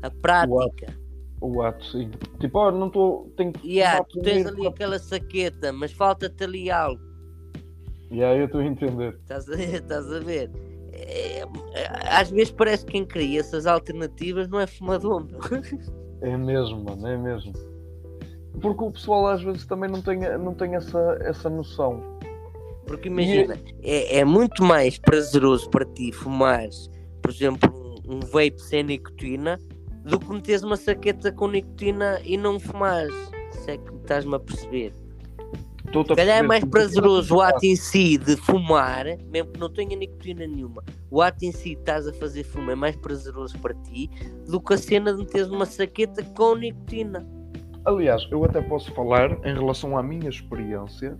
A 0.03 0.11
prática. 0.11 0.97
O 1.40 1.62
ato, 1.62 1.84
sim. 1.86 2.12
Tipo, 2.38 2.59
ó, 2.59 2.70
não 2.70 2.86
estou. 2.86 3.28
Tenho 3.36 3.53
que. 3.53 3.68
Yeah, 3.68 4.05
tu 4.05 4.20
tens 4.20 4.47
ali 4.47 4.68
aquela 4.68 4.99
saqueta, 5.01 5.72
mas 5.72 5.90
falta-te 5.90 6.45
ali 6.45 6.70
algo. 6.70 7.03
Yeah, 8.12 8.38
eu 8.38 8.45
estou 8.45 8.61
a 8.61 8.64
entender. 8.64 9.18
Estás 9.22 9.49
a, 9.49 9.61
estás 9.61 10.12
a 10.12 10.20
ver? 10.20 10.49
É, 10.92 11.40
é, 11.40 11.47
às 12.09 12.30
vezes 12.30 12.53
parece 12.53 12.86
que 12.86 12.92
quem 12.92 13.05
cria 13.05 13.40
essas 13.40 13.66
alternativas 13.66 14.47
não 14.49 14.61
é 14.61 14.66
fumador, 14.68 15.26
meu. 15.26 15.40
É 16.20 16.36
mesmo, 16.36 16.84
mano, 16.84 17.07
é 17.09 17.16
mesmo. 17.16 17.53
Porque 18.61 18.84
o 18.84 18.90
pessoal 18.90 19.26
às 19.26 19.42
vezes 19.42 19.66
também 19.66 19.90
não 19.90 20.00
tem, 20.00 20.20
não 20.38 20.55
tem 20.55 20.74
essa, 20.74 21.18
essa 21.20 21.50
noção. 21.50 22.02
Porque 22.86 23.09
imagina, 23.09 23.59
é, 23.82 24.18
é 24.18 24.24
muito 24.24 24.62
mais 24.62 24.98
prazeroso 24.98 25.68
para 25.70 25.84
ti 25.84 26.12
fumares, 26.12 26.90
por 27.22 27.30
exemplo, 27.30 27.72
um, 28.07 28.16
um 28.16 28.20
vape 28.20 28.59
sem 28.59 28.82
nicotina 28.82 29.59
do 30.05 30.18
que 30.20 30.30
meteres 30.30 30.62
uma 30.62 30.76
saqueta 30.76 31.32
com 31.32 31.48
nicotina 31.48 32.20
e 32.24 32.36
não 32.36 32.61
fumares. 32.61 33.14
Se 33.52 33.72
é 33.72 33.78
que 33.78 33.94
estás-me 33.94 34.34
a 34.34 34.38
perceber. 34.38 34.92
Se 35.92 36.14
calhar 36.16 36.38
é 36.38 36.42
mais 36.42 36.64
prazeroso 36.64 37.36
o 37.36 37.40
ato 37.40 37.64
em 37.64 37.76
si 37.76 38.18
de 38.18 38.36
fumar, 38.36 39.05
mesmo 39.30 39.52
que 39.52 39.61
não 39.61 39.72
tenha 39.72 39.96
nicotina 39.96 40.46
nenhuma. 40.46 40.82
O 41.11 41.22
ato 41.22 41.44
em 41.44 41.52
si 41.52 41.74
de 41.74 41.80
estás 41.80 42.09
a 42.09 42.12
fazer 42.12 42.42
fumo 42.42 42.70
é 42.70 42.74
mais 42.74 42.96
prazeroso 42.96 43.57
para 43.59 43.74
ti 43.74 44.11
do 44.48 44.61
que 44.61 44.74
a 44.74 44.76
cena 44.76 45.12
de 45.12 45.20
meteres 45.20 45.48
uma 45.48 45.64
saqueta 45.64 46.22
com 46.36 46.57
nicotina. 46.57 47.24
Aliás, 47.85 48.26
eu 48.30 48.45
até 48.45 48.62
posso 48.62 48.91
falar 48.93 49.32
em 49.47 49.53
relação 49.53 49.97
à 49.97 50.03
minha 50.03 50.28
experiência, 50.28 51.16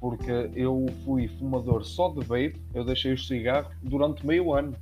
porque 0.00 0.50
eu 0.54 0.86
fui 1.04 1.28
fumador 1.28 1.84
só 1.84 2.08
de 2.08 2.20
vape, 2.20 2.56
eu 2.72 2.84
deixei 2.84 3.12
o 3.12 3.18
cigarro 3.18 3.70
durante 3.82 4.26
meio 4.26 4.52
ano. 4.54 4.74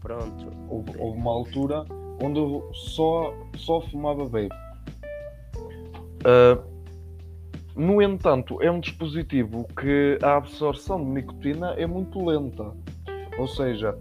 Pronto. 0.00 0.46
Houve, 0.68 0.92
houve 0.98 1.18
uma 1.18 1.30
altura 1.30 1.84
onde 2.22 2.38
eu 2.40 2.68
só, 2.72 3.32
só 3.56 3.80
fumava 3.80 4.24
vape. 4.24 4.48
Ah, 6.24 6.58
no 7.76 8.02
entanto, 8.02 8.60
é 8.60 8.70
um 8.70 8.80
dispositivo 8.80 9.66
que 9.80 10.18
a 10.22 10.36
absorção 10.36 11.02
de 11.04 11.10
nicotina 11.10 11.74
é 11.74 11.86
muito 11.86 12.24
lenta. 12.24 12.72
Ou 13.38 13.46
seja, 13.46 13.96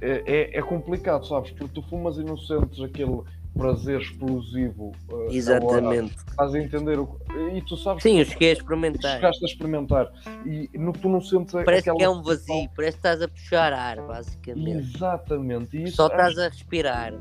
é, 0.00 0.22
é- 0.26 0.58
é 0.58 0.62
complicado, 0.62 1.26
sabes? 1.26 1.50
Porque 1.52 1.74
tu 1.74 1.82
fumas 1.88 2.18
e 2.18 2.22
não 2.24 2.36
sentes 2.36 2.80
aquele 2.80 3.22
prazer 3.54 4.00
explosivo. 4.00 4.92
na 5.08 5.16
hora. 5.16 5.34
Exatamente. 5.34 6.16
Estás 6.28 6.54
a 6.54 6.58
entender? 6.58 6.98
O... 6.98 7.18
E 7.54 7.62
tu 7.62 7.76
sabes 7.76 8.02
Sim, 8.02 8.18
eu 8.18 8.24
cheguei 8.24 8.50
a 8.50 8.52
experimentar. 8.52 9.16
chegaste 9.16 9.44
a 9.44 9.48
experimentar. 9.48 10.12
E 10.44 10.68
no, 10.74 10.92
tu 10.92 11.08
não 11.08 11.20
sentes 11.20 11.52
Parece 11.52 11.90
aquela 11.90 11.98
que 11.98 12.04
é 12.04 12.08
um 12.10 12.22
vazio, 12.22 12.68
parece 12.76 12.92
que 12.92 12.98
estás 12.98 13.22
a 13.22 13.28
puxar 13.28 13.72
ar, 13.72 14.00
basicamente. 14.06 14.96
Exatamente. 14.96 15.82
Isso 15.82 15.96
Só 15.96 16.08
estás 16.08 16.38
a 16.38 16.48
respirar. 16.48 17.14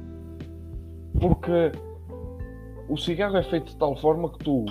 porque 1.19 1.71
o 2.89 2.97
cigarro 2.97 3.37
é 3.37 3.43
feito 3.43 3.67
de 3.71 3.77
tal 3.77 3.95
forma 3.95 4.31
que 4.31 4.39
tu 4.39 4.65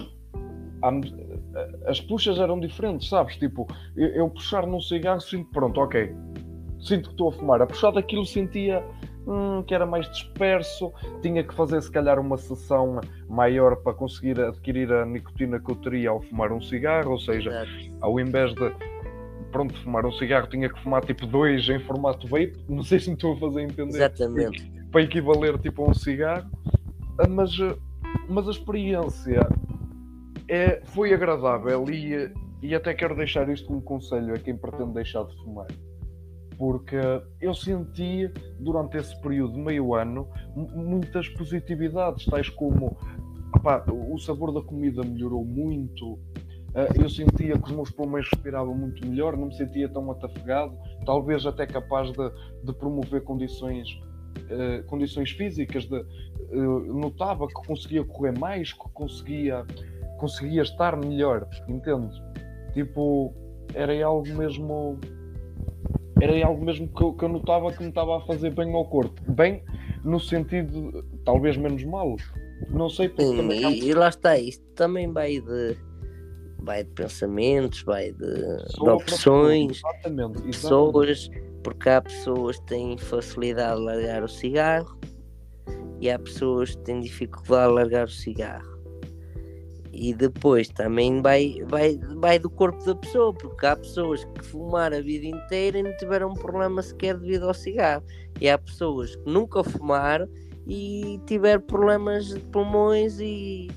as 1.86 2.00
puxas 2.00 2.38
eram 2.38 2.58
diferentes, 2.58 3.08
sabes? 3.08 3.36
Tipo, 3.36 3.66
eu, 3.96 4.08
eu 4.08 4.30
puxar 4.30 4.66
num 4.66 4.80
cigarro 4.80 5.20
sinto 5.20 5.50
pronto, 5.50 5.80
ok. 5.80 6.14
Sinto 6.80 7.04
que 7.04 7.14
estou 7.14 7.28
a 7.28 7.32
fumar. 7.32 7.62
A 7.62 7.66
puxar 7.66 7.92
daquilo 7.92 8.26
sentia 8.26 8.84
hum, 9.26 9.62
que 9.66 9.74
era 9.74 9.86
mais 9.86 10.10
disperso, 10.10 10.92
tinha 11.20 11.42
que 11.44 11.54
fazer 11.54 11.80
se 11.82 11.90
calhar 11.90 12.18
uma 12.18 12.36
sessão 12.36 13.00
maior 13.28 13.76
para 13.76 13.94
conseguir 13.94 14.40
adquirir 14.40 14.92
a 14.92 15.04
nicotina 15.06 15.58
que 15.60 15.70
eu 15.70 15.76
teria 15.76 16.10
ao 16.10 16.20
fumar 16.22 16.52
um 16.52 16.60
cigarro, 16.60 17.12
ou 17.12 17.18
seja, 17.18 17.50
Exato. 17.50 17.70
ao 18.00 18.18
invés 18.20 18.54
de 18.54 18.72
pronto, 19.50 19.74
fumar 19.82 20.06
um 20.06 20.12
cigarro, 20.12 20.46
tinha 20.46 20.68
que 20.68 20.80
fumar 20.82 21.04
tipo 21.04 21.26
dois 21.26 21.68
em 21.68 21.78
formato 21.80 22.26
vape, 22.26 22.56
não 22.68 22.82
sei 22.82 22.98
se 22.98 23.08
me 23.08 23.14
estou 23.14 23.34
a 23.34 23.36
fazer 23.38 23.62
entender 23.62 23.96
Exatamente. 23.96 24.72
para 24.90 25.02
equivaler 25.02 25.58
tipo 25.58 25.84
a 25.84 25.90
um 25.90 25.94
cigarro, 25.94 26.50
Ah, 27.18 27.28
mas, 27.28 27.50
mas 28.28 28.48
a 28.48 28.50
experiência 28.50 29.48
é, 30.48 30.80
foi 30.86 31.12
agradável 31.12 31.84
e, 31.90 32.32
e 32.62 32.74
até 32.74 32.94
quero 32.94 33.14
deixar 33.14 33.48
isto 33.48 33.66
como 33.66 33.82
conselho 33.82 34.34
a 34.34 34.38
quem 34.38 34.56
pretende 34.56 34.92
deixar 34.94 35.24
de 35.24 35.36
fumar. 35.44 35.66
Porque 36.62 36.94
eu 37.40 37.52
senti 37.52 38.30
durante 38.60 38.96
esse 38.96 39.20
período 39.20 39.54
de 39.54 39.58
meio 39.58 39.96
ano 39.96 40.28
mu- 40.54 40.68
muitas 40.76 41.28
positividades, 41.30 42.24
tais 42.26 42.48
como 42.50 42.96
o 44.08 44.16
sabor 44.20 44.52
da 44.54 44.62
comida 44.62 45.02
melhorou 45.02 45.44
muito, 45.44 46.20
ah, 46.76 46.86
eu 47.02 47.10
sentia 47.10 47.58
que 47.58 47.64
os 47.64 47.72
meus 47.72 47.90
pulmões 47.90 48.28
respiravam 48.32 48.76
muito 48.76 49.04
melhor, 49.04 49.36
não 49.36 49.46
me 49.46 49.56
sentia 49.56 49.88
tão 49.88 50.08
atafegado, 50.12 50.78
talvez 51.04 51.44
até 51.44 51.66
capaz 51.66 52.12
de, 52.12 52.30
de 52.62 52.72
promover 52.74 53.24
condições, 53.24 53.88
eh, 54.48 54.84
condições 54.86 55.32
físicas, 55.32 55.84
de, 55.86 55.96
eh, 55.98 56.56
notava 56.94 57.48
que 57.48 57.54
conseguia 57.66 58.04
correr 58.04 58.38
mais, 58.38 58.72
que 58.72 58.88
conseguia, 58.94 59.66
conseguia 60.20 60.62
estar 60.62 60.96
melhor, 60.96 61.48
entendes? 61.66 62.16
Tipo, 62.72 63.34
era 63.74 63.92
algo 64.06 64.28
mesmo. 64.28 65.00
Era 66.22 66.46
algo 66.46 66.64
mesmo 66.64 66.86
que 66.86 67.02
eu, 67.02 67.12
que 67.14 67.24
eu 67.24 67.28
notava 67.28 67.72
que 67.72 67.82
me 67.82 67.88
estava 67.88 68.18
a 68.18 68.20
fazer 68.20 68.50
bem 68.54 68.72
ao 68.72 68.84
corpo. 68.84 69.20
Bem, 69.32 69.64
no 70.04 70.20
sentido, 70.20 71.04
talvez 71.24 71.56
menos 71.56 71.82
mal. 71.82 72.14
Não 72.70 72.88
sei 72.88 73.08
porque 73.08 73.24
Sim, 73.24 73.36
também 73.38 73.72
e, 73.72 73.88
e 73.88 73.92
lá 73.92 74.08
está, 74.08 74.38
isto 74.38 74.64
também 74.76 75.12
vai 75.12 75.40
de, 75.40 75.76
vai 76.60 76.84
de 76.84 76.90
pensamentos, 76.90 77.82
vai 77.82 78.12
de, 78.12 78.34
de 78.34 78.88
opções, 78.88 79.78
Exatamente, 79.78 80.38
exatamente. 80.38 80.42
pessoas, 80.42 81.30
porque 81.64 81.88
há 81.88 82.00
pessoas 82.00 82.56
que 82.60 82.66
têm 82.66 82.96
facilidade 82.96 83.80
de 83.80 83.84
largar 83.84 84.22
o 84.22 84.28
cigarro 84.28 84.96
e 86.00 86.08
há 86.08 86.16
pessoas 86.20 86.76
que 86.76 86.82
têm 86.84 87.00
dificuldade 87.00 87.68
de 87.68 87.74
largar 87.74 88.06
o 88.06 88.10
cigarro. 88.10 88.71
E 89.92 90.14
depois 90.14 90.68
também 90.68 91.20
vai, 91.20 91.62
vai, 91.66 91.98
vai 92.16 92.38
do 92.38 92.48
corpo 92.48 92.82
da 92.84 92.94
pessoa, 92.94 93.32
porque 93.34 93.66
há 93.66 93.76
pessoas 93.76 94.24
que 94.24 94.44
fumaram 94.44 94.96
a 94.96 95.00
vida 95.00 95.26
inteira 95.26 95.78
e 95.78 95.82
não 95.82 95.94
tiveram 95.98 96.32
problema 96.32 96.80
sequer 96.80 97.16
devido 97.18 97.46
ao 97.46 97.54
cigarro. 97.54 98.02
E 98.40 98.48
há 98.48 98.56
pessoas 98.56 99.14
que 99.14 99.30
nunca 99.30 99.62
fumaram 99.62 100.26
e 100.66 101.20
tiveram 101.26 101.60
problemas 101.60 102.28
de 102.28 102.40
pulmões 102.40 103.20
e, 103.20 103.68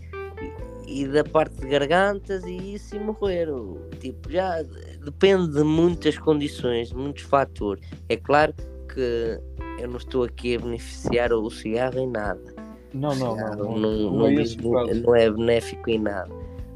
e, 0.87 1.01
e 1.01 1.07
da 1.07 1.23
parte 1.23 1.55
de 1.57 1.67
gargantas 1.67 2.45
e 2.45 2.75
isso 2.75 2.95
e 2.95 2.99
morreram. 2.99 3.77
Tipo, 3.99 4.31
já 4.31 4.63
depende 5.03 5.51
de 5.51 5.63
muitas 5.63 6.17
condições, 6.17 6.89
de 6.89 6.95
muitos 6.95 7.23
fatores. 7.23 7.85
É 8.07 8.15
claro 8.15 8.53
que 8.93 9.39
eu 9.79 9.89
não 9.89 9.97
estou 9.97 10.23
aqui 10.23 10.55
a 10.55 10.59
beneficiar 10.59 11.33
o 11.33 11.49
cigarro 11.49 11.99
em 11.99 12.09
nada. 12.09 12.54
Não, 12.95 13.15
não, 13.15 13.35
não. 13.35 13.35
Cigarro 13.35 13.55
Não, 13.57 13.77
não, 13.79 13.91
não 13.97 14.11
não 14.11 14.27
é 14.89 14.93
não 14.95 15.15
é 15.15 15.29
benéfico 15.29 15.89
em 15.89 15.99
nada. 15.99 16.29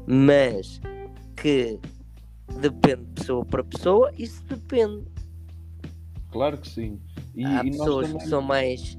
Mas 0.06 0.80
que 1.36 1.78
depende 2.60 3.02
de 3.04 3.12
pessoa 3.14 3.44
para 3.44 3.64
pessoa, 3.64 4.12
isso 4.18 4.42
depende. 4.44 5.04
Claro 6.30 6.58
que 6.58 6.68
sim. 6.68 7.00
E, 7.34 7.44
Há 7.44 7.64
e 7.64 7.70
pessoas 7.70 8.06
também- 8.08 8.22
que 8.22 8.28
são 8.28 8.42
mais, 8.42 8.98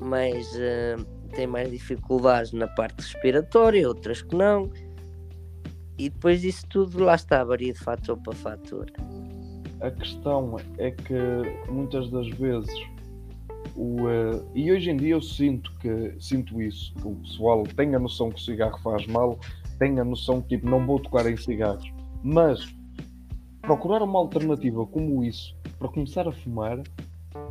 mais 0.00 0.54
eh, 0.58 0.96
têm 1.34 1.46
mais 1.46 1.70
dificuldades 1.70 2.52
na 2.52 2.66
parte 2.68 3.00
respiratória, 3.00 3.88
outras 3.88 4.22
que 4.22 4.34
não. 4.36 4.70
E 5.96 6.08
depois 6.10 6.44
isso 6.44 6.66
tudo 6.68 7.02
lá 7.02 7.14
está, 7.14 7.42
varia 7.42 7.72
de 7.72 7.78
fator 7.78 8.16
para 8.18 8.32
fator. 8.34 8.86
A 9.80 9.90
questão 9.90 10.56
é 10.76 10.90
que 10.90 11.14
muitas 11.70 12.10
das 12.10 12.28
vezes 12.30 12.70
o, 13.78 14.08
eh, 14.08 14.42
e 14.54 14.72
hoje 14.72 14.90
em 14.90 14.96
dia 14.96 15.10
eu 15.10 15.22
sinto 15.22 15.72
que 15.78 16.12
sinto 16.18 16.60
isso, 16.60 16.92
o 17.04 17.14
pessoal 17.16 17.62
tem 17.62 17.94
a 17.94 17.98
noção 17.98 18.30
que 18.30 18.40
o 18.40 18.44
cigarro 18.44 18.78
faz 18.80 19.06
mal, 19.06 19.38
tem 19.78 20.00
a 20.00 20.04
noção 20.04 20.42
que 20.42 20.56
tipo, 20.56 20.68
não 20.68 20.84
vou 20.84 20.98
tocar 20.98 21.30
em 21.30 21.36
cigarros, 21.36 21.88
mas 22.22 22.74
procurar 23.62 24.02
uma 24.02 24.18
alternativa 24.18 24.84
como 24.84 25.22
isso 25.22 25.56
para 25.78 25.88
começar 25.88 26.26
a 26.26 26.32
fumar 26.32 26.82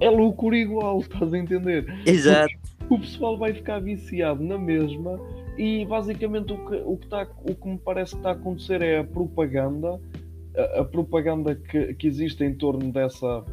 é 0.01 0.09
loucura 0.09 0.57
igual, 0.57 0.99
estás 1.01 1.33
a 1.33 1.37
entender? 1.37 1.85
Exato. 2.05 2.53
o 2.89 2.99
pessoal 2.99 3.37
vai 3.37 3.53
ficar 3.53 3.79
viciado 3.79 4.43
na 4.43 4.57
mesma 4.57 5.19
e 5.57 5.85
basicamente 5.85 6.51
o 6.51 6.57
que, 6.65 6.75
o 6.85 6.97
que, 6.97 7.07
tá, 7.07 7.27
o 7.43 7.55
que 7.55 7.67
me 7.67 7.77
parece 7.77 8.11
que 8.11 8.17
está 8.17 8.29
a 8.29 8.33
acontecer 8.33 8.81
é 8.81 8.99
a 8.99 9.03
propaganda, 9.03 9.99
a, 10.55 10.81
a 10.81 10.85
propaganda 10.85 11.55
que, 11.55 11.93
que 11.95 12.07
existe 12.07 12.43
em 12.43 12.53
torno 12.53 12.91
dessa. 12.91 13.45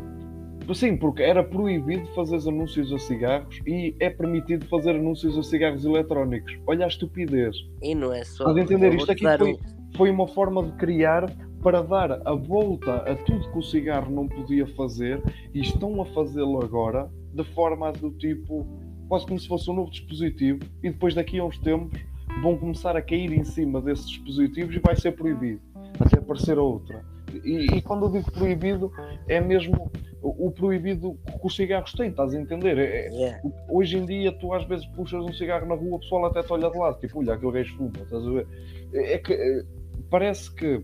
Sim, 0.72 0.96
porque 0.96 1.22
era 1.22 1.42
proibido 1.42 2.06
fazer 2.14 2.36
anúncios 2.48 2.92
a 2.92 2.98
cigarros 2.98 3.60
e 3.66 3.94
é 4.00 4.08
permitido 4.08 4.64
fazer 4.66 4.90
anúncios 4.96 5.36
a 5.36 5.42
cigarros 5.42 5.84
eletrónicos. 5.84 6.56
Olha 6.66 6.84
a 6.84 6.88
estupidez. 6.88 7.56
E 7.82 7.94
não 7.94 8.12
é 8.12 8.24
só. 8.24 8.46
A 8.48 8.60
entender? 8.60 8.94
Isto 8.94 9.12
aqui 9.12 9.24
foi, 9.38 9.52
um- 9.52 9.58
foi 9.96 10.10
uma 10.10 10.26
forma 10.26 10.62
de 10.62 10.72
criar 10.72 11.26
para 11.62 11.82
dar 11.82 12.20
a 12.26 12.34
volta 12.34 12.96
a 13.10 13.14
tudo 13.14 13.50
que 13.50 13.58
o 13.58 13.62
cigarro 13.62 14.10
não 14.14 14.28
podia 14.28 14.66
fazer 14.68 15.22
e 15.54 15.60
estão 15.60 16.00
a 16.00 16.04
fazê-lo 16.06 16.62
agora 16.62 17.10
de 17.32 17.42
forma 17.44 17.90
do 17.92 18.10
tipo, 18.12 18.66
quase 19.08 19.26
como 19.26 19.38
se 19.40 19.48
fosse 19.48 19.70
um 19.70 19.74
novo 19.74 19.90
dispositivo 19.90 20.60
e 20.82 20.90
depois 20.90 21.14
daqui 21.14 21.38
a 21.38 21.44
uns 21.44 21.58
tempos 21.58 21.98
vão 22.42 22.56
começar 22.56 22.96
a 22.96 23.02
cair 23.02 23.32
em 23.32 23.44
cima 23.44 23.80
desses 23.80 24.06
dispositivos 24.08 24.74
e 24.76 24.78
vai 24.78 24.94
ser 24.96 25.12
proibido 25.12 25.60
até 26.00 26.18
aparecer 26.18 26.58
outra. 26.58 27.02
E, 27.44 27.66
e 27.76 27.82
quando 27.82 28.06
eu 28.06 28.10
digo 28.10 28.30
proibido 28.30 28.92
é 29.28 29.40
mesmo 29.40 29.90
o, 30.24 30.50
proibido 30.50 31.18
que 31.24 31.46
os 31.46 31.54
cigarros 31.54 31.92
têm, 31.92 32.08
estás 32.08 32.34
a 32.34 32.40
entender? 32.40 32.78
É, 32.78 33.04
Yeah. 33.14 33.40
Hoje 33.68 33.98
em 33.98 34.06
dia, 34.06 34.32
tu 34.32 34.52
às 34.52 34.64
vezes 34.64 34.86
puxas 34.86 35.22
um 35.22 35.32
cigarro 35.32 35.66
na 35.66 35.74
rua, 35.74 35.96
o 35.96 36.00
pessoal 36.00 36.26
até 36.26 36.42
te 36.42 36.52
olha 36.52 36.70
de 36.70 36.78
lado, 36.78 36.98
tipo, 36.98 37.18
olha, 37.18 37.34
aquele 37.34 37.52
gajo 37.52 37.76
fuma, 37.76 37.92
estás 38.02 38.26
a 38.26 38.30
ver? 38.30 38.46
É 38.94 39.18
que 39.18 39.32
eh, 39.32 39.64
parece 40.10 40.50
que 40.54 40.82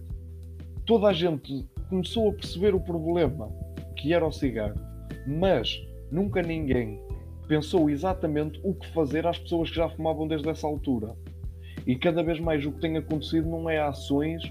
toda 0.85 1.09
a 1.09 1.13
gente 1.13 1.67
começou 1.89 2.31
a 2.31 2.33
perceber 2.33 2.75
o 2.75 2.81
problema 2.81 3.51
que 3.97 4.13
era 4.13 4.27
o 4.27 4.33
cigarro, 4.33 4.79
mas 5.27 5.81
nunca 6.11 6.43
ninguém 6.43 7.01
pensou 7.49 7.91
exatamente 7.91 8.61
o 8.63 8.75
que 8.75 8.87
fazer 8.93 9.27
às 9.27 9.39
pessoas 9.39 9.71
que 9.71 9.77
já 9.77 9.89
fumavam 9.89 10.29
desde 10.29 10.49
essa 10.49 10.67
altura. 10.67 11.17
E 11.87 11.97
cada 11.97 12.23
vez 12.23 12.39
mais 12.39 12.65
o 12.65 12.73
que 12.73 12.81
tem 12.81 12.97
acontecido 12.97 13.49
não 13.49 13.69
é 13.69 13.79
ações, 13.81 14.43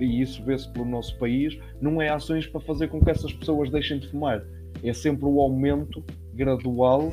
e 0.00 0.20
isso 0.20 0.42
vê-se 0.44 0.70
pelo 0.72 0.84
nosso 0.84 1.16
país, 1.18 1.58
não 1.80 2.00
é 2.00 2.08
ações 2.08 2.46
para 2.46 2.60
fazer 2.60 2.88
com 2.88 3.00
que 3.00 3.10
essas 3.10 3.32
pessoas 3.32 3.70
deixem 3.70 3.98
de 3.98 4.08
fumar. 4.08 4.42
É 4.82 4.92
sempre 4.92 5.26
o 5.26 5.40
aumento 5.40 6.04
gradual 6.34 7.12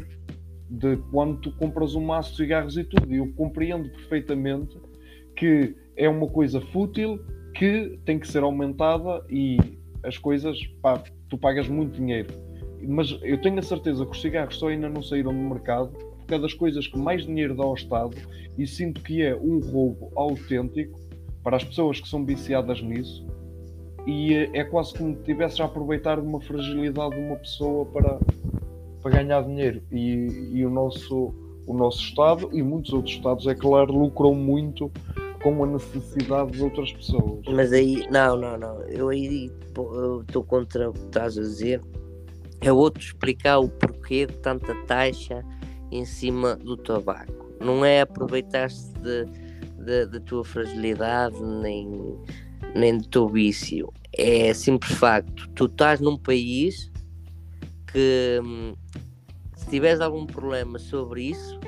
de 0.70 0.98
quando 1.12 1.40
tu 1.40 1.52
compras 1.54 1.96
um 1.96 2.04
maço 2.04 2.32
de 2.32 2.38
cigarros 2.38 2.78
e 2.78 2.84
tudo. 2.84 3.14
E 3.14 3.18
eu 3.18 3.32
compreendo 3.34 3.90
perfeitamente 3.90 4.78
que 5.36 5.76
é 5.96 6.08
uma 6.10 6.28
coisa 6.28 6.62
fútil 6.62 7.20
que 7.54 8.00
tem 8.06 8.20
que 8.20 8.28
ser 8.28 8.44
aumentada 8.44 9.24
e 9.30 9.58
as 10.04 10.18
coisas, 10.18 10.60
pá, 10.82 11.02
tu 11.30 11.38
pagas 11.38 11.68
muito 11.68 11.96
dinheiro. 11.96 12.34
Mas 12.82 13.18
eu 13.24 13.40
tenho 13.42 13.58
a 13.58 13.64
certeza 13.64 14.06
que 14.06 14.12
os 14.12 14.22
cigarros 14.22 14.58
só 14.58 14.68
ainda 14.68 14.90
não 14.90 15.02
saíram 15.02 15.34
do 15.34 15.40
mercado 15.40 15.92
porque 16.26 16.34
é 16.34 16.40
das 16.40 16.54
coisas 16.54 16.88
que 16.88 16.98
mais 16.98 17.24
dinheiro 17.24 17.56
dá 17.56 17.64
ao 17.64 17.76
Estado 17.76 18.16
e 18.58 18.66
sinto 18.66 19.02
que 19.02 19.22
é 19.22 19.36
um 19.36 19.60
roubo 19.60 20.12
autêntico 20.16 21.00
para 21.46 21.58
as 21.58 21.64
pessoas 21.64 22.02
que 22.02 22.10
são 22.10 22.26
viciadas 22.26 22.82
nisso 22.82 23.24
e 24.08 24.34
é 24.52 24.64
quase 24.64 24.94
como 24.96 25.14
se 25.14 25.20
estivesse 25.20 25.62
a 25.62 25.66
aproveitar 25.66 26.20
de 26.20 26.28
uma 26.28 26.42
fragilidade 26.42 27.16
de 27.16 27.22
uma 27.22 27.36
pessoa 27.36 27.86
para, 27.86 28.20
para 29.02 29.12
ganhar 29.12 29.44
dinheiro 29.44 29.82
e, 29.92 30.28
e 30.54 30.66
o, 30.66 30.72
nosso, 30.72 31.34
o 31.68 31.74
nosso 31.78 32.02
Estado 32.02 32.50
e 32.52 32.64
muitos 32.64 32.94
outros 32.94 33.14
Estados, 33.14 33.46
é 33.46 33.54
claro, 33.54 33.94
lucram 33.94 34.34
muito 34.34 34.92
com 35.44 35.64
a 35.64 35.68
necessidade 35.68 36.52
de 36.52 36.64
outras 36.64 36.92
pessoas. 36.92 37.46
Mas 37.48 37.72
aí, 37.72 38.08
não, 38.10 38.36
não, 38.36 38.58
não. 38.58 38.82
Eu 38.84 39.10
aí 39.10 39.52
estou 40.28 40.44
contra 40.44 40.90
o 40.90 40.94
que 40.94 41.00
estás 41.00 41.38
a 41.38 41.42
dizer. 41.42 41.80
É 42.62 42.74
outro 42.74 43.04
explicar 43.04 43.60
o 43.60 43.70
porquê 43.70 44.26
de 44.26 44.34
tanta 44.38 44.74
taxa 44.88 45.46
em 45.92 46.06
cima 46.06 46.56
do 46.56 46.76
tabaco. 46.76 47.54
Não 47.62 47.86
é 47.86 48.02
aproveitar-se 48.02 48.92
de, 48.96 49.45
de- 49.86 50.06
da 50.08 50.20
tua 50.20 50.44
fragilidade 50.44 51.42
nem, 51.42 52.20
nem 52.76 52.98
do 52.98 53.08
teu 53.08 53.30
vício. 53.30 53.92
É 54.18 54.54
simples 54.54 54.98
facto. 54.98 55.48
Tu 55.50 55.66
estás 55.66 56.00
num 56.00 56.18
país 56.18 56.92
que 57.92 58.40
hum, 58.44 58.74
se 59.56 59.70
tiveres 59.70 60.02
algum 60.02 60.26
problema 60.26 60.80
sobre 60.80 61.24
isso, 61.30 61.60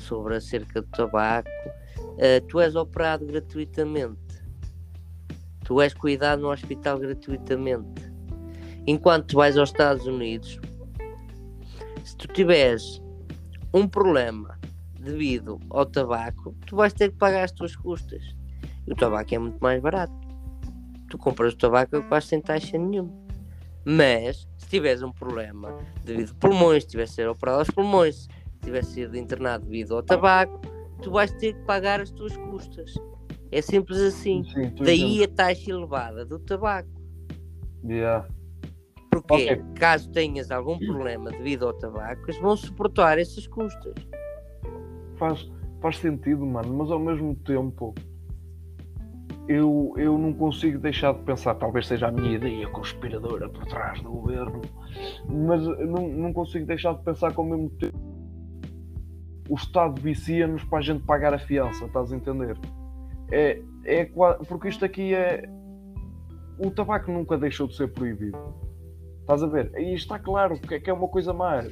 sobre 0.00 0.36
acerca 0.36 0.80
do 0.80 0.88
tabaco, 0.88 1.50
Uh, 2.16 2.40
tu 2.48 2.58
és 2.60 2.74
operado 2.74 3.26
gratuitamente. 3.26 4.42
Tu 5.64 5.82
és 5.82 5.92
cuidado 5.92 6.40
no 6.40 6.50
hospital 6.50 6.98
gratuitamente. 6.98 8.10
Enquanto 8.86 9.26
tu 9.26 9.36
vais 9.36 9.58
aos 9.58 9.68
Estados 9.68 10.06
Unidos, 10.06 10.58
se 12.02 12.16
tu 12.16 12.26
tiveres 12.28 13.02
um 13.74 13.86
problema 13.86 14.55
devido 15.06 15.58
ao 15.70 15.86
tabaco, 15.86 16.54
tu 16.66 16.76
vais 16.76 16.92
ter 16.92 17.10
que 17.10 17.16
pagar 17.16 17.44
as 17.44 17.52
tuas 17.52 17.76
custas. 17.76 18.22
E 18.86 18.92
o 18.92 18.96
tabaco 18.96 19.34
é 19.34 19.38
muito 19.38 19.58
mais 19.60 19.80
barato. 19.80 20.12
Tu 21.08 21.16
compras 21.16 21.54
o 21.54 21.56
tabaco 21.56 22.02
quase 22.08 22.26
sem 22.26 22.40
taxa 22.40 22.76
nenhuma. 22.76 23.12
Mas, 23.84 24.48
se 24.58 24.68
tiveres 24.68 25.02
um 25.02 25.12
problema 25.12 25.76
devido 26.04 26.32
a 26.32 26.34
pulmões, 26.40 26.82
se 26.82 26.90
tivesse 26.90 27.14
ser 27.14 27.28
operado 27.28 27.60
aos 27.60 27.70
pulmões, 27.70 28.22
se 28.24 28.60
tivesse 28.64 28.94
sido 28.94 29.16
internado 29.16 29.64
devido 29.64 29.94
ao 29.94 30.02
tabaco, 30.02 30.60
tu 31.00 31.12
vais 31.12 31.30
ter 31.32 31.54
que 31.54 31.64
pagar 31.64 32.00
as 32.00 32.10
tuas 32.10 32.36
custas. 32.36 32.92
É 33.52 33.62
simples 33.62 34.00
assim. 34.00 34.42
Sim, 34.44 34.72
Daí 34.84 35.22
a 35.22 35.28
taxa 35.28 35.70
elevada 35.70 36.24
do 36.24 36.40
tabaco. 36.40 36.90
Yeah. 37.84 38.26
Porque 39.08 39.52
Ok. 39.52 39.62
caso 39.76 40.10
tenhas 40.10 40.50
algum 40.50 40.78
problema 40.78 41.30
devido 41.30 41.66
ao 41.66 41.72
tabaco, 41.72 42.22
eles 42.24 42.40
vão 42.40 42.56
suportar 42.56 43.18
essas 43.18 43.46
custas. 43.46 43.94
Faz, 45.16 45.50
faz 45.80 45.98
sentido, 45.98 46.44
mano, 46.46 46.72
mas 46.74 46.90
ao 46.90 46.98
mesmo 46.98 47.34
tempo 47.34 47.94
eu, 49.48 49.94
eu 49.96 50.18
não 50.18 50.32
consigo 50.32 50.78
deixar 50.78 51.14
de 51.14 51.22
pensar, 51.22 51.54
talvez 51.54 51.86
seja 51.86 52.08
a 52.08 52.10
minha 52.10 52.34
ideia 52.34 52.68
conspiradora 52.68 53.48
por 53.48 53.64
trás 53.66 54.00
do 54.02 54.10
governo, 54.10 54.60
mas 55.28 55.62
não, 55.62 56.08
não 56.08 56.32
consigo 56.32 56.66
deixar 56.66 56.94
de 56.94 57.02
pensar 57.04 57.32
que 57.32 57.38
ao 57.38 57.46
mesmo 57.46 57.70
tempo 57.70 57.98
o 59.48 59.54
Estado 59.54 60.00
vicia-nos 60.00 60.64
para 60.64 60.78
a 60.78 60.82
gente 60.82 61.04
pagar 61.04 61.32
a 61.32 61.38
fiança, 61.38 61.84
estás 61.84 62.12
a 62.12 62.16
entender? 62.16 62.58
É, 63.30 63.62
é 63.84 64.04
porque 64.48 64.68
isto 64.68 64.84
aqui 64.84 65.14
é. 65.14 65.48
O 66.58 66.70
tabaco 66.70 67.12
nunca 67.12 67.36
deixou 67.36 67.66
de 67.66 67.76
ser 67.76 67.88
proibido. 67.88 68.38
Estás 69.20 69.42
a 69.42 69.46
ver? 69.46 69.72
E 69.76 69.94
está 69.94 70.18
claro 70.18 70.58
que 70.58 70.74
é, 70.74 70.80
que 70.80 70.88
é 70.88 70.92
uma 70.92 71.08
coisa 71.08 71.32
má. 71.32 71.62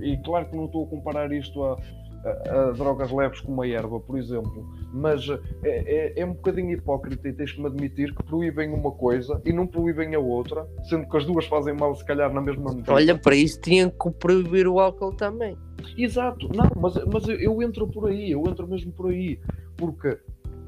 E 0.00 0.16
claro 0.18 0.46
que 0.46 0.56
não 0.56 0.66
estou 0.66 0.86
a 0.86 0.88
comparar 0.88 1.32
isto 1.32 1.62
a, 1.64 1.76
a- 2.24 2.68
a 2.68 2.72
drogas 2.72 3.10
leves 3.12 3.40
como 3.40 3.62
a 3.62 3.68
erva, 3.68 4.00
por 4.00 4.18
exemplo. 4.18 4.66
Mas 4.92 5.28
é, 5.62 6.12
é, 6.16 6.20
é 6.20 6.24
um 6.26 6.32
bocadinho 6.32 6.70
hipócrita 6.72 7.28
e 7.28 7.32
tens 7.32 7.52
que 7.52 7.60
me 7.60 7.66
admitir 7.66 8.14
que 8.14 8.22
proíbem 8.24 8.72
uma 8.72 8.90
coisa 8.90 9.40
e 9.44 9.52
não 9.52 9.66
proíbem 9.66 10.14
a 10.14 10.18
outra, 10.18 10.66
sendo 10.88 11.08
que 11.08 11.16
as 11.16 11.24
duas 11.24 11.46
fazem 11.46 11.74
mal, 11.74 11.94
se 11.94 12.04
calhar, 12.04 12.32
na 12.32 12.40
mesma 12.40 12.70
medida. 12.70 12.92
Olha, 12.92 13.16
para 13.18 13.36
isso 13.36 13.60
tinham 13.60 13.90
que 13.90 14.10
proibir 14.12 14.66
o 14.66 14.78
álcool 14.80 15.12
também. 15.14 15.56
Exato, 15.96 16.48
não, 16.54 16.68
mas, 16.76 16.94
mas 17.12 17.28
eu, 17.28 17.36
eu 17.36 17.62
entro 17.62 17.86
por 17.88 18.08
aí, 18.08 18.30
eu 18.32 18.42
entro 18.46 18.66
mesmo 18.68 18.92
por 18.92 19.10
aí. 19.10 19.38
Porque, 19.76 20.18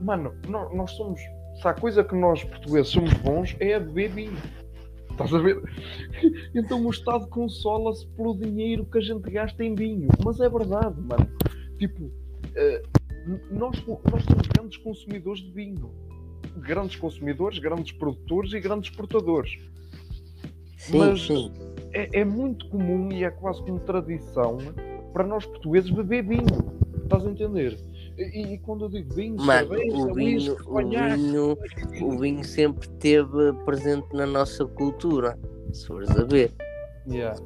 mano, 0.01 0.33
nó- 0.49 0.73
nós, 0.75 0.91
somos. 0.93 1.21
Se 1.61 1.67
há 1.69 1.75
coisa 1.75 2.03
que 2.05 2.15
nós 2.15 2.43
portugueses 2.45 2.89
somos 2.93 3.13
bons 3.15 3.57
é 3.61 3.75
a 3.75 3.81
beber. 3.81 4.31
Estás 5.21 5.35
a 5.35 5.39
ver? 5.39 5.61
Então 6.55 6.85
o 6.85 6.91
Estado 6.91 7.29
consola-se 7.29 8.07
pelo 8.09 8.35
dinheiro 8.37 8.85
que 8.85 8.99
a 8.99 9.01
gente 9.01 9.31
gasta 9.31 9.63
em 9.65 9.75
vinho. 9.75 10.09
Mas 10.25 10.41
é 10.41 10.49
verdade, 10.49 11.01
mano. 11.01 11.29
Tipo, 11.79 12.11
eh, 12.57 12.83
nós, 13.51 13.77
nós 13.87 14.25
somos 14.25 14.47
grandes 14.49 14.79
consumidores 14.79 15.41
de 15.43 15.53
vinho. 15.53 15.93
Grandes 16.57 16.97
consumidores, 16.97 17.59
grandes 17.59 17.93
produtores 17.93 18.53
e 18.53 18.61
grandes 18.61 18.91
exportadores. 18.91 19.53
Sim, 20.77 20.99
Mas- 20.99 21.23
sim. 21.27 21.53
é, 21.93 22.21
é 22.21 22.25
muito 22.25 22.69
comum 22.69 23.13
e 23.13 23.23
é 23.23 23.31
quase 23.31 23.63
como 23.63 23.79
tradição 23.81 24.59
para 25.13 25.27
nós 25.27 25.45
portugueses 25.47 25.91
beber 25.91 26.25
vinho. 26.27 26.81
Estás 27.05 27.27
a 27.27 27.31
entender? 27.31 27.77
E, 28.19 28.55
e 28.55 28.59
quando 28.59 28.85
eu 28.85 28.89
digo 28.91 29.15
vinho, 29.15 29.37
Mano, 29.37 29.69
cerveja, 29.69 29.97
o 29.97 30.15
vinho, 30.15 30.57
o 30.67 30.77
vinho, 31.17 31.59
o 32.03 32.19
vinho 32.19 32.45
sempre 32.45 32.87
esteve 32.89 33.53
presente 33.65 34.07
na 34.13 34.27
nossa 34.27 34.65
cultura, 34.67 35.39
se 35.73 35.87
fores 35.87 36.11
a 36.11 36.25
ver. 36.25 36.51
Yeah. 37.09 37.41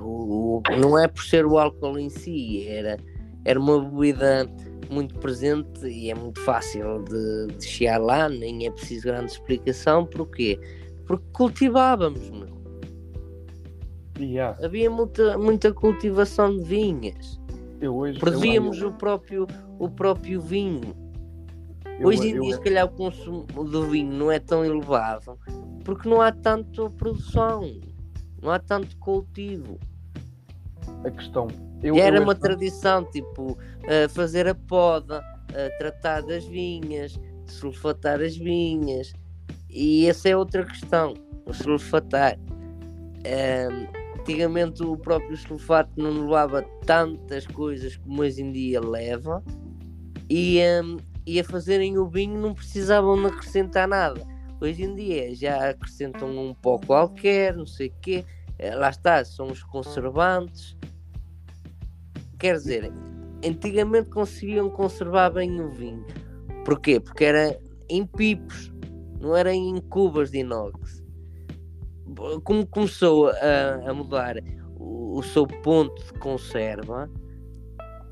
O- 0.00 0.58
o- 0.58 0.62
não 0.80 0.98
é 0.98 1.06
por 1.06 1.22
ser 1.22 1.44
o 1.46 1.58
álcool 1.58 1.98
em 1.98 2.08
si, 2.08 2.66
era, 2.68 2.96
era 3.44 3.60
uma 3.60 3.80
bebida 3.84 4.48
muito 4.90 5.14
presente 5.18 5.86
e 5.86 6.10
é 6.10 6.14
muito 6.14 6.40
fácil 6.40 7.02
de, 7.04 7.54
de 7.56 7.64
chegar 7.64 7.98
lá, 8.00 8.28
nem 8.28 8.66
é 8.66 8.70
preciso 8.70 9.04
grande 9.08 9.32
explicação. 9.32 10.06
Porquê? 10.06 10.58
Porque 11.06 11.24
cultivávamos, 11.32 12.30
meu. 12.30 12.52
Yeah. 14.18 14.56
havia 14.64 14.90
muita, 14.90 15.36
muita 15.38 15.72
cultivação 15.72 16.56
de 16.58 16.64
vinhas, 16.64 17.40
Eu 17.80 17.96
hoje, 17.96 18.18
produzíamos 18.20 18.78
eu, 18.80 18.88
o 18.88 18.92
próprio, 18.92 19.46
o 19.84 19.90
próprio 19.90 20.40
vinho. 20.40 20.94
eu, 21.98 22.08
Hoje 22.08 22.28
em 22.28 22.36
eu- 22.36 22.42
dia, 22.42 22.54
se 22.54 22.60
calhar, 22.60 22.86
o 22.86 22.90
consumo 22.90 23.44
do 23.46 23.86
vinho 23.88 24.12
não 24.12 24.30
é 24.30 24.38
tão 24.38 24.64
elevado 24.64 25.36
porque 25.84 26.08
não 26.08 26.20
há 26.20 26.30
tanta 26.30 26.88
produção, 26.90 27.68
não 28.40 28.50
há 28.52 28.58
tanto 28.60 28.96
cultivo. 28.98 29.78
a 31.04 31.10
questão. 31.10 31.48
Eu, 31.82 31.96
era 31.96 32.20
uma 32.20 32.34
tradição, 32.34 33.04
tipo, 33.04 33.58
fazer 34.10 34.46
a 34.46 34.54
poda, 34.54 35.20
tratar 35.78 36.22
das 36.22 36.44
vinhas, 36.44 37.18
sulfatar 37.46 38.20
as 38.20 38.36
vinhas. 38.36 39.12
E 39.68 40.06
essa 40.06 40.28
é 40.28 40.36
outra 40.36 40.64
questão, 40.64 41.14
o 41.44 41.52
sulfatar. 41.52 42.38
Antigamente 44.20 44.84
o 44.84 44.96
próprio 44.96 45.36
sulfato 45.36 45.90
não 45.96 46.22
levava 46.22 46.62
tantas 46.86 47.44
coisas 47.48 47.96
como 47.96 48.22
hoje 48.22 48.42
em 48.42 48.52
dia 48.52 48.80
leva. 48.80 49.42
E, 50.34 50.60
ehm, 50.60 50.96
e 51.26 51.38
a 51.38 51.44
fazerem 51.44 51.98
o 51.98 52.08
vinho 52.08 52.40
não 52.40 52.54
precisavam 52.54 53.20
de 53.20 53.26
acrescentar 53.26 53.86
nada. 53.86 54.26
Hoje 54.58 54.82
em 54.82 54.94
dia 54.94 55.34
já 55.34 55.68
acrescentam 55.68 56.30
um 56.30 56.54
pó 56.54 56.78
qualquer, 56.78 57.54
não 57.54 57.66
sei 57.66 57.88
o 57.88 57.94
quê. 58.00 58.24
Eh, 58.58 58.74
Lá 58.74 58.88
está, 58.88 59.22
são 59.26 59.48
os 59.48 59.62
conservantes. 59.62 60.74
Quer 62.38 62.54
dizer, 62.54 62.90
antigamente 63.46 64.08
conseguiam 64.08 64.70
conservar 64.70 65.28
bem 65.28 65.60
o 65.60 65.68
vinho. 65.68 66.06
Porquê? 66.64 66.98
Porque 66.98 67.26
era 67.26 67.60
em 67.90 68.06
pipos, 68.06 68.72
não 69.20 69.36
era 69.36 69.52
em 69.52 69.78
cubas 69.82 70.30
de 70.30 70.38
inox. 70.38 71.04
como 72.42 72.66
começou 72.66 73.28
a, 73.28 73.90
a 73.90 73.92
mudar 73.92 74.36
o, 74.78 75.18
o, 75.18 75.22
seu 75.22 75.46
ponto 75.46 76.02
de 76.02 76.18
conserva, 76.20 77.10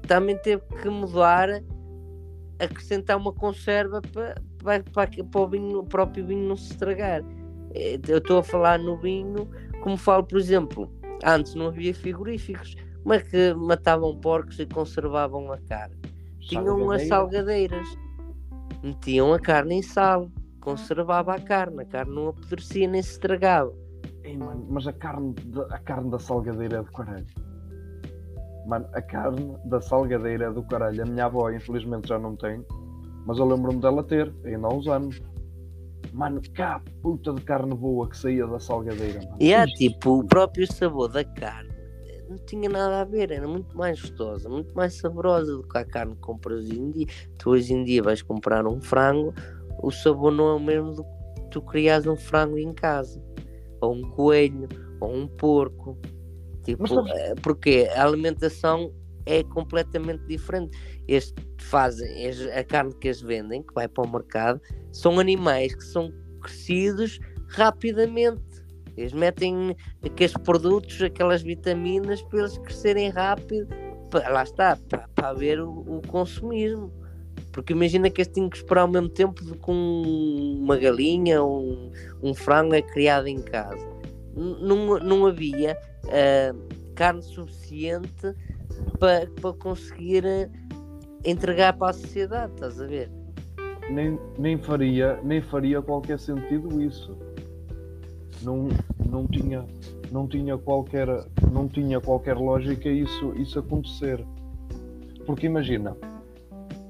também 0.06 0.36
teve 0.36 0.62
que 0.82 0.88
mudar, 0.90 1.48
acrescentar 2.60 3.16
uma 3.16 3.32
conserva 3.32 4.00
para, 4.00 4.34
para, 4.62 4.82
para, 4.84 5.24
para 5.24 5.40
o, 5.40 5.48
vinho, 5.48 5.78
o 5.80 5.84
próprio 5.84 6.26
vinho 6.26 6.48
não 6.48 6.56
se 6.56 6.72
estragar. 6.72 7.22
Eh, 7.74 7.98
eu 8.06 8.18
estou 8.18 8.38
a 8.38 8.42
falar 8.42 8.78
no 8.78 8.96
vinho, 8.96 9.48
como 9.82 9.96
falo, 9.96 10.24
por 10.24 10.38
exemplo, 10.38 10.92
antes 11.24 11.54
não 11.54 11.68
havia 11.68 11.94
frigoríficos, 11.94 12.76
como 13.02 13.14
é 13.14 13.20
que 13.20 13.54
matavam 13.54 14.14
porcos 14.16 14.58
e 14.58 14.66
conservavam 14.66 15.50
a 15.52 15.58
carne? 15.58 15.96
Tinham 16.40 16.90
as 16.90 17.06
salgadeiras, 17.06 17.86
metiam 18.82 19.32
a 19.32 19.38
carne 19.38 19.76
em 19.76 19.82
sal, 19.82 20.30
conservava 20.60 21.34
a 21.34 21.40
carne, 21.40 21.82
a 21.82 21.84
carne 21.84 22.14
não 22.14 22.28
apodrecia 22.28 22.88
nem 22.88 23.02
se 23.02 23.12
estragava. 23.12 23.72
Ei, 24.22 24.36
mano, 24.36 24.66
mas 24.68 24.86
a 24.86 24.92
carne, 24.92 25.34
a 25.70 25.78
carne 25.78 26.10
da 26.10 26.18
salgadeira 26.18 26.78
é 26.78 26.82
do 26.82 26.92
caralho. 26.92 27.26
Mano, 28.70 28.86
a 28.92 29.02
carne 29.02 29.56
da 29.64 29.80
salgadeira 29.80 30.44
é 30.44 30.52
do 30.52 30.62
caralho. 30.62 31.02
A 31.02 31.04
minha 31.04 31.24
avó, 31.24 31.50
infelizmente, 31.50 32.08
já 32.08 32.20
não 32.20 32.36
tem, 32.36 32.64
mas 33.26 33.36
eu 33.36 33.44
lembro-me 33.44 33.80
dela 33.80 34.04
ter, 34.04 34.32
ainda 34.44 34.68
há 34.68 34.72
uns 34.72 34.86
anos. 34.86 35.20
Mano, 36.12 36.40
cá 36.54 36.80
puta 37.02 37.32
de 37.32 37.42
carne 37.42 37.74
boa 37.74 38.08
que 38.08 38.16
saía 38.16 38.46
da 38.46 38.60
salgadeira. 38.60 39.18
Mano. 39.24 39.36
E 39.40 39.52
é 39.52 39.66
tipo, 39.66 40.20
o 40.20 40.24
próprio 40.24 40.72
sabor 40.72 41.08
da 41.08 41.24
carne 41.24 41.68
não 42.28 42.36
tinha 42.46 42.68
nada 42.68 43.00
a 43.00 43.04
ver, 43.04 43.32
era 43.32 43.48
muito 43.48 43.76
mais 43.76 44.00
gostosa, 44.00 44.48
muito 44.48 44.72
mais 44.72 44.94
saborosa 44.94 45.52
do 45.52 45.64
que 45.64 45.76
a 45.76 45.84
carne 45.84 46.14
que 46.14 46.20
compras 46.20 46.60
hoje 46.60 46.78
em 46.78 46.90
dia. 46.92 47.06
Tu 47.38 47.50
hoje 47.50 47.74
em 47.74 47.82
dia 47.82 48.00
vais 48.00 48.22
comprar 48.22 48.68
um 48.68 48.80
frango, 48.80 49.34
o 49.82 49.90
sabor 49.90 50.30
não 50.30 50.48
é 50.48 50.54
o 50.54 50.60
mesmo 50.60 50.92
do 50.92 51.02
que 51.02 51.50
tu 51.50 51.60
crias 51.60 52.06
um 52.06 52.14
frango 52.14 52.56
em 52.56 52.72
casa, 52.72 53.20
ou 53.80 53.94
um 53.94 54.02
coelho, 54.02 54.68
ou 55.00 55.12
um 55.12 55.26
porco. 55.26 55.98
Tipo, 56.64 56.86
sabes... 56.88 57.12
Eh, 57.12 57.34
porque 57.42 57.88
a 57.94 58.04
alimentação 58.04 58.92
é 59.26 59.42
completamente 59.44 60.24
diferente. 60.26 60.76
Este 61.08 61.34
fazem, 61.58 62.08
a 62.56 62.64
carne 62.64 62.94
que 62.94 63.08
eles 63.08 63.20
vendem, 63.20 63.62
que 63.62 63.74
vai 63.74 63.88
para 63.88 64.04
o 64.04 64.12
mercado, 64.12 64.60
são 64.92 65.18
animais 65.18 65.74
que 65.74 65.84
são 65.84 66.12
crescidos 66.40 67.18
rapidamente. 67.48 68.42
Eles 68.96 69.12
metem 69.12 69.76
aqueles 70.04 70.34
produtos, 70.34 71.00
aquelas 71.02 71.42
vitaminas 71.42 72.22
para 72.22 72.40
eles 72.40 72.58
crescerem 72.58 73.10
rápido. 73.10 73.68
Para, 74.10 74.28
lá 74.28 74.42
está, 74.42 74.76
para, 74.88 75.08
para 75.08 75.28
haver 75.28 75.60
o, 75.60 75.70
o 75.70 76.02
consumismo. 76.08 76.92
Porque 77.52 77.72
imagina 77.72 78.10
que 78.10 78.20
este 78.20 78.34
tinha 78.34 78.50
que 78.50 78.56
esperar 78.56 78.82
ao 78.82 78.88
mesmo 78.88 79.08
tempo 79.08 79.42
que 79.42 79.70
uma 79.70 80.76
galinha 80.76 81.42
ou 81.42 81.62
um, 81.62 81.92
um 82.22 82.34
frango 82.34 82.74
é 82.74 82.82
criado 82.82 83.26
em 83.26 83.40
casa. 83.40 83.89
Não, 84.40 84.98
não 84.98 85.26
havia 85.26 85.76
uh, 86.04 86.94
carne 86.94 87.22
suficiente 87.22 88.34
para, 88.98 89.26
conseguir 89.54 90.24
eh, 90.24 90.50
entregar 91.24 91.74
para 91.74 91.90
a 91.90 91.92
sociedade, 91.92 92.52
estás 92.52 92.80
a 92.80 92.86
ver? 92.86 93.10
Nem, 93.90 94.18
nem, 94.38 94.56
faria, 94.58 95.20
nem 95.22 95.40
faria 95.40 95.82
qualquer 95.82 96.18
sentido 96.18 96.80
isso. 96.80 97.16
Não, 98.42 98.68
não, 99.06 99.26
tinha, 99.26 99.66
não, 100.10 100.26
tinha 100.26 100.56
qualquer, 100.56 101.08
não 101.50 101.68
tinha 101.68 102.00
qualquer 102.00 102.36
lógica 102.36 102.88
isso, 102.88 103.34
isso 103.36 103.58
acontecer. 103.58 104.24
Porque 105.26 105.46
imagina, 105.46 105.96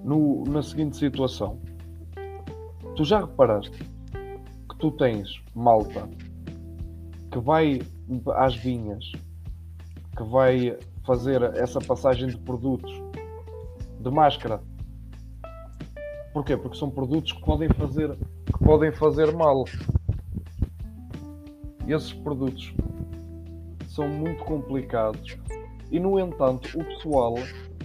no, 0.04 0.44
na 0.44 0.62
seguinte 0.62 0.96
situação, 0.96 1.58
tu 2.94 3.04
já 3.04 3.20
reparaste 3.20 3.78
que 3.78 4.76
tu 4.78 4.90
tens 4.92 5.40
malta 5.54 6.08
que 7.30 7.38
vai 7.38 7.80
às 8.34 8.56
vinhas, 8.56 9.12
que 10.16 10.22
vai 10.24 10.76
fazer 11.06 11.42
essa 11.56 11.80
passagem 11.80 12.28
de 12.28 12.36
produtos 12.38 12.92
de 14.00 14.10
máscara. 14.10 14.60
Porquê? 16.32 16.56
Porque 16.56 16.76
são 16.76 16.90
produtos 16.90 17.32
que 17.32 17.40
podem 17.42 17.68
fazer, 17.70 18.16
que 18.16 18.64
podem 18.64 18.92
fazer 18.92 19.32
mal. 19.34 19.64
Esses 21.86 22.12
produtos 22.12 22.72
são 23.88 24.08
muito 24.08 24.44
complicados 24.44 25.36
e, 25.90 25.98
no 25.98 26.18
entanto, 26.18 26.78
o 26.78 26.84
pessoal 26.84 27.34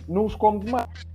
não 0.07 0.25
os 0.25 0.35
come 0.35 0.59
demais. 0.59 1.05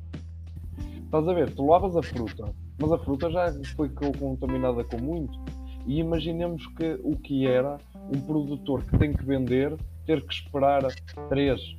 Estás 1.05 1.27
a 1.29 1.33
ver? 1.33 1.55
Tu 1.55 1.65
lavas 1.65 1.97
a 1.97 2.03
fruta, 2.03 2.53
mas 2.81 2.93
a 2.93 2.99
fruta 2.99 3.31
já 3.31 3.53
foi 3.77 3.89
contaminada 3.89 4.85
com 4.85 4.99
muito. 5.01 5.39
E 5.87 5.99
imaginemos 5.99 6.67
que 6.77 7.01
o 7.03 7.17
que 7.17 7.47
era 7.47 7.79
um 8.15 8.21
produtor 8.21 8.85
que 8.85 8.99
tem 8.99 9.13
que 9.13 9.25
vender 9.25 9.77
ter 10.11 10.23
que 10.23 10.35
esperar 10.35 10.83
3, 11.29 11.77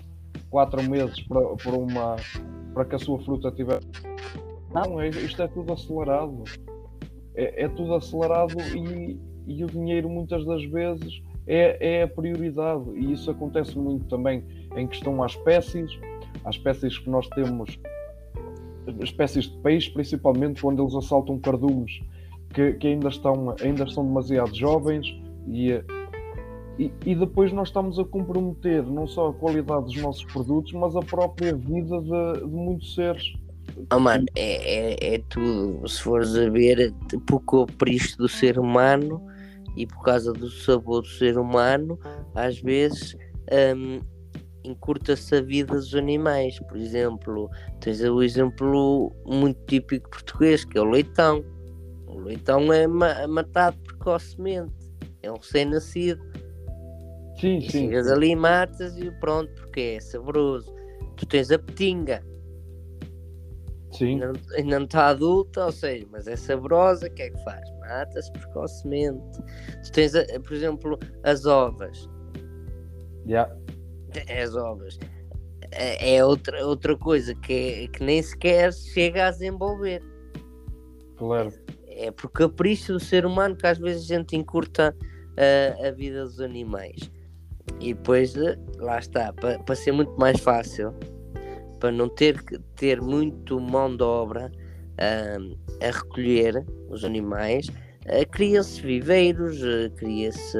4 0.49 0.89
meses 0.89 1.19
para, 1.23 1.41
para, 1.57 1.75
uma, 1.75 2.15
para 2.73 2.85
que 2.85 2.95
a 2.95 2.99
sua 2.99 3.19
fruta 3.19 3.51
tiver. 3.51 3.81
Não, 4.73 5.01
é, 5.01 5.09
isto 5.09 5.41
é 5.41 5.47
tudo 5.47 5.73
acelerado. 5.73 6.43
É, 7.35 7.63
é 7.63 7.67
tudo 7.67 7.95
acelerado 7.95 8.55
e, 8.73 9.19
e, 9.47 9.63
o 9.63 9.67
dinheiro 9.67 10.09
muitas 10.09 10.45
das 10.45 10.63
vezes 10.65 11.21
é, 11.45 11.99
é 11.99 12.03
a 12.03 12.07
prioridade. 12.07 12.89
E 12.95 13.11
isso 13.11 13.29
acontece 13.29 13.77
muito 13.77 14.05
também 14.05 14.43
em 14.77 14.87
questão 14.87 15.21
às 15.21 15.33
espécies, 15.33 15.91
às 16.45 16.55
espécies 16.55 16.97
que 16.97 17.09
nós 17.09 17.27
temos, 17.29 17.77
espécies 19.01 19.45
de 19.45 19.57
peixe, 19.57 19.89
principalmente 19.91 20.61
quando 20.61 20.81
eles 20.81 20.95
assaltam 20.95 21.37
cardumes 21.37 21.99
que, 22.53 22.73
que 22.73 22.87
ainda, 22.87 23.09
estão, 23.09 23.55
ainda 23.61 23.87
são 23.89 24.05
demasiado 24.05 24.55
jovens 24.55 25.07
e 25.47 25.83
e, 27.05 27.15
depois 27.15 27.51
nós 27.51 27.67
estamos 27.67 27.99
a 27.99 28.05
comprometer 28.05 28.83
não 28.83 29.05
só 29.05 29.29
a 29.29 29.33
qualidade 29.33 29.85
dos 29.85 29.97
nossos 29.97 30.23
produtos, 30.25 30.71
mas 30.73 30.95
a 30.95 31.01
própria 31.01 31.55
vida 31.55 32.01
de, 32.01 32.39
de 32.39 32.55
muitos 32.55 32.95
seres. 32.95 33.33
Oh, 33.93 33.99
mano, 33.99 34.25
é, 34.35 35.13
é, 35.13 35.15
é, 35.15 35.23
tudo. 35.29 35.87
Se 35.87 36.01
fores 36.01 36.35
a 36.35 36.49
ver, 36.49 36.93
por 37.27 37.41
capricho 37.41 38.17
do 38.17 38.27
ser 38.27 38.57
humano 38.57 39.21
e 39.75 39.85
por 39.85 40.03
causa 40.03 40.33
do 40.33 40.49
sabor 40.49 41.01
do 41.01 41.07
ser 41.07 41.37
humano, 41.37 41.99
às 42.33 42.59
vezes 42.59 43.15
um, 43.75 43.99
encurta-se 44.63 45.35
a 45.35 45.41
vida 45.41 45.75
dos 45.75 45.93
animais. 45.93 46.59
Por 46.61 46.77
exemplo, 46.77 47.49
tens 47.79 48.01
o 48.01 48.23
exemplo 48.23 49.11
muito 49.25 49.59
típico 49.67 50.09
português 50.09 50.65
que 50.65 50.77
é 50.77 50.81
o 50.81 50.89
leitão. 50.89 51.43
O 52.07 52.19
leitão 52.19 52.73
é 52.73 52.87
ma 52.87 53.27
matado 53.27 53.77
precocemente, 53.83 54.73
é 55.21 55.31
um 55.31 55.37
recém-nascido 55.37 56.21
Sim, 57.41 57.57
e 57.57 57.61
sim. 57.63 57.87
Chegas 57.87 58.07
ali, 58.07 58.35
matas 58.35 58.95
e 58.99 59.09
pronto, 59.19 59.51
porque 59.55 59.95
é 59.97 59.99
saboroso. 59.99 60.71
Tu 61.17 61.25
tens 61.25 61.49
a 61.49 61.57
petinga. 61.57 62.23
Sim. 63.91 64.21
Ainda, 64.21 64.33
ainda 64.55 64.79
não 64.79 64.85
está 64.85 65.07
adulta, 65.07 65.65
ou 65.65 65.71
seja, 65.71 66.05
mas 66.11 66.27
é 66.27 66.35
saborosa, 66.35 67.07
o 67.07 67.11
que 67.11 67.23
é 67.23 67.29
que 67.31 67.43
faz? 67.43 67.67
Mata-se 67.79 68.31
precocemente. 68.31 69.41
Tu 69.83 69.91
tens, 69.91 70.13
a, 70.13 70.23
por 70.39 70.53
exemplo, 70.53 70.99
as 71.23 71.47
ovas. 71.47 72.07
Yeah. 73.27 73.51
As 74.41 74.55
ovas. 74.55 74.99
É, 75.71 76.17
é 76.17 76.23
outra, 76.23 76.63
outra 76.63 76.95
coisa 76.95 77.33
que, 77.33 77.53
é, 77.53 77.87
que 77.87 78.03
nem 78.03 78.21
sequer 78.21 78.71
chega 78.71 79.27
a 79.27 79.31
desenvolver. 79.31 80.03
Claro. 81.17 81.51
É, 81.87 82.05
é 82.05 82.11
por 82.11 82.29
capricho 82.29 82.93
do 82.93 82.99
ser 82.99 83.25
humano 83.25 83.55
que 83.55 83.65
às 83.65 83.79
vezes 83.79 84.03
a 84.03 84.15
gente 84.15 84.35
encurta 84.35 84.95
a, 85.35 85.87
a 85.87 85.91
vida 85.91 86.23
dos 86.23 86.39
animais. 86.39 87.09
E 87.79 87.93
depois, 87.93 88.35
eh, 88.35 88.57
lá 88.77 88.99
está, 88.99 89.33
para, 89.33 89.75
ser 89.75 89.91
muito 89.91 90.13
mais 90.19 90.39
fácil, 90.39 90.93
para 91.79 91.91
não 91.91 92.07
ter 92.09 92.41
que 92.43 92.59
ter 92.75 93.01
muito 93.01 93.59
mão 93.59 93.95
de 93.95 94.03
obra 94.03 94.51
uh, 95.01 95.57
a 95.81 95.91
recolher 95.91 96.63
os 96.89 97.03
animais, 97.03 97.67
uh, 97.67 98.29
cria-se 98.29 98.81
viveiros, 98.81 99.61
uh, 99.63 99.89
cria-se 99.95 100.57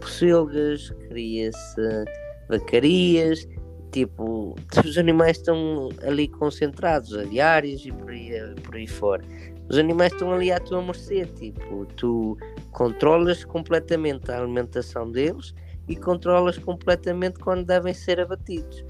pocilgas, 0.00 0.90
cria-se 1.08 2.04
vacarias, 2.48 3.48
tipo, 3.90 4.54
os 4.84 4.96
animais 4.96 5.38
estão 5.38 5.88
ali 6.02 6.28
concentrados, 6.28 7.16
aviários 7.16 7.84
e 7.84 7.90
por 7.90 8.10
aí, 8.10 8.30
por 8.62 8.76
aí 8.76 8.86
fora. 8.86 9.24
Os 9.68 9.78
animais 9.78 10.12
estão 10.12 10.32
ali 10.32 10.50
à 10.50 10.58
tua 10.58 10.82
mercê, 10.82 11.24
tipo, 11.26 11.86
tu 11.96 12.36
controlas 12.72 13.44
completamente 13.44 14.30
a 14.30 14.40
alimentação 14.40 15.10
deles 15.10 15.54
e 15.90 15.96
controlas 15.96 16.56
completamente 16.56 17.40
quando 17.40 17.66
devem 17.66 17.92
ser 17.92 18.20
abatidos. 18.20 18.84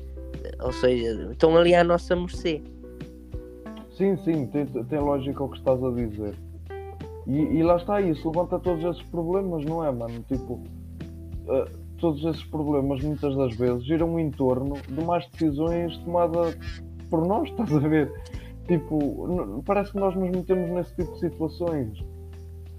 Ou 0.62 0.70
seja, 0.70 1.30
estão 1.32 1.56
ali 1.56 1.74
à 1.74 1.82
nossa 1.82 2.14
mercê. 2.14 2.62
Sim, 3.96 4.16
sim, 4.18 4.46
tem, 4.48 4.66
tem 4.66 4.98
lógica 4.98 5.42
o 5.42 5.48
que 5.48 5.56
estás 5.56 5.82
a 5.82 5.90
dizer. 5.90 6.34
E, 7.26 7.38
e 7.38 7.62
lá 7.62 7.76
está 7.76 8.02
isso, 8.02 8.28
levanta 8.28 8.58
todos 8.58 8.84
esses 8.84 9.02
problemas, 9.10 9.64
não 9.64 9.82
é, 9.82 9.90
mano? 9.90 10.22
Tipo, 10.28 10.54
uh, 10.54 11.78
todos 11.98 12.22
esses 12.22 12.44
problemas 12.44 13.02
muitas 13.02 13.34
das 13.34 13.56
vezes 13.56 13.82
giram 13.84 14.18
em 14.18 14.30
torno 14.30 14.74
de 14.86 15.02
más 15.02 15.26
decisões 15.30 15.96
tomadas 15.98 16.54
por 17.08 17.26
nós, 17.26 17.48
estás 17.50 17.72
a 17.72 17.88
ver? 17.88 18.12
Tipo, 18.68 19.62
parece 19.64 19.92
que 19.92 19.98
nós 19.98 20.14
nos 20.14 20.30
metemos 20.30 20.70
nesse 20.70 20.94
tipo 20.96 21.12
de 21.14 21.20
situações. 21.20 21.98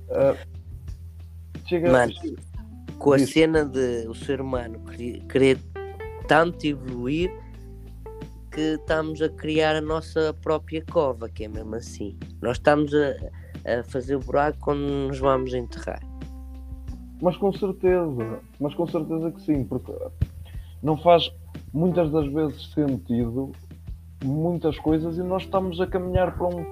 Uh, 0.09 0.37
chega, 1.65 1.91
Mano, 1.91 2.13
com 3.01 3.13
a 3.13 3.17
Diz. 3.17 3.31
cena 3.31 3.65
de 3.65 4.07
o 4.07 4.13
ser 4.13 4.39
humano 4.39 4.79
querer, 4.85 5.23
querer 5.23 5.59
tanto 6.27 6.65
evoluir 6.65 7.31
que 8.51 8.75
estamos 8.75 9.19
a 9.21 9.29
criar 9.29 9.75
a 9.75 9.81
nossa 9.81 10.35
própria 10.41 10.83
cova, 10.91 11.27
que 11.27 11.45
é 11.45 11.47
mesmo 11.47 11.75
assim. 11.75 12.15
Nós 12.41 12.57
estamos 12.57 12.93
a, 12.93 13.79
a 13.79 13.83
fazer 13.83 14.15
o 14.15 14.19
buraco 14.19 14.59
quando 14.59 14.81
nos 14.81 15.17
vamos 15.17 15.53
enterrar. 15.53 15.99
Mas 17.21 17.35
com 17.37 17.51
certeza, 17.53 18.39
mas 18.59 18.73
com 18.75 18.85
certeza 18.87 19.31
que 19.31 19.41
sim, 19.41 19.63
porque 19.63 19.93
não 20.83 20.95
faz 20.97 21.31
muitas 21.73 22.11
das 22.11 22.31
vezes 22.31 22.71
sentido 22.71 23.51
muitas 24.23 24.77
coisas 24.77 25.17
e 25.17 25.23
nós 25.23 25.43
estamos 25.43 25.81
a 25.81 25.87
caminhar 25.87 26.37
para 26.37 26.47
um, 26.47 26.65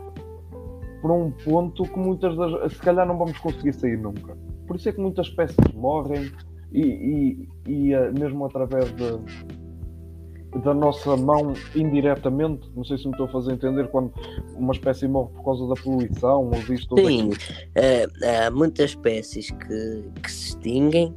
para 1.02 1.12
um 1.12 1.32
ponto 1.32 1.84
que 1.84 1.98
muitas 1.98 2.36
das 2.38 2.72
se 2.74 2.80
calhar 2.80 3.08
não 3.08 3.18
vamos 3.18 3.38
conseguir 3.40 3.74
sair 3.74 3.98
nunca. 3.98 4.38
Por 4.70 4.76
isso 4.76 4.88
é 4.88 4.92
que 4.92 5.02
muitas 5.02 5.26
espécies 5.26 5.58
morrem 5.74 6.32
e, 6.72 6.82
e, 6.84 7.50
e 7.68 7.92
eh, 7.92 8.12
mesmo 8.12 8.46
através 8.46 8.86
de, 8.96 10.60
da 10.60 10.76
nossa 10.76 11.18
mão 11.18 11.54
indiretamente, 11.76 12.70
não 12.76 12.84
sei 12.84 13.00
se 13.00 13.06
me 13.06 13.12
estou 13.14 13.26
a 13.26 13.30
fazer 13.30 13.54
entender, 13.54 13.88
quando 13.88 14.14
uma 14.56 14.72
espécie 14.72 15.08
morre 15.08 15.34
por 15.34 15.44
causa 15.44 15.68
da 15.68 15.74
poluição 15.74 16.46
ou 16.46 16.62
disto 16.62 16.92
ou 16.92 17.00
Sim, 17.00 17.30
daquilo. 17.30 17.52
eh, 17.74 18.08
há 18.46 18.52
muitas 18.52 18.92
espécies 18.92 19.50
que, 19.50 20.04
que 20.22 20.32
se 20.32 20.50
extinguem 20.50 21.16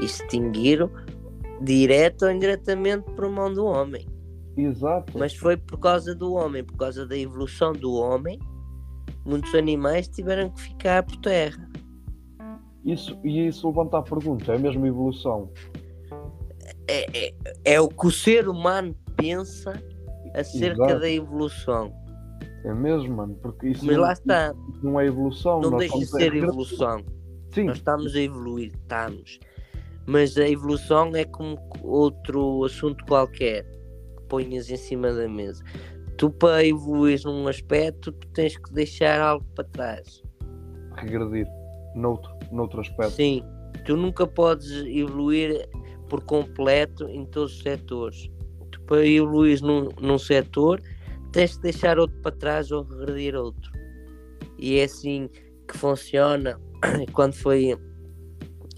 e 0.00 0.06
se 0.06 0.22
extinguiram 0.22 0.88
direto 1.62 2.26
ou 2.26 2.30
indiretamente 2.30 3.10
por 3.16 3.28
mão 3.28 3.52
do 3.52 3.64
homem. 3.64 4.06
Exato. 4.56 5.18
Mas 5.18 5.34
foi 5.34 5.56
por 5.56 5.80
causa 5.80 6.14
do 6.14 6.34
homem, 6.34 6.62
por 6.62 6.76
causa 6.76 7.04
da 7.04 7.18
evolução 7.18 7.72
do 7.72 7.92
homem, 7.94 8.38
muitos 9.26 9.52
animais 9.52 10.06
tiveram 10.06 10.48
que 10.50 10.60
ficar 10.60 11.02
por 11.02 11.16
terra. 11.16 11.63
Isso, 12.84 13.18
e 13.24 13.46
isso 13.46 13.66
levanta 13.68 13.98
a 13.98 14.02
pergunta, 14.02 14.52
é 14.52 14.58
mesmo 14.58 14.86
evolução? 14.86 15.50
É, 16.86 17.28
é, 17.28 17.34
é 17.64 17.80
o 17.80 17.88
que 17.88 18.06
o 18.06 18.10
ser 18.10 18.48
humano 18.48 18.94
pensa 19.16 19.72
acerca 20.34 20.82
Exato. 20.84 21.00
da 21.00 21.10
evolução. 21.10 21.92
É 22.64 22.74
mesmo, 22.74 23.16
mano, 23.16 23.34
porque 23.42 23.68
isso 23.68 23.84
Mas 23.86 23.96
não, 23.96 24.02
lá 24.02 24.12
está, 24.12 24.54
não 24.82 25.00
é 25.00 25.06
evolução. 25.06 25.60
não 25.60 25.76
deixa 25.76 25.98
de 25.98 26.06
ser 26.06 26.34
evolução. 26.34 27.02
Sim, 27.52 27.64
Nós 27.64 27.76
estamos 27.76 28.14
a 28.14 28.20
evoluir, 28.20 28.72
estamos. 28.74 29.38
Mas 30.06 30.36
a 30.36 30.48
evolução 30.48 31.14
é 31.14 31.24
como 31.24 31.58
outro 31.82 32.64
assunto 32.64 33.04
qualquer 33.06 33.64
que 33.64 34.22
ponhas 34.28 34.68
em 34.70 34.76
cima 34.76 35.12
da 35.12 35.28
mesa. 35.28 35.62
Tu, 36.18 36.30
para 36.30 36.64
evoluir 36.64 37.20
num 37.24 37.48
aspecto, 37.48 38.12
tu 38.12 38.28
tens 38.28 38.56
que 38.56 38.72
deixar 38.72 39.20
algo 39.20 39.44
para 39.54 39.64
trás. 39.64 40.22
regredir 40.96 41.46
noutro, 41.94 42.30
noutro 42.50 42.80
aspecto. 42.80 43.12
Sim, 43.12 43.42
tu 43.84 43.96
nunca 43.96 44.26
podes 44.26 44.70
evoluir 44.86 45.68
por 46.08 46.22
completo 46.24 47.08
em 47.08 47.24
todos 47.26 47.56
os 47.56 47.62
setores. 47.62 48.30
Tu, 48.70 48.80
para 48.82 49.06
evoluir 49.06 49.62
num, 49.62 49.88
num 50.00 50.18
setor, 50.18 50.80
tens 51.32 51.56
que 51.56 51.62
deixar 51.62 51.98
outro 51.98 52.16
para 52.20 52.36
trás 52.36 52.70
ou 52.70 52.82
regredir 52.82 53.34
outro. 53.34 53.72
E 54.58 54.78
é 54.78 54.84
assim 54.84 55.28
que 55.68 55.76
funciona 55.76 56.60
quando 57.12 57.34
foi 57.34 57.76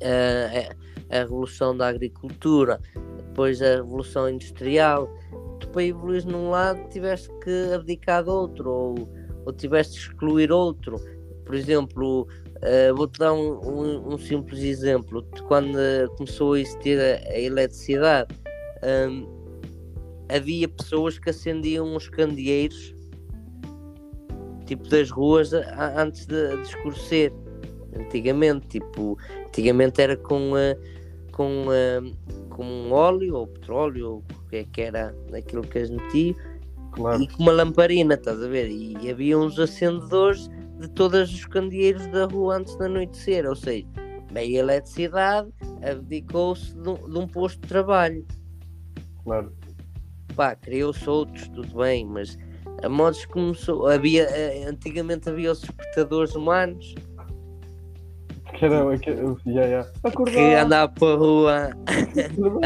ah, 0.03 0.75
a, 1.11 1.17
a 1.17 1.19
revolução 1.21 1.77
da 1.77 1.89
agricultura, 1.89 2.81
depois 3.17 3.61
a 3.61 3.77
revolução 3.77 4.29
industrial. 4.29 5.09
Tu, 5.61 5.69
para 5.69 5.85
evoluir 5.85 6.27
num 6.27 6.51
lado, 6.51 6.89
tiveste 6.89 7.29
que 7.43 7.75
abdicar 7.75 8.25
de 8.25 8.31
outro 8.31 8.71
ou, 8.71 8.95
ou 9.45 9.53
tiveste 9.53 9.95
que 9.95 10.01
excluir 10.09 10.51
outro. 10.51 10.97
Por 11.45 11.55
exemplo, 11.55 12.27
Uh, 12.63 12.95
Vou-te 12.97 13.19
dar 13.19 13.33
um, 13.33 13.61
um- 13.61 14.15
um 14.15 14.19
simples 14.19 14.61
exemplo. 14.63 15.23
Quando 15.47 15.77
uh, 15.77 16.09
começou 16.17 16.55
a 16.55 16.61
existir 16.61 16.99
a, 16.99 17.29
a 17.31 17.39
eletricidade, 17.39 18.35
um, 19.11 19.27
havia 20.29 20.69
pessoas 20.69 21.19
que 21.19 21.31
acendiam 21.31 21.95
os 21.95 22.09
candeeiros 22.09 22.95
tipo 24.67 24.89
das 24.89 25.11
ruas 25.11 25.55
a- 25.55 26.03
antes 26.03 26.27
de, 26.27 26.57
de 26.57 26.63
escurecer. 26.63 27.33
Antigamente, 27.99 28.67
tipo, 28.69 29.17
antigamente 29.47 30.03
era 30.03 30.17
com, 30.17 30.53
uh, 30.53 30.77
com, 31.33 31.65
uh, 31.69 32.47
com 32.51 32.91
óleo 32.91 33.37
ou 33.37 33.47
petróleo, 33.47 34.09
ou 34.11 34.19
o 34.19 34.49
que 34.51 34.57
é 34.57 34.65
que 34.65 34.81
era 34.83 35.15
aquilo 35.33 35.63
que 35.63 35.79
eles 35.79 35.91
metiam, 35.91 36.35
Claro, 36.93 37.23
e 37.23 37.29
com 37.29 37.43
uma 37.43 37.53
lamparina, 37.53 38.15
estás 38.15 38.43
a 38.43 38.49
ver? 38.49 38.69
E 38.71 39.11
havia 39.11 39.39
uns 39.39 39.59
acendedores 39.59 40.51
de 40.79 40.89
todos 40.91 41.33
os 41.33 41.45
candeeiros 41.47 42.07
da 42.09 42.25
rua 42.27 42.57
antes 42.57 42.77
de 42.77 42.85
anoitecer, 42.85 43.47
ou 43.49 43.55
seja, 43.57 43.87
veio 44.33 44.57
a 44.57 44.61
eletricidade, 44.61 45.49
abdicou-se 45.89 46.75
de, 46.75 46.89
um- 46.89 47.09
de 47.11 47.19
um 47.19 47.27
posto 47.27 47.61
de 47.61 47.69
trabalho. 47.69 48.25
claro. 49.25 49.53
Pá, 50.35 50.55
criou-se 50.55 51.09
outros, 51.09 51.49
tudo 51.49 51.75
bem, 51.79 52.05
mas 52.05 52.37
a 52.83 52.89
modos 52.91 53.25
começou. 53.25 53.87
Havia, 53.89 54.25
eh, 54.25 54.67
antigamente 54.69 55.31
havia 55.31 55.51
os 55.51 55.63
despertadores 55.63 56.35
humanos 56.35 56.95
Que 58.59 58.67
era, 58.67 58.99
que, 58.99 59.11
yeah, 59.47 59.65
yeah. 59.67 59.91
que 60.27 60.55
andavam 60.55 60.95
para 60.95 61.17
rua 61.17 61.71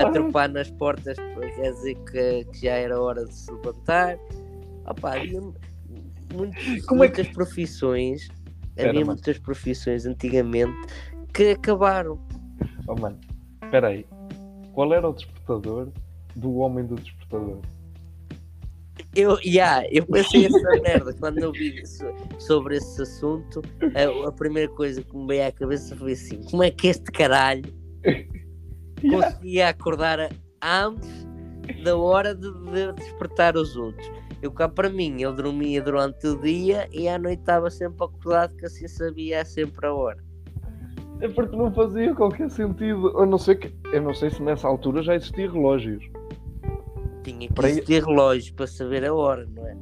a 0.05 0.11
trepar 0.11 0.51
nas 0.51 0.69
portas, 0.73 1.17
quer 1.55 1.73
dizer 1.73 1.95
que, 2.11 2.45
que 2.47 2.67
já 2.67 2.73
era 2.73 3.01
hora 3.01 3.25
de 3.25 3.35
se 3.35 3.53
levantar. 3.53 4.19
Opá, 4.89 5.15
havia 5.17 5.41
muitos- 6.35 6.85
Como 6.87 7.05
é 7.05 7.09
que- 7.09 7.17
muitas 7.23 7.35
profissões, 7.35 8.23
Espera, 8.71 8.89
havia 8.91 9.01
mano. 9.01 9.13
muitas 9.13 9.39
profissões 9.39 10.07
antigamente 10.07 10.73
que 11.35 11.51
acabaram. 11.51 12.19
Oh, 12.89 12.95
mano, 12.95 13.19
espera 13.63 13.89
aí. 13.89 14.07
Qual 14.73 14.93
era 14.93 15.09
o 15.09 15.13
despertador 15.13 15.89
do 16.37 16.55
homem 16.57 16.85
do 16.87 16.95
despertador? 16.97 17.61
Eu, 19.17 19.39
yeah, 19.41 19.85
eu 19.91 20.07
pensei 20.07 20.47
essa 20.47 20.59
merda 20.83 21.13
quando 21.15 21.39
eu 21.39 21.51
vi 21.53 21.85
so- 21.85 22.15
sobre 22.39 22.77
esse 22.77 23.03
assunto. 23.03 23.61
A, 23.95 24.29
a 24.29 24.33
primeira 24.33 24.71
coisa 24.73 25.03
que 25.03 25.17
me 25.17 25.27
veio 25.27 25.47
à 25.49 25.53
cabeça 25.53 25.97
foi 25.97 26.13
assim: 26.13 26.41
como 26.45 26.63
é 26.63 26.71
que 26.71 26.89
este 26.89 27.11
caralho 27.11 27.65
Yeah. 29.03 29.31
conseguia 29.31 29.69
acordar 29.71 30.31
antes 30.63 31.27
da 31.83 31.97
hora 31.97 32.35
de, 32.35 32.53
de 32.53 32.93
despertar 32.93 33.57
os 33.57 33.75
outros? 33.75 34.07
Eu 34.43 34.51
cá 34.51 34.69
para 34.69 34.89
mim, 34.89 35.23
ele 35.23 35.33
dormia 35.35 35.83
durante 35.83 36.27
o 36.27 36.41
dia 36.41 36.89
e 36.93 37.09
à 37.09 37.19
noite 37.19 37.41
estava 37.41 37.71
sempre 37.71 38.05
acordado, 38.05 38.57
que 38.57 38.65
assim 38.65 38.89
sabia 38.89 39.45
sempre 39.45 39.87
a 39.87 39.93
hora. 39.93 40.31
É 41.21 41.29
porque 41.29 41.55
não 41.55 41.71
fazia 41.73 42.15
qualquer 42.15 42.51
sentido. 42.51 43.11
Eu 43.11 43.27
não 43.27 43.37
sei, 43.37 43.55
que, 43.55 43.73
eu 43.93 44.01
não 44.01 44.15
sei 44.15 44.31
se 44.31 44.43
nessa 44.43 44.67
altura 44.67 45.03
já 45.03 45.15
existia 45.15 45.51
relógios. 45.51 46.03
Tinha 47.23 47.47
que 47.49 47.53
Para 47.53 47.69
existir 47.69 48.03
relógio 48.03 48.55
para 48.55 48.67
saber 48.67 49.05
a 49.05 49.13
hora, 49.13 49.47
não 49.55 49.67
é? 49.67 49.77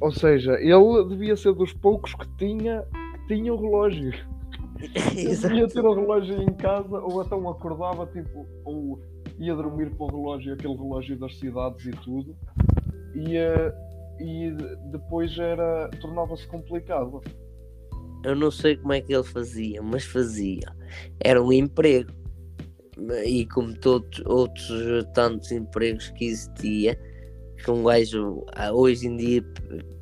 Ou 0.00 0.10
seja, 0.10 0.54
ele 0.54 1.08
devia 1.08 1.36
ser 1.36 1.54
dos 1.54 1.72
poucos 1.72 2.12
que 2.14 2.26
tinha, 2.36 2.84
que 3.28 3.34
tinha 3.34 3.54
o 3.54 3.56
relógio. 3.56 4.12
Ele 5.14 5.36
devia 5.36 5.68
ter 5.68 5.84
o 5.84 5.94
relógio 5.94 6.42
em 6.42 6.52
casa 6.54 6.98
ou 6.98 7.22
então 7.22 7.48
acordava 7.48 8.04
tipo, 8.06 8.44
ou 8.64 9.00
ia 9.38 9.54
dormir 9.54 9.90
com 9.90 10.04
o 10.04 10.06
relógio, 10.08 10.54
aquele 10.54 10.74
relógio 10.74 11.16
das 11.16 11.38
cidades 11.38 11.86
e 11.86 11.92
tudo. 11.92 12.34
E, 13.14 13.36
eh, 13.36 13.72
e 14.22 14.50
de- 14.50 14.76
depois 14.90 15.36
era 15.38 15.88
tornava-se 16.00 16.46
complicado. 16.46 17.20
Eu 18.24 18.36
não 18.36 18.50
sei 18.50 18.76
como 18.76 18.92
é 18.92 19.00
que 19.00 19.12
ele 19.12 19.24
fazia, 19.24 19.82
mas 19.82 20.04
fazia. 20.04 20.66
Era 21.20 21.42
um 21.42 21.52
emprego. 21.52 22.10
E 23.24 23.46
como 23.46 23.74
todos 23.74 24.20
outros 24.26 25.04
tantos 25.14 25.50
empregos 25.50 26.10
que 26.10 26.26
existia, 26.26 26.96
que 27.64 27.70
um 27.70 27.82
gajo 27.82 28.44
ah, 28.54 28.72
hoje 28.72 29.08
em 29.08 29.16
dia 29.16 29.44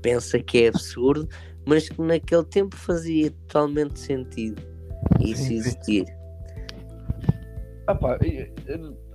pensa 0.03 0.39
que 0.39 0.65
é 0.65 0.69
absurdo, 0.69 1.27
mas 1.67 1.89
que 1.89 2.03
naquele 2.03 2.45
tempo 2.45 2.77
fazia 2.77 3.31
totalmente 3.31 3.99
sentido 3.99 4.61
isso 5.21 5.43
Sim, 5.43 5.49
sim. 5.49 5.55
existir. 5.57 6.05
Opa, 7.89 8.19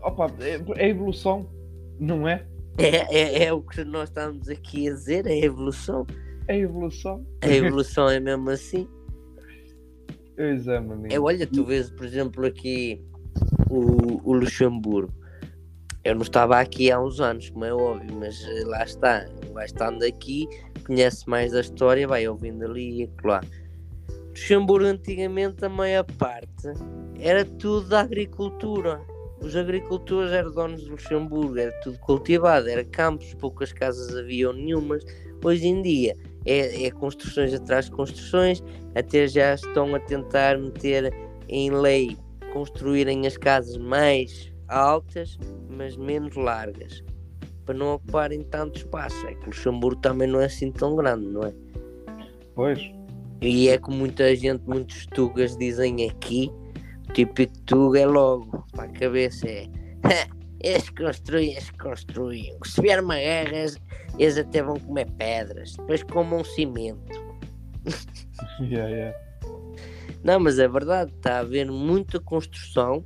opa, 0.04 0.32
é, 0.40 0.84
é 0.86 0.90
evolução, 0.90 1.50
não 2.00 2.28
é? 2.28 2.46
É, 2.78 3.18
é, 3.18 3.44
é 3.46 3.54
o 3.54 3.62
que 3.62 3.84
nós 3.84 4.10
estamos 4.10 4.50
aqui 4.50 4.90
a 4.90 4.94
dizer, 4.94 5.26
é 5.26 5.32
a 5.32 5.46
evolução. 5.46 6.06
É 6.48 6.58
evolução. 6.58 7.26
A 7.42 7.48
evolução 7.48 8.10
é 8.10 8.20
mesmo 8.20 8.50
assim. 8.50 8.88
Pois 10.36 10.68
é, 10.68 10.80
maninho. 10.80 11.14
É, 11.14 11.20
olha, 11.20 11.48
tu 11.48 11.64
vês, 11.64 11.90
por 11.90 12.06
exemplo, 12.06 12.46
aqui 12.46 13.02
o, 13.70 14.30
o 14.30 14.34
Luxemburgo. 14.34 15.14
Eu 16.04 16.14
não 16.14 16.22
estava 16.22 16.60
aqui 16.60 16.92
há 16.92 17.02
uns 17.02 17.20
anos, 17.20 17.50
como 17.50 17.66
é 17.66 17.74
óbvio, 17.74 18.16
mas 18.16 18.40
eh, 18.44 18.64
lá 18.66 18.84
está. 18.84 19.26
Vai 19.54 19.66
estando 19.66 20.04
aqui, 20.04 20.48
conhece 20.86 21.28
mais 21.28 21.56
a 21.56 21.62
história, 21.62 22.08
vai 22.08 22.28
ouvindo 22.28 22.64
ali 22.64 23.02
e 23.02 23.04
acolá. 23.06 23.42
Luxemburgo, 24.30 24.86
antigamente, 24.86 25.66
a 25.66 25.70
maior 25.70 26.04
parte 26.04 26.68
era 27.20 27.44
tudo 27.44 27.90
da 27.90 28.02
agricultura. 28.02 29.02
Os 29.46 29.56
agricultores 29.56 30.32
eram 30.32 30.50
donos 30.50 30.82
de 30.82 30.90
Luxemburgo, 30.90 31.60
era 31.60 31.72
tudo 31.84 32.00
cultivado, 32.00 32.68
era 32.68 32.84
campos, 32.84 33.32
poucas 33.36 33.72
casas 33.72 34.18
haviam 34.18 34.52
nenhumas. 34.52 35.06
Hoje 35.44 35.68
em 35.68 35.84
dia 35.84 36.16
é, 36.48 36.86
é 36.86 36.90
construções 36.90 37.54
atrás 37.54 37.86
de 37.86 37.92
construções, 37.92 38.64
até 38.96 39.28
já 39.28 39.54
estão 39.54 39.94
a 39.94 40.00
tentar 40.00 40.58
meter 40.58 41.14
em 41.48 41.70
lei 41.70 42.18
construírem 42.54 43.28
as 43.28 43.38
casas 43.38 43.78
mais 43.78 44.52
altas, 44.68 45.38
mas 45.70 45.96
menos 45.96 46.36
largas, 46.36 47.04
para 47.68 47.76
não 47.76 47.94
ocuparem 47.94 48.42
tanto 48.42 48.78
espaço. 48.78 49.28
É 49.28 49.36
que 49.36 49.46
Luxemburgo 49.46 50.02
também 50.02 50.28
não 50.28 50.42
é 50.42 50.46
assim 50.46 50.72
tão 50.72 50.96
grande, 50.96 51.28
não 51.28 51.44
é? 51.44 51.54
Pois. 52.56 52.80
E 53.42 53.70
é 53.70 53.78
como 53.78 53.98
muita 53.98 54.36
gente, 54.36 54.64
muitos 54.66 55.06
tugas 55.06 55.56
dizem 55.56 56.10
aqui, 56.10 56.50
o 57.10 57.14
típico 57.14 57.58
tuga 57.66 58.00
é 58.00 58.06
logo, 58.06 58.66
para 58.72 58.86
a 58.86 58.90
cabeça 58.90 59.48
é 59.48 59.68
eles 60.62 60.90
construem, 60.90 61.52
eles 61.52 61.70
construem. 61.72 62.58
Se 62.64 62.82
vier 62.82 63.04
uma 63.04 63.16
guerra, 63.16 63.56
eles, 63.56 63.78
eles 64.18 64.38
até 64.38 64.64
vão 64.64 64.80
comer 64.80 65.10
pedras, 65.12 65.74
depois 65.74 66.04
comam 66.04 66.44
cimento. 66.44 67.26
Yeah, 68.60 68.90
yeah. 68.90 69.18
Não, 70.24 70.40
mas 70.40 70.60
é 70.60 70.68
verdade, 70.68 71.12
está 71.12 71.38
a 71.38 71.40
haver 71.40 71.70
muita 71.72 72.20
construção 72.20 73.04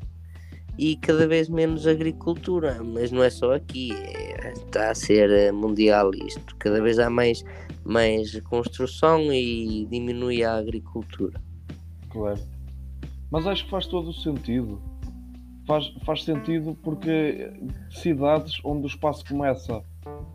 e 0.78 0.96
cada 0.98 1.28
vez 1.28 1.50
menos 1.50 1.86
agricultura, 1.86 2.82
mas 2.84 3.12
não 3.12 3.24
é 3.24 3.30
só 3.30 3.54
aqui, 3.54 3.92
é, 3.94 4.54
está 4.54 4.92
a 4.92 4.96
ser 4.96 5.30
eh, 5.30 5.52
mundial 5.52 6.12
isto. 6.14 6.56
Cada 6.58 6.82
vez 6.82 7.00
há 7.00 7.10
mais, 7.10 7.44
mais 7.84 8.40
construção 8.42 9.34
e 9.34 9.86
diminui 9.90 10.44
a 10.44 10.56
agricultura. 10.56 11.42
Claro. 12.10 12.40
Mas 13.32 13.46
acho 13.48 13.66
que 13.66 13.70
faz 13.70 13.86
todo 13.86 14.10
o 14.10 14.14
sentido. 14.14 14.82
Faz, 15.68 15.88
faz 16.04 16.24
sentido 16.24 16.76
porque 16.82 17.52
cidades 17.92 18.60
onde 18.66 18.86
o 18.86 18.88
espaço 18.88 19.24
começa 19.28 19.84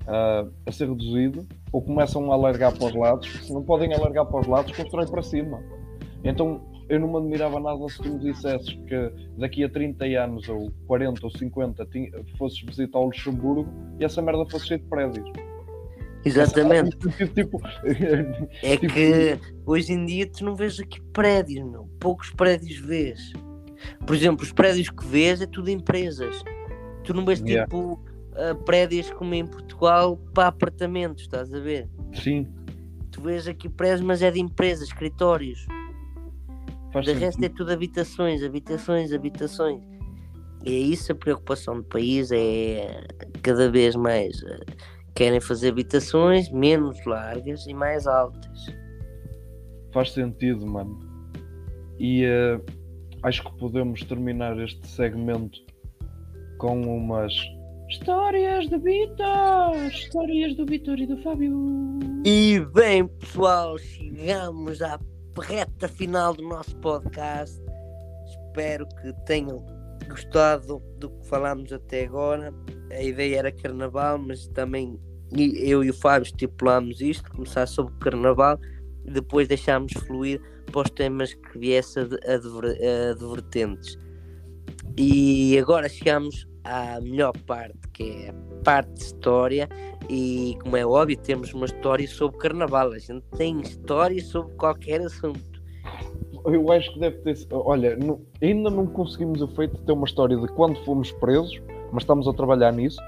a, 0.06 0.46
a 0.64 0.70
ser 0.72 0.88
reduzido 0.88 1.44
ou 1.72 1.82
começam 1.82 2.30
a 2.30 2.34
alargar 2.34 2.72
para 2.72 2.86
os 2.86 2.94
lados, 2.94 3.28
se 3.44 3.52
não 3.52 3.62
podem 3.64 3.92
alargar 3.92 4.26
para 4.26 4.40
os 4.40 4.46
lados, 4.46 4.70
constroem 4.76 5.08
para 5.08 5.22
cima. 5.22 5.60
Então 6.22 6.60
eu 6.88 7.00
não 7.00 7.08
me 7.10 7.16
admirava 7.16 7.58
nada 7.58 7.88
se 7.88 8.00
tu 8.00 8.10
me 8.10 8.18
dissesses 8.20 8.74
que 8.86 9.12
daqui 9.36 9.64
a 9.64 9.68
30 9.68 10.04
anos, 10.04 10.48
ou 10.48 10.70
40 10.86 11.20
ou 11.24 11.30
50, 11.30 11.84
ti- 11.86 12.12
fosses 12.38 12.60
visitar 12.60 12.98
o 13.00 13.06
Luxemburgo 13.06 13.66
e 13.98 14.04
essa 14.04 14.22
merda 14.22 14.44
fosse 14.46 14.68
cheia 14.68 14.78
de 14.78 14.86
prédios. 14.86 15.28
Exatamente. 16.24 16.96
Tipo, 17.34 17.60
É 18.62 18.76
Tipo- 18.78 18.92
que 18.94 19.38
hoje 19.66 19.92
em 19.92 20.06
dia 20.06 20.26
tu 20.26 20.44
não 20.44 20.54
vês 20.56 20.78
aqui 20.80 21.00
prédios, 21.12 21.64
meu. 21.70 21.88
Poucos 22.00 22.30
prédios 22.30 22.78
vês. 22.78 23.32
Por 24.06 24.14
exemplo, 24.16 24.44
os 24.44 24.52
prédios 24.52 24.88
que 24.88 25.04
vês 25.06 25.40
é 25.42 25.46
tudo 25.46 25.68
empresas. 25.70 26.42
Tu 27.04 27.12
não 27.12 27.24
vês 27.24 27.40
Yeah. 27.40 27.66
tipo 27.66 28.02
ah, 28.36 28.54
prédios 28.64 29.10
como 29.12 29.34
em 29.34 29.46
Portugal 29.46 30.16
para 30.32 30.48
apartamentos, 30.48 31.22
estás 31.24 31.52
a 31.52 31.60
ver? 31.60 31.88
sim, 32.14 32.46
Tu 33.10 33.20
vês 33.20 33.46
aqui 33.46 33.68
prédios, 33.68 34.00
mas 34.00 34.22
é 34.22 34.30
de 34.30 34.40
empresas, 34.40 34.88
escritórios. 34.88 35.66
faz 36.92 37.04
De 37.06 37.12
resto 37.12 37.44
é 37.44 37.48
tudo 37.48 37.70
habitações, 37.72 38.42
habitações, 38.42 39.12
habitações. 39.12 39.80
E 40.64 40.74
é 40.74 40.78
isso 40.78 41.12
a 41.12 41.14
preocupação 41.14 41.76
do 41.76 41.84
país, 41.84 42.30
é 42.32 43.06
cada 43.42 43.70
vez 43.70 43.94
mais 43.94 44.42
eh, 44.42 44.60
querem 45.14 45.40
fazer 45.40 45.70
habitações 45.70 46.50
menos 46.50 47.04
largas 47.06 47.66
e 47.66 47.74
mais 47.74 48.06
altas. 48.06 48.66
Faz 49.92 50.12
sentido, 50.12 50.66
mano. 50.66 50.98
E 51.98 52.24
eh, 52.24 52.60
acho 53.22 53.44
que 53.44 53.58
podemos 53.58 54.02
terminar 54.02 54.58
este 54.58 54.86
segmento 54.88 55.58
com 56.58 56.80
umas 56.82 57.32
histórias 57.88 58.68
do 58.68 58.80
Vitor! 58.80 59.76
Histórias 59.88 60.56
do 60.56 60.66
Vitor 60.66 60.98
e 60.98 61.06
do 61.06 61.16
Fábio! 61.22 62.00
E 62.26 62.58
bem, 62.74 63.06
pessoal, 63.06 63.78
chegamos 63.78 64.82
à 64.82 64.98
reta 65.40 65.86
final 65.86 66.34
do 66.34 66.42
nosso 66.42 66.76
podcast. 66.78 67.62
Espero 68.26 68.86
que 69.00 69.12
tenham 69.26 69.64
gostado 70.08 70.82
do 70.98 71.10
que 71.10 71.26
falámos 71.28 71.72
até 71.72 72.04
agora. 72.04 72.52
A 72.94 73.02
ideia 73.02 73.38
era 73.38 73.52
carnaval, 73.52 74.18
mas 74.18 74.46
também 74.48 74.98
eu 75.36 75.82
e 75.82 75.90
o 75.90 75.94
Fábio 75.94 76.26
estipulámos 76.26 77.00
isto, 77.00 77.30
começar 77.30 77.66
sobre 77.66 77.92
o 77.92 77.98
carnaval 77.98 78.58
e 79.04 79.10
depois 79.10 79.48
deixámos 79.48 79.92
fluir 80.06 80.40
para 80.70 80.82
os 80.82 80.90
temas 80.90 81.34
que 81.34 81.58
viessem 81.58 82.04
ad- 82.04 82.18
adver- 82.26 82.78
advertentes. 83.10 83.98
E 84.96 85.58
agora 85.58 85.88
chegamos 85.88 86.46
à 86.62 87.00
melhor 87.00 87.32
parte, 87.46 87.76
que 87.92 88.04
é 88.04 88.30
a 88.30 88.34
parte 88.64 88.92
de 88.94 89.00
história 89.00 89.68
e 90.08 90.56
como 90.62 90.76
é 90.76 90.86
óbvio, 90.86 91.18
temos 91.18 91.52
uma 91.52 91.66
história 91.66 92.06
sobre 92.06 92.38
carnaval. 92.38 92.92
A 92.92 92.98
gente 92.98 93.24
tem 93.36 93.60
história 93.60 94.22
sobre 94.22 94.54
qualquer 94.54 95.00
assunto. 95.00 95.42
Eu 96.46 96.70
acho 96.70 96.92
que 96.92 97.00
deve 97.00 97.16
ter. 97.18 97.36
Olha, 97.50 97.98
ainda 98.42 98.70
não 98.70 98.86
conseguimos 98.86 99.40
o 99.40 99.48
feito 99.48 99.76
de 99.78 99.82
ter 99.82 99.92
uma 99.92 100.04
história 100.06 100.36
de 100.36 100.46
quando 100.48 100.76
fomos 100.84 101.10
presos, 101.12 101.60
mas 101.92 102.02
estamos 102.02 102.26
a 102.28 102.32
trabalhar 102.32 102.72
nisso. 102.72 103.00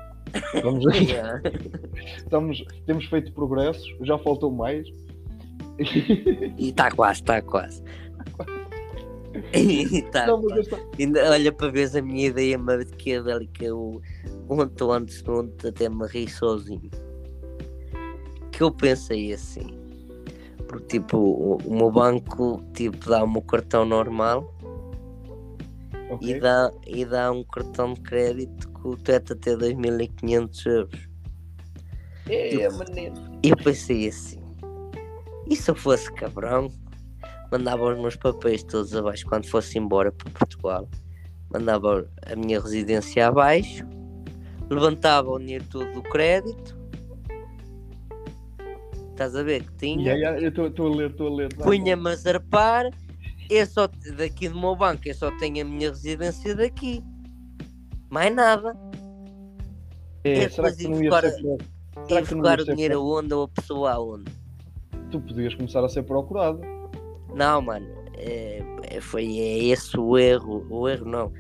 Estamos, 0.54 0.84
estamos, 2.18 2.64
temos 2.86 3.04
feito 3.06 3.32
progressos, 3.32 3.86
já 4.02 4.18
faltou 4.18 4.50
mais. 4.50 4.86
e 6.58 6.68
está 6.68 6.90
quase, 6.90 7.20
está 7.20 7.40
quase. 7.42 7.82
Tá 10.12 10.26
Não, 10.26 10.42
esta- 10.58 10.78
Ainda 10.98 11.30
olha 11.30 11.52
para 11.52 11.68
ver 11.70 11.96
a 11.96 12.02
minha 12.02 12.28
ideia 12.28 12.56
maquiavélica, 12.58 13.74
o, 13.74 14.00
o 14.48 14.60
António 14.60 15.08
Segundo 15.10 15.52
até 15.66 15.88
me 15.88 16.06
ri 16.06 16.28
sozinho. 16.28 16.90
Que 18.50 18.62
eu 18.62 18.70
pensei 18.70 19.32
assim. 19.32 19.78
Porque 20.66 20.98
tipo, 20.98 21.18
o, 21.18 21.56
o 21.64 21.76
meu 21.76 21.90
banco 21.90 22.62
tipo, 22.74 23.08
dá-me 23.08 23.38
o 23.38 23.42
cartão 23.42 23.84
normal 23.84 24.55
ok. 26.10 26.28
e 26.28 26.40
dá, 26.40 26.70
e 26.86 27.04
dá 27.04 27.32
um 27.32 27.44
cartão 27.44 27.94
de 27.94 28.00
crédito 28.00 28.68
com 28.70 28.90
o 28.90 28.96
teto 28.96 29.32
até 29.32 29.54
2.500 29.54 30.66
euros. 30.66 31.08
É, 32.28 32.68
maneiro. 32.70 33.14
E 33.42 33.50
eu 33.50 33.56
pensei 33.56 34.08
assim: 34.08 34.40
e 35.48 35.54
se 35.54 35.70
eu 35.70 35.74
fosse 35.76 36.12
cabrão, 36.12 36.68
mandava 37.52 37.92
os 37.92 37.98
meus 37.98 38.16
papéis 38.16 38.62
todos 38.64 38.94
abaixo 38.94 39.24
quando 39.26 39.46
fosse 39.46 39.78
embora 39.78 40.10
para 40.10 40.30
Portugal, 40.32 40.88
mandava 41.52 42.08
a 42.26 42.34
minha 42.34 42.60
residência 42.60 43.28
abaixo, 43.28 43.86
levantava 44.68 45.30
o 45.30 45.38
dinheiro 45.38 45.64
todo 45.70 45.92
do 45.92 46.02
crédito. 46.02 46.76
Estás 49.10 49.34
a 49.34 49.42
ver 49.42 49.62
que 49.62 49.72
tinha? 49.76 50.12
Yeah, 50.12 50.36
yeah, 50.36 50.58
eu 50.58 50.68
estou 50.68 50.92
a 50.92 50.96
ler, 50.96 51.10
estou 51.10 51.28
a 51.28 51.36
ler. 51.36 51.54
punha-me 51.54 52.10
a 52.10 52.16
zarpar, 52.16 52.90
eu 53.50 53.66
só, 53.66 53.88
daqui 54.16 54.48
do 54.48 54.58
meu 54.58 54.76
banco, 54.76 55.02
eu 55.06 55.14
só 55.14 55.30
tenho 55.38 55.62
a 55.62 55.68
minha 55.68 55.90
residência 55.90 56.54
daqui. 56.54 57.02
Mais 58.10 58.34
nada. 58.34 58.76
É, 60.24 60.44
É, 60.44 60.48
será 60.48 60.72
que 60.72 60.82
tu 60.84 60.90
não 60.90 61.02
ia 61.02 61.10
Será 62.08 62.22
que 62.22 62.34
o 62.34 62.64
dinheiro 62.64 63.00
aonde 63.00 63.34
ou 63.34 63.44
a 63.44 63.48
pessoa 63.48 63.92
aonde? 63.92 64.30
Tu 65.10 65.20
podias 65.20 65.54
começar 65.54 65.84
a 65.84 65.88
ser 65.88 66.02
procurado. 66.02 66.60
Não, 67.34 67.60
mano, 67.62 67.86
é, 68.14 68.62
é- 68.90 69.00
foi 69.00 69.24
é 69.38 69.64
esse 69.64 69.98
o 69.98 70.18
erro, 70.18 70.66
o 70.70 70.88
erro 70.88 71.06
não. 71.06 71.32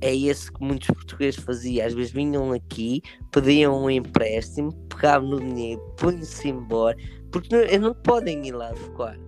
É 0.00 0.14
esse 0.14 0.52
que 0.52 0.62
muitos 0.62 0.88
portugueses 0.88 1.40
faziam. 1.40 1.86
Às 1.86 1.94
vezes 1.94 2.12
vinham 2.12 2.52
aqui, 2.52 3.00
pediam 3.30 3.84
um 3.84 3.90
empréstimo, 3.90 4.72
pegavam 4.88 5.30
no 5.30 5.40
dinheiro, 5.40 5.80
punham-se 5.96 6.48
embora, 6.48 6.96
porque 7.32 7.48
não, 7.54 7.88
não 7.88 7.94
podem 7.94 8.46
ir 8.46 8.52
lá 8.52 8.74
ficar. 8.74 9.18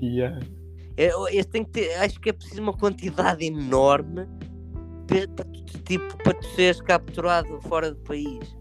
Yeah. 0.00 0.38
É, 0.96 1.10
Eles 1.30 1.46
têm 1.46 1.64
que 1.64 1.70
ter, 1.70 1.94
acho 1.96 2.20
que 2.20 2.30
é 2.30 2.32
preciso 2.32 2.62
uma 2.62 2.72
quantidade 2.72 3.44
enorme 3.44 4.26
para, 5.06 5.46
tipo, 5.84 6.16
para 6.18 6.34
tu 6.34 6.46
seres 6.54 6.80
capturado 6.80 7.60
fora 7.62 7.90
do 7.90 8.00
país. 8.00 8.56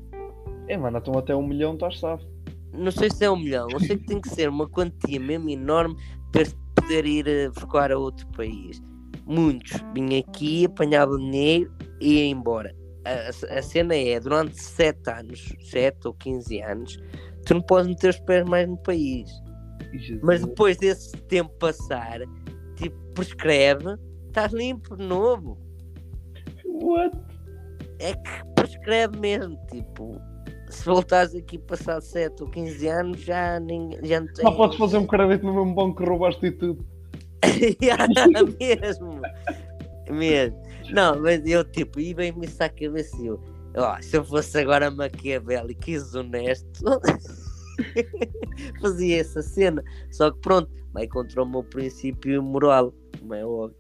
É, 0.68 0.78
mano, 0.78 0.98
então 0.98 1.18
até 1.18 1.36
um 1.36 1.46
milhão 1.46 1.74
estás 1.74 2.00
safo. 2.00 2.26
Não 2.74 2.92
sei 2.92 3.10
se 3.10 3.24
é 3.24 3.30
um 3.30 3.38
milhão, 3.38 3.68
eu 3.70 3.80
sei 3.80 3.98
que 3.98 4.06
tem 4.08 4.20
que 4.20 4.30
ser 4.30 4.50
uma 4.50 4.68
quantia 4.68 5.20
mesmo 5.20 5.50
enorme 5.50 5.96
para 6.32 6.44
poder 6.76 7.06
ir 7.06 7.28
eh, 7.28 7.52
ficar 7.60 7.92
a 7.92 7.98
outro 7.98 8.26
país. 8.30 8.82
Muitos 9.26 9.80
vinham 9.94 10.20
aqui, 10.20 10.66
apanhavam 10.66 11.18
dinheiro 11.18 11.72
e 12.02 12.30
iam 12.30 12.40
embora. 12.40 12.76
A, 13.06 13.58
a 13.58 13.62
cena 13.62 13.96
é, 13.96 14.20
durante 14.20 14.60
7 14.60 15.10
anos, 15.10 15.54
7 15.70 16.08
ou 16.08 16.14
15 16.16 16.62
anos, 16.62 16.98
tu 17.46 17.54
não 17.54 17.62
podes 17.62 17.88
meter 17.90 18.10
os 18.10 18.20
pés 18.22 18.44
mais 18.50 18.68
no 18.68 18.78
país. 18.78 19.30
Mas 20.22 20.44
depois 20.44 20.78
desse 20.78 21.12
tempo 21.24 21.52
passar, 21.60 22.20
tipo, 22.76 22.98
prescreve, 23.14 23.96
estás 24.28 24.52
limpo 24.52 24.96
de 24.96 25.06
novo. 25.06 25.58
What? 26.66 27.18
É 28.00 28.14
que 28.14 28.46
prescreve 28.56 29.18
mesmo, 29.20 29.58
tipo, 29.72 30.20
se 30.70 30.86
voltares 30.86 31.36
aqui 31.36 31.58
passar 31.58 32.02
7 32.02 32.44
ou 32.44 32.50
15 32.50 32.88
anos, 32.88 33.22
já, 33.22 33.60
ninguém, 33.60 34.00
já 34.04 34.20
não 34.20 34.34
tem. 34.34 34.46
Não 34.46 34.56
podes 34.56 34.78
fazer 34.78 34.98
um 34.98 35.06
crédito 35.06 35.46
no 35.46 35.54
mesmo 35.54 35.76
banco 35.76 35.98
que 35.98 36.10
roubaste 36.10 36.46
e 36.48 36.52
tudo. 36.52 36.86
Mesmo. 38.60 39.22
Mesmo. 40.10 40.64
Não, 40.92 41.20
mas 41.22 41.46
eu 41.46 41.64
tipo, 41.64 42.00
e 42.00 42.14
bem-me 42.14 42.46
isso 42.46 42.62
à 42.64 42.70
cabeça 42.70 43.16
eu, 43.22 43.40
ó, 43.76 44.02
se 44.02 44.18
eu 44.18 44.24
fosse 44.24 44.58
agora 44.58 44.92
maquiavélico 44.92 45.90
e 45.90 45.98
honesto, 46.18 46.84
fazia 48.82 49.20
essa 49.20 49.42
cena. 49.42 49.84
Só 50.12 50.32
que 50.32 50.40
pronto, 50.40 50.70
vai 50.94 51.08
contra 51.08 51.44
o 51.44 51.50
meu 51.50 51.64
princípio 51.64 52.42
moral, 52.42 52.94
como 53.20 53.34
é 53.34 53.46
óbvio. 53.46 53.78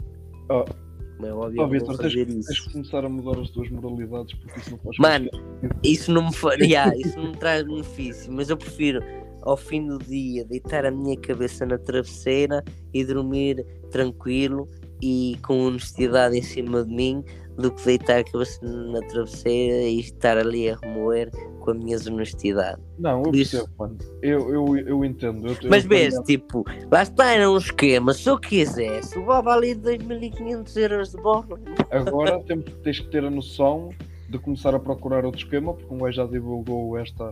Como 0.47 1.27
é 1.27 1.33
óbvio, 1.33 1.57
vou 1.57 1.69
Vitor, 1.69 1.97
tens, 1.97 1.97
fazer 1.97 2.25
tens 2.25 2.49
isso. 2.49 2.65
que 2.65 2.73
começar 2.73 3.05
a 3.05 3.09
mudar 3.09 3.39
as 3.39 3.49
tuas 3.51 3.69
moralidades 3.69 4.33
porque 4.35 4.59
isso 4.59 4.71
não 4.71 4.79
faz 4.79 4.97
Mano, 4.97 5.29
sentido. 5.31 5.79
Isso 5.83 6.11
não 6.11 6.25
me 6.25 6.33
faria, 6.33 6.93
isso 6.97 7.17
não 7.17 7.31
me 7.31 7.37
traz 7.37 7.63
benefício, 7.63 8.31
mas 8.31 8.49
eu 8.49 8.57
prefiro 8.57 9.01
ao 9.43 9.57
fim 9.57 9.87
do 9.87 9.99
dia 9.99 10.45
deitar 10.45 10.85
a 10.85 10.91
minha 10.91 11.17
cabeça 11.17 11.65
na 11.65 11.77
travesseira 11.77 12.63
e 12.93 13.03
dormir 13.03 13.65
tranquilo 13.91 14.67
e 15.01 15.37
com 15.45 15.59
honestidade 15.65 16.37
em 16.37 16.41
cima 16.41 16.83
de 16.83 16.93
mim 16.93 17.23
do 17.57 17.71
que 17.71 17.83
deitar 17.85 18.19
a 18.19 18.23
cabeça 18.23 18.59
na 18.65 18.99
travesseira 19.01 19.83
e 19.83 19.99
estar 19.99 20.37
ali 20.37 20.69
a 20.69 20.75
remoer 20.75 21.29
com 21.59 21.71
a 21.71 21.73
minha 21.73 21.97
honestidade. 22.07 22.81
Não, 22.99 23.23
eu 23.23 23.31
percebo, 23.31 23.69
mano. 23.79 23.97
Eu, 24.21 24.53
eu, 24.53 24.77
eu 24.77 25.05
entendo. 25.05 25.47
Eu, 25.47 25.57
Mas 25.69 25.83
eu, 25.83 25.89
vês, 25.89 26.15
tipo, 26.25 26.65
lá 26.91 27.03
está, 27.03 27.31
era 27.31 27.49
um 27.49 27.57
esquema, 27.57 28.13
se 28.13 28.27
eu 28.29 28.37
quisesse, 28.37 29.17
levava 29.17 29.51
ali 29.53 29.73
2.500 29.75 30.77
euros 30.77 31.11
de 31.11 31.17
bola. 31.21 31.45
Agora 31.89 32.39
temos, 32.43 32.65
tens 32.83 32.99
que 32.99 33.07
ter 33.09 33.23
a 33.23 33.29
noção 33.29 33.89
de 34.29 34.37
começar 34.39 34.73
a 34.73 34.79
procurar 34.79 35.23
outro 35.25 35.41
esquema, 35.41 35.73
porque 35.73 35.93
um 35.93 35.99
gajo 35.99 36.17
já 36.17 36.25
divulgou 36.25 36.97
esta, 36.97 37.31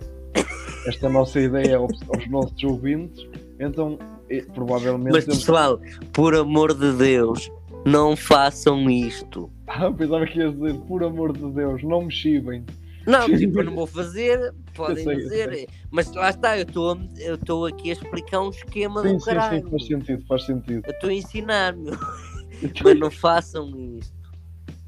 esta 0.87 1.09
nossa 1.09 1.39
ideia 1.39 1.77
aos, 1.77 1.91
aos 2.09 2.29
nossos 2.29 2.63
ouvintes, 2.63 3.27
então 3.59 3.97
eh, 4.29 4.45
provavelmente. 4.53 5.11
Mas 5.13 5.25
temos- 5.25 5.39
pessoal, 5.39 5.79
por 6.13 6.35
amor 6.35 6.73
de 6.73 6.93
Deus, 6.93 7.51
não 7.85 8.15
façam 8.15 8.89
isto. 8.89 9.49
Ah, 9.73 9.91
pensava 9.91 10.25
que 10.25 10.39
ias 10.39 10.53
dizer, 10.53 10.73
por 10.81 11.03
amor 11.03 11.31
de 11.31 11.49
Deus, 11.51 11.81
não 11.83 12.03
me 12.03 12.11
chibem. 12.11 12.65
Não, 13.07 13.25
tipo, 13.25 13.59
eu 13.59 13.63
não 13.63 13.73
vou 13.75 13.87
fazer, 13.87 14.53
podem 14.75 15.03
sei, 15.03 15.15
dizer, 15.15 15.67
mas 15.89 16.11
lá 16.13 16.29
está, 16.29 16.57
eu 16.57 16.63
estou 16.63 16.97
eu 17.17 17.65
aqui 17.65 17.89
a 17.89 17.93
explicar 17.93 18.41
um 18.41 18.49
esquema 18.49 19.01
Sim, 19.01 19.13
do 19.13 19.19
sim, 19.19 19.25
caralho. 19.25 19.63
sim, 19.63 19.69
faz 19.71 19.85
sentido, 19.87 20.25
faz 20.27 20.45
sentido. 20.45 20.81
Eu 20.85 20.91
estou 20.91 21.09
a 21.09 21.13
ensinar, 21.13 21.75
meu. 21.75 21.93
Mas 22.83 22.99
não 22.99 23.09
façam 23.09 23.71
isto. 23.97 24.13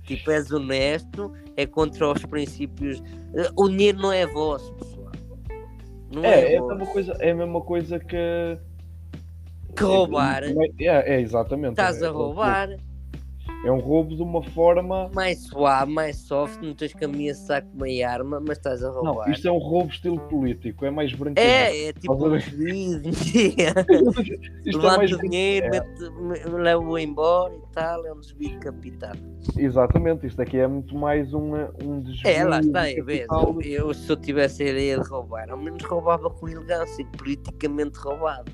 Tipo, 0.03 0.29
és 0.31 0.51
honesto, 0.51 1.33
é 1.55 1.65
contra 1.65 2.11
os 2.11 2.23
princípios. 2.25 3.01
Eh, 3.33 3.49
O 3.55 3.69
dinheiro 3.69 3.99
não 3.99 4.11
é 4.11 4.27
vosso, 4.27 4.71
pessoal. 4.73 5.11
Não 6.13 6.23
é, 6.25 6.41
É, 6.41 6.53
é 6.53 6.57
a 6.57 6.61
vosso. 6.61 6.75
mesma 6.75 6.93
coisa, 6.93 7.11
é 7.19 7.31
a 7.31 7.35
mesma 7.35 7.61
coisa 7.61 7.99
que. 7.99 8.57
Que 9.75 9.83
roubar, 9.83 10.43
É, 10.43 11.15
é 11.15 11.21
exatamente. 11.21 11.71
estás 11.71 12.01
é, 12.01 12.05
a 12.07 12.11
roubar, 12.11 12.69
É 13.63 13.71
um 13.71 13.79
roubo 13.79 14.13
de 14.13 14.21
uma 14.21 14.43
forma. 14.43 15.09
mais 15.15 15.47
suave, 15.47 15.89
mais 15.89 16.17
soft, 16.17 16.61
não 16.61 16.75
tens 16.75 16.93
que 16.93 17.05
ameaçar 17.05 17.63
com 17.63 17.77
uma 17.77 17.87
arma, 18.05 18.41
mas 18.45 18.57
estás 18.57 18.83
a 18.83 18.91
Não, 18.91 19.13
roubar. 19.13 19.31
isto 19.31 19.47
é 19.47 19.51
um 19.51 19.57
roubo 19.57 19.89
estilo 19.89 20.19
político, 20.19 20.85
é 20.85 20.91
mais 20.91 21.13
branquinho. 21.13 21.47
É, 21.47 21.85
é 21.85 21.93
tipo 21.93 22.13
um 22.13 22.35
Isto 24.65 24.81
é 24.81 24.97
mais 24.97 25.17
dinheiro, 25.17 25.67
é. 25.73 25.81
leva-o 26.49 26.99
embora 26.99 27.55
e 27.55 27.61
tal, 27.71 28.05
é 28.05 28.11
um 28.11 28.19
desvio 28.19 28.49
de 28.49 28.57
capital. 28.57 29.13
Exatamente, 29.57 30.27
isto 30.27 30.41
aqui 30.41 30.57
é 30.57 30.67
muito 30.67 30.93
mais 30.97 31.33
um, 31.33 31.53
um 31.81 32.01
desvio. 32.01 32.29
É, 32.29 32.43
lá 32.43 32.59
de 32.59 32.67
está, 32.67 32.91
em 32.91 33.01
vez. 33.01 33.25
capital. 33.27 33.61
Eu, 33.61 33.87
eu, 33.87 33.93
se 33.93 34.11
eu 34.11 34.17
tivesse 34.17 34.61
a 34.63 34.71
ideia 34.71 34.99
de 34.99 35.07
roubar, 35.07 35.49
ao 35.49 35.57
menos 35.57 35.81
roubava 35.83 36.29
com 36.29 36.49
elegância, 36.49 37.05
politicamente 37.17 37.97
roubado. 37.97 38.51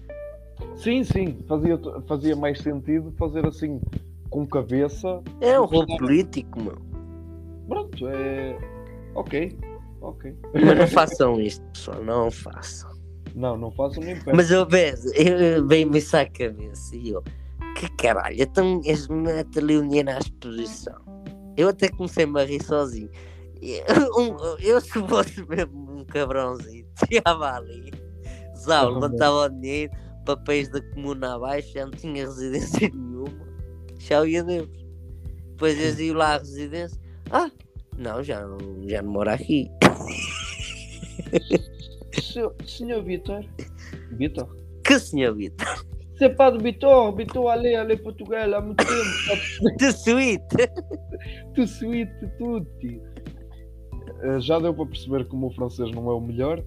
Sim, 0.76 1.04
sim, 1.04 1.40
fazia, 1.48 1.80
fazia 2.08 2.36
mais 2.36 2.60
sentido 2.60 3.12
fazer 3.18 3.44
assim 3.48 3.82
com 4.30 4.46
cabeça. 4.48 5.22
É 5.42 5.60
um 5.60 5.64
roubo 5.66 5.78
Roubava. 5.78 5.98
político, 6.00 6.62
meu. 6.62 6.78
Pronto, 7.68 8.08
é. 8.08 8.58
Ok, 9.16 9.58
ok. 10.02 10.36
Mas 10.54 10.78
não 10.78 10.88
façam 10.88 11.40
isto, 11.42 11.64
pessoal, 11.74 12.04
não 12.04 12.32
façam. 12.32 12.90
Não, 13.36 13.58
não 13.58 13.72
façam 13.72 14.04
nem 14.04 14.16
perto. 14.16 14.36
Mas 14.36 14.50
eu 14.52 14.66
vejo, 14.68 15.08
eu 15.16 15.66
bem-me 15.66 15.98
isso 16.00 16.16
à 16.18 16.26
cabeça 16.26 16.96
e 16.96 17.10
eu, 17.10 17.24
que 17.76 17.88
caralho, 17.98 18.36
então 18.42 18.82
eles 18.84 19.08
metem 19.08 19.64
ali 19.64 19.78
o 19.78 19.82
dinheiro 19.88 20.10
à 20.10 20.18
exposição. 20.18 20.96
Eu 21.56 21.70
até 21.70 21.90
comecei-me 21.90 22.40
a 22.40 22.46
rir 22.46 22.64
sozinho. 22.64 23.10
E, 23.62 23.82
um- 24.18 24.38
eu 24.60 24.80
se 24.82 25.00
fosse 25.08 25.46
mesmo 25.48 26.00
um 26.00 26.06
cabrãozinho, 26.06 26.86
chegava 27.08 27.52
ali, 27.58 27.92
Zau, 28.58 28.90
levantava 28.94 29.36
o 29.46 29.50
dinheiro, 29.50 29.92
papéis 30.26 30.70
da 30.70 30.82
comuna 30.94 31.36
abaixo, 31.36 31.72
já 31.74 31.86
não 31.86 31.92
tinha 31.92 32.26
residência 32.26 32.90
nenhuma. 32.90 33.09
Tchau 34.00 34.26
e 34.26 34.38
adeus. 34.38 34.68
Depois 35.52 35.78
eles 35.78 36.00
iam 36.00 36.16
lá 36.18 36.36
à 36.36 36.38
residência. 36.38 37.00
Ah, 37.30 37.52
não, 37.98 38.24
já 38.24 38.46
não, 38.46 38.58
já 38.88 39.02
não 39.02 39.12
moro 39.12 39.30
aqui. 39.30 39.70
Senhor, 42.22 42.56
senhor 42.66 43.04
Vitor. 43.04 43.46
Vitor? 44.14 44.48
Que 44.84 45.00
senhor 45.00 45.36
Vitor? 45.36 45.86
Pas 46.36 46.52
de 46.52 46.62
Vitor, 46.62 47.16
Vitor 47.16 47.48
allez, 47.50 47.78
allez 47.78 48.02
Portugal 48.02 48.54
há 48.54 48.62
muito 48.62 48.84
tempo. 48.86 49.76
De 49.78 49.92
suíte. 49.94 50.70
Tu 51.56 51.66
suite, 51.66 52.12
tutti. 52.38 53.02
Eh, 54.24 54.40
Já 54.42 54.60
deu 54.60 54.74
para 54.74 54.86
perceber 54.88 55.26
que 55.26 55.34
o 55.36 55.38
meu 55.40 55.50
francês 55.52 55.90
não 55.92 56.10
é 56.10 56.14
o 56.14 56.20
melhor, 56.20 56.62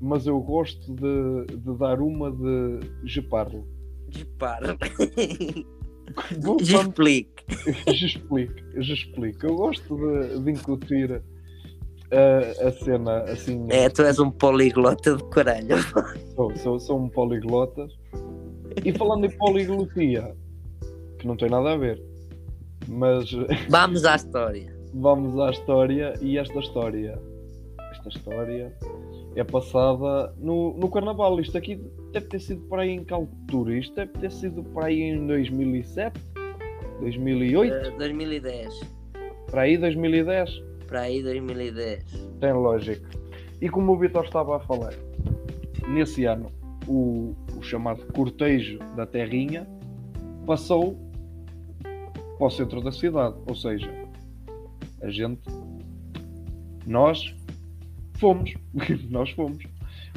mas 0.00 0.26
eu 0.26 0.38
gosto 0.40 0.94
de, 0.94 1.46
de 1.56 1.78
dar 1.78 2.00
uma 2.02 2.30
de 2.30 2.80
je 3.04 3.22
parle. 3.22 3.64
Já 6.62 6.82
explique. 6.82 7.44
Explico, 7.86 8.54
je 8.76 8.92
explico. 8.92 9.46
Eu 9.46 9.56
gosto 9.56 9.96
de, 9.96 10.40
de 10.40 10.50
incutir 10.50 11.22
a, 12.12 12.68
a 12.68 12.72
cena 12.72 13.22
assim. 13.22 13.66
É, 13.70 13.88
tu 13.88 14.02
és 14.02 14.18
um 14.18 14.30
poliglota 14.30 15.16
de 15.16 15.24
caralho. 15.30 15.76
Sou, 16.34 16.56
sou, 16.56 16.80
sou 16.80 16.98
um 16.98 17.08
poliglota. 17.08 17.88
E 18.84 18.92
falando 18.92 19.26
em 19.26 19.30
poliglotia, 19.30 20.34
que 21.18 21.26
não 21.26 21.36
tem 21.36 21.50
nada 21.50 21.72
a 21.72 21.76
ver, 21.76 22.02
mas 22.86 23.30
Vamos 23.68 24.04
à 24.04 24.14
história. 24.16 24.72
vamos 24.94 25.38
à 25.40 25.50
história 25.50 26.14
e 26.20 26.38
esta 26.38 26.58
história, 26.60 27.20
esta 27.90 28.08
história 28.08 28.76
é 29.34 29.44
passada 29.44 30.32
no, 30.38 30.76
no 30.76 30.90
Carnaval. 30.90 31.40
Isto 31.40 31.58
aqui 31.58 31.80
deve 32.12 32.26
ter 32.26 32.40
sido 32.40 32.62
para 32.68 32.82
aí 32.82 32.90
em 32.90 33.04
que 33.04 33.12
altura? 33.12 33.76
Isto 33.78 33.94
deve 33.94 34.12
ter 34.12 34.30
sido 34.32 34.62
para 34.64 34.86
aí 34.86 35.00
em 35.02 35.26
2007, 35.26 36.20
2008, 37.00 37.74
Eh, 37.74 37.90
2010. 37.98 38.80
para 39.50 39.62
aí 39.62 39.76
2010. 39.78 40.50
Para 40.86 41.00
aí 41.02 41.22
2010. 41.22 42.04
Tem 42.40 42.52
lógica. 42.52 43.08
E 43.60 43.68
como 43.68 43.92
o 43.92 43.98
Vitor 43.98 44.24
estava 44.24 44.56
a 44.56 44.60
falar, 44.60 44.94
nesse 45.88 46.24
ano 46.24 46.50
o, 46.86 47.34
o 47.56 47.62
chamado 47.62 48.04
cortejo 48.12 48.78
da 48.96 49.04
Terrinha 49.06 49.66
passou 50.46 50.96
para 52.38 52.46
o 52.46 52.50
centro 52.50 52.80
da 52.80 52.92
cidade. 52.92 53.36
Ou 53.46 53.54
seja, 53.54 53.90
a 55.02 55.10
gente, 55.10 55.42
nós 56.86 57.34
fomos, 58.18 58.54
nós 59.10 59.30
fomos, 59.30 59.62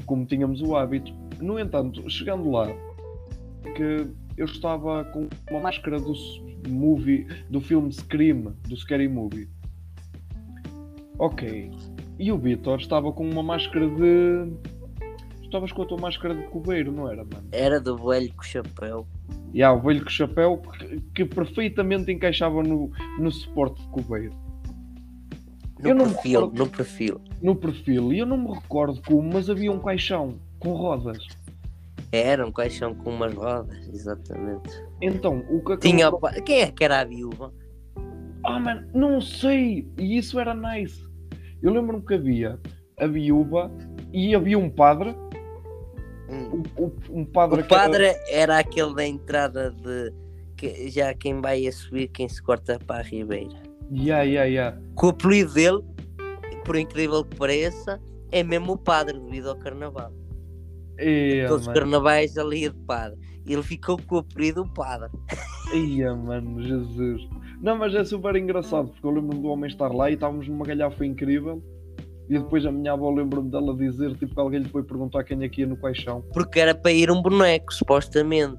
como 0.05 0.25
tínhamos 0.25 0.61
o 0.61 0.75
hábito. 0.75 1.11
No 1.41 1.59
entanto, 1.59 2.07
chegando 2.09 2.49
lá, 2.51 2.67
que 3.75 4.07
eu 4.37 4.45
estava 4.45 5.03
com 5.05 5.27
uma 5.49 5.59
máscara 5.59 5.99
do 5.99 6.13
movie, 6.69 7.25
do 7.49 7.59
filme 7.59 7.91
Scream, 7.91 8.53
do 8.67 8.75
Scary 8.75 9.07
Movie. 9.07 9.49
Ok. 11.17 11.71
E 12.19 12.31
o 12.31 12.37
Vitor 12.37 12.79
estava 12.79 13.11
com 13.11 13.27
uma 13.27 13.43
máscara 13.43 13.87
de. 13.89 14.51
Estavas 15.43 15.71
com 15.71 15.81
a 15.81 15.85
tua 15.85 15.99
máscara 15.99 16.33
de 16.33 16.43
coveiro, 16.43 16.91
não 16.91 17.09
era, 17.09 17.25
mano? 17.25 17.47
Era 17.51 17.79
do 17.81 17.97
velho 17.97 18.33
com 18.33 18.43
chapéu. 18.43 19.05
E 19.53 19.61
há 19.61 19.73
o 19.73 19.81
velho 19.81 20.03
com 20.03 20.09
chapéu 20.09 20.61
que, 20.77 21.01
que 21.13 21.25
perfeitamente 21.25 22.11
encaixava 22.11 22.63
no, 22.63 22.89
no 23.19 23.31
suporte 23.31 23.81
de 23.81 23.87
coveiro. 23.89 24.33
No 25.79 25.89
Eu 25.89 25.97
perfil, 25.97 26.39
recordo. 26.41 26.57
no 26.57 26.69
perfil. 26.69 27.21
No 27.41 27.55
perfil, 27.55 28.13
e 28.13 28.19
eu 28.19 28.25
não 28.25 28.37
me 28.37 28.53
recordo 28.53 29.01
como, 29.01 29.33
mas 29.33 29.49
havia 29.49 29.71
um 29.71 29.79
caixão 29.79 30.39
com 30.61 30.73
rodas. 30.73 31.17
Era 32.11 32.45
um 32.45 32.51
caixão 32.51 32.93
com 32.93 33.09
umas 33.11 33.33
rodas, 33.33 33.87
exatamente. 33.93 34.69
Então, 35.01 35.39
o 35.49 35.59
que 35.63 35.73
acabou 35.73 35.77
Tinha 35.79 36.09
o 36.09 36.19
pa- 36.19 36.33
Quem 36.41 36.61
é 36.61 36.71
que 36.71 36.83
era 36.83 36.99
a 36.99 37.05
viúva? 37.05 37.53
Ah, 38.45 38.59
mano, 38.59 38.87
não 38.93 39.21
sei. 39.21 39.87
E 39.97 40.17
isso 40.17 40.39
era 40.39 40.53
nice. 40.53 41.03
Eu 41.61 41.71
lembro-me 41.73 42.05
que 42.05 42.13
havia 42.15 42.59
a 42.99 43.07
viúva 43.07 43.71
e 44.11 44.35
havia 44.35 44.57
um 44.59 44.69
padre. 44.69 45.15
Hum. 46.29 46.63
Um, 46.77 46.83
um- 46.85 47.19
um 47.21 47.25
padre 47.25 47.61
O 47.61 47.65
que 47.65 47.73
era- 47.73 47.83
padre 47.83 48.15
era 48.29 48.57
aquele 48.59 48.93
da 48.95 49.05
entrada 49.05 49.71
de. 49.71 50.13
que 50.57 50.89
já 50.89 51.11
quem 51.15 51.41
vai 51.41 51.65
a 51.65 51.71
subir, 51.71 52.07
quem 52.09 52.29
se 52.29 52.41
corta 52.41 52.77
para 52.85 52.99
a 52.99 53.03
Ribeira. 53.03 53.55
Ya, 53.91 54.21
ya, 54.23 54.43
ya. 54.45 54.77
Que 54.99 55.05
o 55.05 55.09
apelido 55.09 55.53
dele, 55.53 55.81
por 56.65 56.75
incrível 56.75 57.25
que 57.25 57.35
pareça, 57.35 57.99
é 58.31 58.43
mesmo 58.43 58.73
o 58.73 58.77
padre 58.77 59.19
devido 59.19 59.49
ao 59.49 59.55
carnaval. 59.55 60.11
Todos 61.47 61.67
os 61.67 61.73
carnavais 61.73 62.37
ali 62.37 62.69
de 62.69 62.75
padre. 62.85 63.17
Ele 63.45 63.63
ficou 63.63 63.97
com 64.07 64.15
o 64.15 64.19
apelido 64.19 64.65
padre. 64.73 65.09
Ia, 65.73 66.13
mano, 66.13 66.61
Jesus. 66.61 67.21
Não, 67.61 67.77
mas 67.77 67.93
é 67.95 68.03
super 68.03 68.35
engraçado, 68.35 68.89
porque 68.89 69.05
eu 69.05 69.11
lembro-me 69.11 69.41
do 69.41 69.47
homem 69.49 69.69
estar 69.69 69.89
lá 69.93 70.09
e 70.09 70.13
estávamos 70.13 70.47
numa 70.47 70.65
galhafa 70.65 71.05
incrível. 71.05 71.61
E 72.29 72.37
depois 72.39 72.65
a 72.65 72.71
minha 72.71 72.93
avó 72.93 73.09
lembro-me 73.11 73.49
dela 73.51 73.75
dizer, 73.75 74.15
tipo, 74.15 74.33
que 74.33 74.39
alguém 74.39 74.61
lhe 74.61 74.69
foi 74.69 74.83
perguntar 74.83 75.23
quem 75.23 75.43
é 75.43 75.49
que 75.49 75.61
ia 75.61 75.67
no 75.67 75.75
caixão. 75.75 76.23
Porque 76.33 76.59
era 76.59 76.73
para 76.73 76.91
ir 76.91 77.11
um 77.11 77.21
boneco, 77.21 77.73
supostamente. 77.73 78.57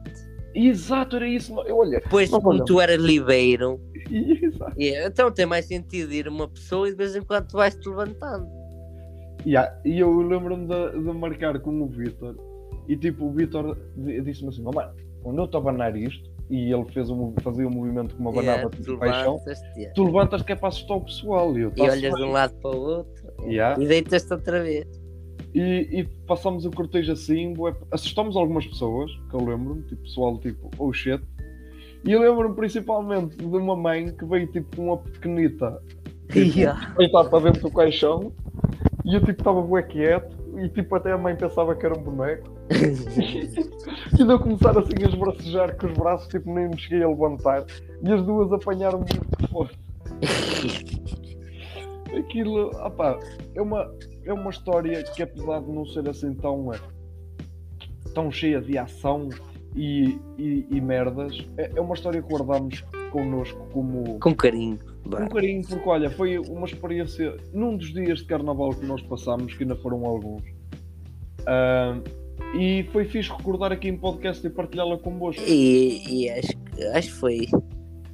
Exato, 0.55 1.17
era 1.17 1.27
isso. 1.27 1.59
Eu, 1.63 1.79
olha, 1.79 2.03
Não, 2.31 2.41
como 2.41 2.65
tu 2.65 2.81
eras 2.81 3.01
libeiro, 3.03 3.81
exato. 4.11 4.75
e- 4.77 4.95
então 5.07 5.31
tem 5.33 5.47
mais 5.47 5.65
sentido 5.65 6.13
ir 6.13 6.29
uma 6.29 6.47
pessoa 6.47 6.87
e 6.89 6.91
de 6.91 6.97
vez 6.99 7.17
em 7.17 7.23
quando 7.23 7.47
tu 7.49 7.57
vais-te 7.57 7.89
levantando. 7.89 8.47
Yeah, 9.45 9.73
e 9.85 9.99
eu 9.99 10.21
lembro-me 10.21 10.67
de, 10.67 10.91
de 10.93 11.13
marcar 11.19 11.59
com 11.61 11.83
o 11.83 11.87
Vitor 11.87 12.37
e 12.89 12.97
tipo 12.97 13.27
o 13.27 13.33
Vitor 13.33 13.77
di- 13.97 14.21
disse-me 14.21 14.51
assim, 14.51 14.63
mano, 14.63 14.93
quando 15.23 15.39
eu 15.39 15.45
estou 15.47 15.59
a 15.59 15.63
abanar 15.63 15.97
isto 15.97 16.31
e 16.51 16.73
ele 16.73 16.85
fez 16.93 17.09
um, 17.11 17.35
fazia 17.43 17.67
um 17.67 17.71
movimento 17.71 18.15
como 18.17 18.29
abanava 18.29 18.59
Yeah, 18.59 18.71
tipo, 18.77 18.85
tu 18.93 18.99
paixão, 18.99 19.41
yeah. 19.77 19.95
tu 19.95 20.05
levantas 20.05 20.43
que 20.43 20.53
é 20.53 20.57
para 20.57 20.69
assustar 20.69 20.97
o 20.97 21.01
pessoal 21.01 21.57
e 21.59 21.63
eu 21.63 21.69
e 21.71 21.73
"Tá-se 21.73 21.91
olhas 21.91 22.01
de 22.15 22.21
bem." 22.21 22.29
um 22.29 22.33
lado 22.33 22.55
para 22.61 22.71
o 22.77 22.81
outro 22.81 23.33
Yeah. 23.47 23.83
e 23.83 23.87
deitas-te 23.87 24.33
outra 24.33 24.63
vez. 24.63 24.87
E, 25.55 25.61
e 26.01 26.05
passamos 26.27 26.65
o 26.65 26.71
cortejo 26.71 27.13
assim, 27.13 27.53
bué- 27.53 27.75
assustamos 27.91 28.37
algumas 28.37 28.67
pessoas, 28.67 29.11
que 29.29 29.35
eu 29.35 29.45
lembro-me, 29.45 29.83
tipo 29.83 30.03
pessoal 30.03 30.39
tipo, 30.39 30.71
oh 30.79 30.93
shit. 30.93 31.23
E 32.07 32.13
eu 32.13 32.21
lembro-me 32.21 32.55
principalmente 32.55 33.37
de 33.37 33.45
uma 33.45 33.77
mãe 33.77 34.15
que 34.17 34.25
veio 34.25 34.47
tipo 34.47 34.77
com 34.77 34.87
uma 34.87 34.97
pequenita 34.99 35.81
Yeah. 36.35 36.95
deitar 36.97 37.25
para 37.29 37.45
dentro 37.45 37.63
do 37.63 37.71
caixão 37.71 38.33
e 39.05 39.15
eu 39.15 39.21
tipo 39.21 39.41
estava 39.41 39.61
bué 39.61 39.83
quieto 39.83 40.37
e 40.57 40.69
tipo 40.69 40.95
até 40.95 41.13
a 41.13 41.19
mãe 41.19 41.35
pensava 41.37 41.75
que 41.75 41.85
era 41.85 41.99
um 41.99 42.03
boneco. 42.03 42.51
E 44.13 44.25
de 44.25 44.31
eu 44.31 44.39
começar 44.39 44.79
assim 44.79 44.93
a 45.05 45.09
esbracejar 45.09 45.77
com 45.77 45.87
os 45.87 45.95
braços, 45.95 46.29
tipo 46.29 46.53
nem 46.53 46.69
me 46.69 46.79
cheguei 46.79 47.03
a 47.03 47.09
levantar 47.09 47.65
e 48.03 48.13
as 48.13 48.23
duas 48.23 48.53
apanharam-me 48.53 49.07
muito 49.07 49.49
forte. 49.49 49.79
Aquilo, 52.17 52.69
opá, 52.85 53.19
é 53.55 53.63
uma, 53.63 53.91
é 54.25 54.33
uma 54.33 54.51
história 54.51 55.03
que 55.03 55.23
apesar 55.23 55.61
de 55.63 55.73
não 55.73 55.87
ser 55.87 56.09
assim 56.09 56.35
tão, 56.35 56.73
eh, 56.73 56.81
tão 58.15 58.31
cheia 58.31 58.61
de 58.61 58.77
ação 58.77 59.31
e, 59.75 60.19
e, 60.37 60.67
e 60.71 60.81
merdas, 60.81 61.45
é, 61.57 61.73
é 61.75 61.81
uma 61.81 61.95
história 61.95 62.21
que 62.21 62.29
guardamos 62.29 62.85
connosco 63.11 63.67
como, 63.73 64.19
Com 64.21 64.35
carinho. 64.35 64.79
Vá. 65.05 65.27
carinho, 65.29 65.67
porque 65.67 65.89
olha, 65.89 66.11
foi 66.11 66.39
uma 66.39 66.67
experiência 66.67 67.37
num 67.53 67.77
dos 67.77 67.93
dias 67.93 68.19
de 68.21 68.25
carnaval 68.27 68.71
que 68.75 68.85
nós 68.87 69.03
passámos, 69.03 69.55
que 69.55 69.63
ainda 69.65 69.77
foram 69.77 70.05
alguns. 70.05 70.43
Ah, 71.47 71.99
e 72.55 72.85
foi 72.93 73.05
fixe 73.05 73.31
recordar 73.31 73.73
aqui 73.73 73.89
em 73.89 73.97
podcast 73.97 74.47
e 74.47 74.51
partilhá-la 74.51 74.99
convosco. 74.99 75.43
E, 75.47 76.25
e 76.25 76.31
acho, 76.31 76.57
que- 76.57 76.83
acho 76.85 77.09
que 77.09 77.15
foi. 77.15 77.49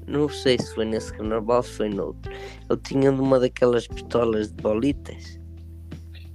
Não 0.07 0.29
sei 0.29 0.59
se 0.59 0.75
foi 0.75 0.87
nesse 0.87 1.13
carnaval, 1.13 1.63
se 1.63 1.73
foi 1.73 1.89
noutro. 1.91 2.33
Eu 2.69 2.77
tinha 2.79 3.11
uma 3.11 3.39
daquelas 3.39 3.87
pistolas 3.87 4.49
de 4.51 4.63
bolitas. 4.63 5.39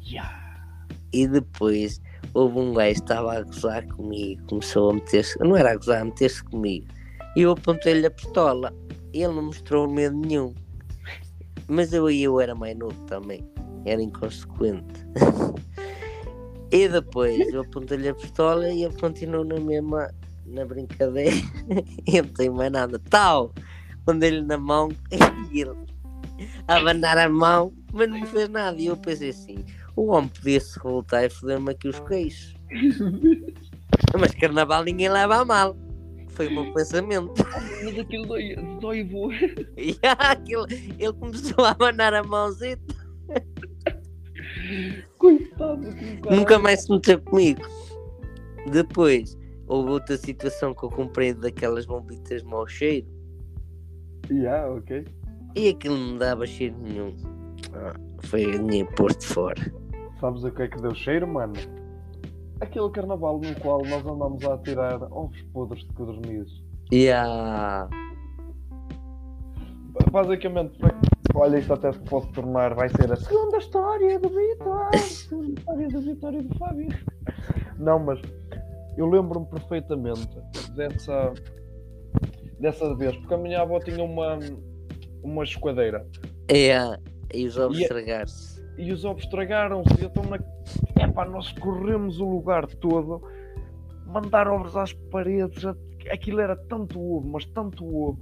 Yeah. 0.05 0.67
E 1.11 1.27
depois 1.27 1.99
houve 2.35 2.59
um 2.59 2.73
gajo 2.73 2.95
que 2.95 2.99
estava 3.01 3.37
a 3.37 3.41
gozar 3.41 3.87
comigo, 3.87 4.41
começou 4.47 4.91
a 4.91 4.93
meter-se, 4.93 5.39
não 5.39 5.55
era 5.57 5.71
a 5.71 5.75
gozar, 5.75 6.01
a 6.01 6.05
meter-se 6.05 6.43
comigo. 6.43 6.85
E 7.35 7.41
eu 7.41 7.51
apontei-lhe 7.51 8.05
a 8.05 8.11
pistola. 8.11 8.71
Ele 9.13 9.27
não 9.27 9.43
mostrou 9.43 9.89
medo 9.89 10.17
nenhum. 10.17 10.53
Mas 11.67 11.93
eu 11.93 12.09
eu 12.09 12.41
era 12.41 12.55
mais 12.55 12.77
novo 12.77 12.95
também, 13.05 13.47
era 13.85 14.01
inconsequente. 14.01 15.05
e 16.71 16.87
depois 16.89 17.39
eu 17.53 17.61
apontei-lhe 17.61 18.09
a 18.09 18.15
pistola 18.15 18.69
e 18.69 18.83
ele 18.83 18.95
continuou 18.99 19.45
na 19.45 19.59
mesma, 19.59 20.11
na 20.45 20.65
brincadeira. 20.65 21.35
e 22.05 22.21
não 22.21 22.29
tem 22.29 22.49
mais 22.49 22.71
nada. 22.71 22.99
Tal! 23.09 23.53
Mandei-lhe 24.05 24.41
na 24.41 24.57
mão 24.57 24.89
e 25.51 25.61
ele 25.61 25.71
a 26.67 26.77
abanar 26.77 27.17
a 27.17 27.29
mão, 27.29 27.73
mas 27.91 28.09
não 28.09 28.19
me 28.19 28.25
fez 28.25 28.49
nada. 28.49 28.77
E 28.79 28.87
eu 28.87 28.97
pensei 28.97 29.29
assim: 29.29 29.63
o 29.95 30.07
homem 30.07 30.29
podia-se 30.29 30.77
revoltar 30.79 31.23
e 31.23 31.29
foder-me 31.29 31.71
aqui 31.71 31.87
os 31.87 31.99
queixos. 32.01 32.55
Mas 34.19 34.33
carnaval 34.35 34.83
ninguém 34.83 35.09
leva 35.09 35.37
a 35.37 35.45
mal. 35.45 35.75
Foi 36.33 36.47
o 36.47 36.51
meu 36.51 36.73
pensamento. 36.73 37.33
Mas 37.83 37.99
aquilo 37.99 38.25
dói, 38.25 38.55
dói 38.79 39.03
vou. 39.03 39.31
E 39.77 39.97
aquilo, 40.01 40.65
ele 40.97 41.13
começou 41.13 41.63
a 41.63 41.71
abanar 41.71 42.13
a 42.13 42.23
mãozita. 42.23 42.95
Coitado 45.17 45.81
do 45.81 46.21
cara. 46.21 46.35
Nunca 46.35 46.59
mais 46.59 46.83
se 46.83 46.91
meteu 46.91 47.21
comigo. 47.21 47.61
Depois, 48.71 49.37
houve 49.67 49.91
outra 49.91 50.17
situação 50.17 50.73
que 50.73 50.83
eu 50.83 50.89
comprei 50.89 51.33
daquelas 51.33 51.85
bombitas 51.85 52.41
de 52.41 52.47
mau 52.47 52.67
cheiro. 52.67 53.07
Yeah, 54.29 54.69
ok. 54.69 55.05
E 55.55 55.69
aquilo 55.69 55.97
não 55.97 56.17
dava 56.17 56.47
cheiro 56.47 56.75
nenhum. 56.81 57.15
Ah, 57.73 57.93
foi 58.23 58.57
dinheiro 58.57 58.89
posto 58.95 59.25
fora. 59.25 59.73
Sabes 60.19 60.43
o 60.43 60.51
que 60.51 60.63
é 60.63 60.67
que 60.67 60.81
deu 60.81 60.95
cheiro, 60.95 61.27
mano? 61.27 61.53
Aquele 62.63 62.89
carnaval 62.91 63.39
no 63.39 63.55
qual 63.59 63.81
nós 63.85 64.05
andamos 64.05 64.43
a 64.45 64.57
tirar 64.59 65.03
ovos 65.11 65.41
podres 65.53 65.83
de 65.85 65.93
codornizes. 65.93 66.63
E 66.91 67.09
a. 67.11 67.87
Basicamente, 70.11 70.77
olha, 71.35 71.57
isto 71.57 71.73
até 71.73 71.91
se 71.91 71.99
pode 71.99 72.31
tornar, 72.33 72.73
vai 72.73 72.89
ser 72.89 73.11
a 73.11 73.15
segunda 73.15 73.57
história 73.57 74.19
do 74.19 74.29
Vitor, 74.29 74.89
a 74.93 74.97
segunda 74.97 75.59
história 75.59 75.87
da 75.89 75.99
vitória 75.99 76.43
do 76.43 76.57
Fábio. 76.57 76.87
Não, 77.77 77.99
mas 77.99 78.19
eu 78.97 79.07
lembro-me 79.07 79.45
perfeitamente 79.47 80.29
dessa, 80.75 81.33
dessa 82.59 82.95
vez, 82.95 83.15
porque 83.17 83.33
a 83.33 83.37
minha 83.37 83.61
avó 83.61 83.79
tinha 83.79 84.03
uma, 84.03 84.39
uma 85.23 85.43
esquadeira 85.43 86.07
É 86.47 86.75
a. 86.77 86.97
E 87.33 87.45
os 87.47 87.57
ovos 87.57 87.79
E 87.79 87.81
estragar-se. 87.83 88.63
e 88.77 88.91
os 88.91 89.03
ovos 89.05 89.23
estragaram-se. 89.23 89.93
e 90.01 90.05
Então, 90.05 90.23
na... 90.23 90.37
Epá, 91.13 91.25
nós 91.25 91.51
corremos 91.53 92.19
o 92.19 92.25
lugar 92.27 92.65
todo, 92.65 93.21
mandar 94.07 94.47
ovos 94.47 94.75
às 94.75 94.93
paredes. 94.93 95.63
Aquilo 96.11 96.41
era 96.41 96.55
tanto 96.55 96.99
ovo, 96.99 97.29
mas 97.29 97.45
tanto 97.45 97.85
ovo, 97.85 98.19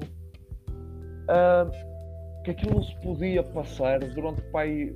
ah, 1.29 1.69
que 2.43 2.51
aquilo 2.51 2.75
não 2.75 2.83
se 2.83 2.93
podia 3.01 3.41
passar 3.43 3.99
durante, 3.99 4.41
pai, 4.51 4.93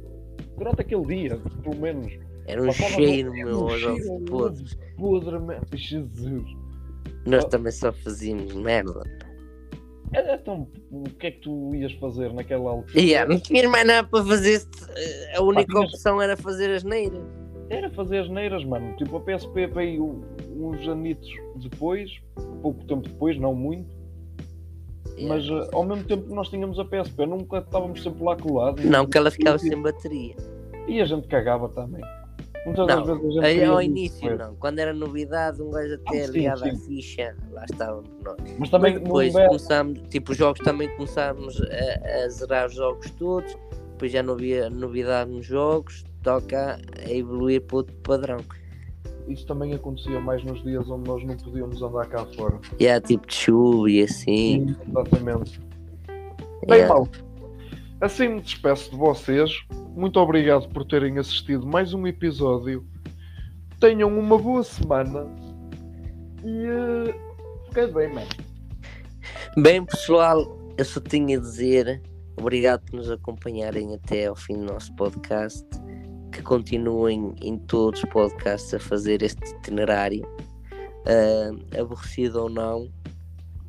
durante 0.58 0.82
aquele 0.82 1.06
dia, 1.06 1.38
pelo 1.64 1.78
menos. 1.78 2.12
Era 2.48 2.62
um 2.62 2.68
Passava 2.68 2.90
cheiro, 2.92 3.30
no- 3.30 3.36
meu, 3.36 3.60
um 3.60 3.70
aos 3.70 3.80
cheiro. 3.80 4.26
Podre, 4.98 5.40
man. 5.40 5.62
Jesus. 5.74 6.44
Nós 7.26 7.44
Oh. 7.46 7.48
também 7.50 7.72
só 7.72 7.92
fazíamos 7.94 8.54
merda. 8.54 9.02
Era 10.14 10.38
tão. 10.38 10.68
O 10.92 11.04
que 11.06 11.28
é 11.28 11.32
que 11.32 11.40
tu 11.40 11.74
ias 11.74 11.92
fazer 11.94 12.32
naquela 12.34 12.70
altura? 12.72 13.00
E 13.00 13.16
ah, 13.16 13.26
não 13.26 13.40
tinhas 13.40 13.66
mais 13.72 13.88
nada 13.88 14.08
para 14.08 14.24
fazer. 14.24 14.62
A 15.36 15.42
única 15.42 15.66
tinhas- 15.74 15.94
opção 15.94 16.22
era 16.22 16.38
fazer 16.38 16.70
as 16.72 16.84
neiras. 16.84 17.24
Era 17.70 17.90
fazer 17.90 18.20
as 18.20 18.30
neiras, 18.30 18.64
mano. 18.64 18.96
Tipo, 18.98 19.18
a 19.18 19.22
PSP 19.22 19.68
veio 19.68 20.24
uns 20.56 20.88
anitos 20.88 21.30
depois, 21.56 22.12
pouco 22.62 22.84
tempo 22.86 23.08
depois, 23.08 23.38
não 23.40 23.54
muito. 23.56 23.96
Mas 25.22 25.46
eh, 25.48 25.70
ao 25.72 25.84
mesmo 25.86 26.04
tempo 26.04 26.28
que 26.28 26.34
nós 26.34 26.50
tínhamos 26.50 26.78
a 26.78 26.86
PSP, 26.86 27.26
nunca 27.26 27.60
estávamos 27.60 28.04
sempre 28.04 28.24
lá 28.24 28.36
colados. 28.36 28.84
Não, 28.84 29.06
que 29.06 29.18
ela 29.18 29.32
ficava 29.32 29.58
sem 29.58 29.82
bateria. 29.82 30.36
E 30.88 31.02
a 31.02 31.06
gente 31.06 31.28
cagava 31.28 31.70
também. 31.70 32.04
Muitas 32.66 32.88
Não, 32.88 33.06
vezes 33.06 33.22
a 33.22 33.32
gente. 33.32 33.46
Aí, 33.46 33.64
ao 33.64 33.82
início 33.82 34.38
não. 34.38 34.56
Quando 34.56 34.80
era 34.80 34.92
novidade, 34.94 35.62
um 35.62 35.70
gajo 35.70 35.94
até 35.94 36.22
Ah, 36.24 36.28
sim, 36.28 36.48
à 36.48 36.58
sim. 36.58 36.76
ficha, 36.86 37.36
lá 37.52 37.64
estávamos 37.70 38.10
nós. 38.24 38.38
Mas 38.58 38.70
também 38.70 38.94
Mas 38.94 39.04
depois 39.04 39.34
não 39.34 39.46
começámos, 39.48 40.02
tipo, 40.10 40.32
os 40.32 40.38
jogos 40.38 40.60
também 40.62 40.90
começámos 40.96 41.62
a, 41.62 42.24
a 42.26 42.30
zerar 42.30 42.66
os 42.68 42.74
jogos 42.74 43.10
todos, 43.12 43.56
depois 43.92 44.12
já 44.12 44.24
não 44.24 44.34
havia 44.34 44.70
novidade 44.70 45.30
nos 45.32 45.46
jogos, 45.46 46.04
toca 46.26 46.80
a 47.06 47.12
evoluir 47.12 47.62
para 47.62 47.78
outro 47.78 47.96
padrão. 47.98 48.38
Isso 49.28 49.46
também 49.46 49.74
acontecia 49.74 50.20
mais 50.20 50.44
nos 50.44 50.62
dias 50.64 50.90
onde 50.90 51.08
nós 51.08 51.24
não 51.24 51.38
podíamos 51.38 51.82
andar 51.82 52.08
cá 52.08 52.26
fora. 52.36 52.60
E 52.80 52.88
há 52.88 53.00
tipo 53.00 53.28
de 53.28 53.34
chuva 53.34 53.90
e 53.90 54.02
assim. 54.02 54.76
Exatamente. 54.88 55.60
Bem, 56.68 56.80
Yeah. 56.80 56.94
mal. 56.94 57.08
Assim 58.02 58.28
me 58.28 58.42
despeço 58.42 58.92
de 58.92 58.98
vocês. 58.98 59.52
Muito 59.96 60.20
obrigado 60.20 60.68
por 60.70 60.84
terem 60.86 61.18
assistido 61.20 61.66
mais 61.66 61.94
um 61.94 62.06
episódio. 62.08 62.86
Tenham 63.80 64.10
uma 64.10 64.38
boa 64.38 64.64
semana. 64.64 65.28
E. 66.44 66.68
Uh, 66.68 67.14
fiquei 67.68 67.88
bem, 67.88 68.14
mano. 68.14 68.28
Bem, 69.58 69.86
pessoal, 69.86 70.58
eu 70.78 70.86
só 70.86 71.00
tinha 71.00 71.38
a 71.38 71.42
dizer 71.42 72.02
obrigado 72.38 72.82
por 72.86 72.98
nos 72.98 73.10
acompanharem 73.10 73.94
até 73.96 74.26
ao 74.26 74.36
fim 74.36 74.58
do 74.58 74.66
nosso 74.66 74.94
podcast. 74.96 75.66
Que 76.36 76.42
continuem 76.42 77.34
em 77.42 77.58
todos 77.58 78.04
os 78.04 78.10
podcasts 78.10 78.74
a 78.74 78.80
fazer 78.80 79.24
este 79.24 79.42
itinerário, 79.52 80.28
ah, 81.06 81.80
aborrecido 81.80 82.42
ou 82.42 82.50
não, 82.50 82.92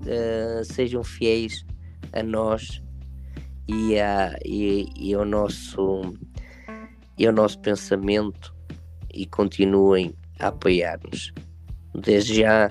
ah, 0.02 0.64
sejam 0.64 1.05
fiéis 1.05 1.64
a 2.12 2.24
nós 2.24 2.82
e, 3.68 3.97
a, 4.01 4.36
e, 4.44 4.88
e 4.98 5.14
ao 5.14 5.24
nosso 5.24 6.12
e 7.16 7.24
ao 7.24 7.32
nosso 7.32 7.60
pensamento 7.60 8.52
e 9.14 9.26
continuem 9.26 10.12
a 10.40 10.48
apoiar-nos. 10.48 11.32
Desde 11.94 12.40
já, 12.40 12.68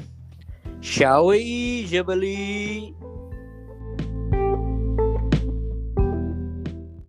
tchau 0.82 1.30
aí, 1.30 1.88
Jabali! 1.88 2.94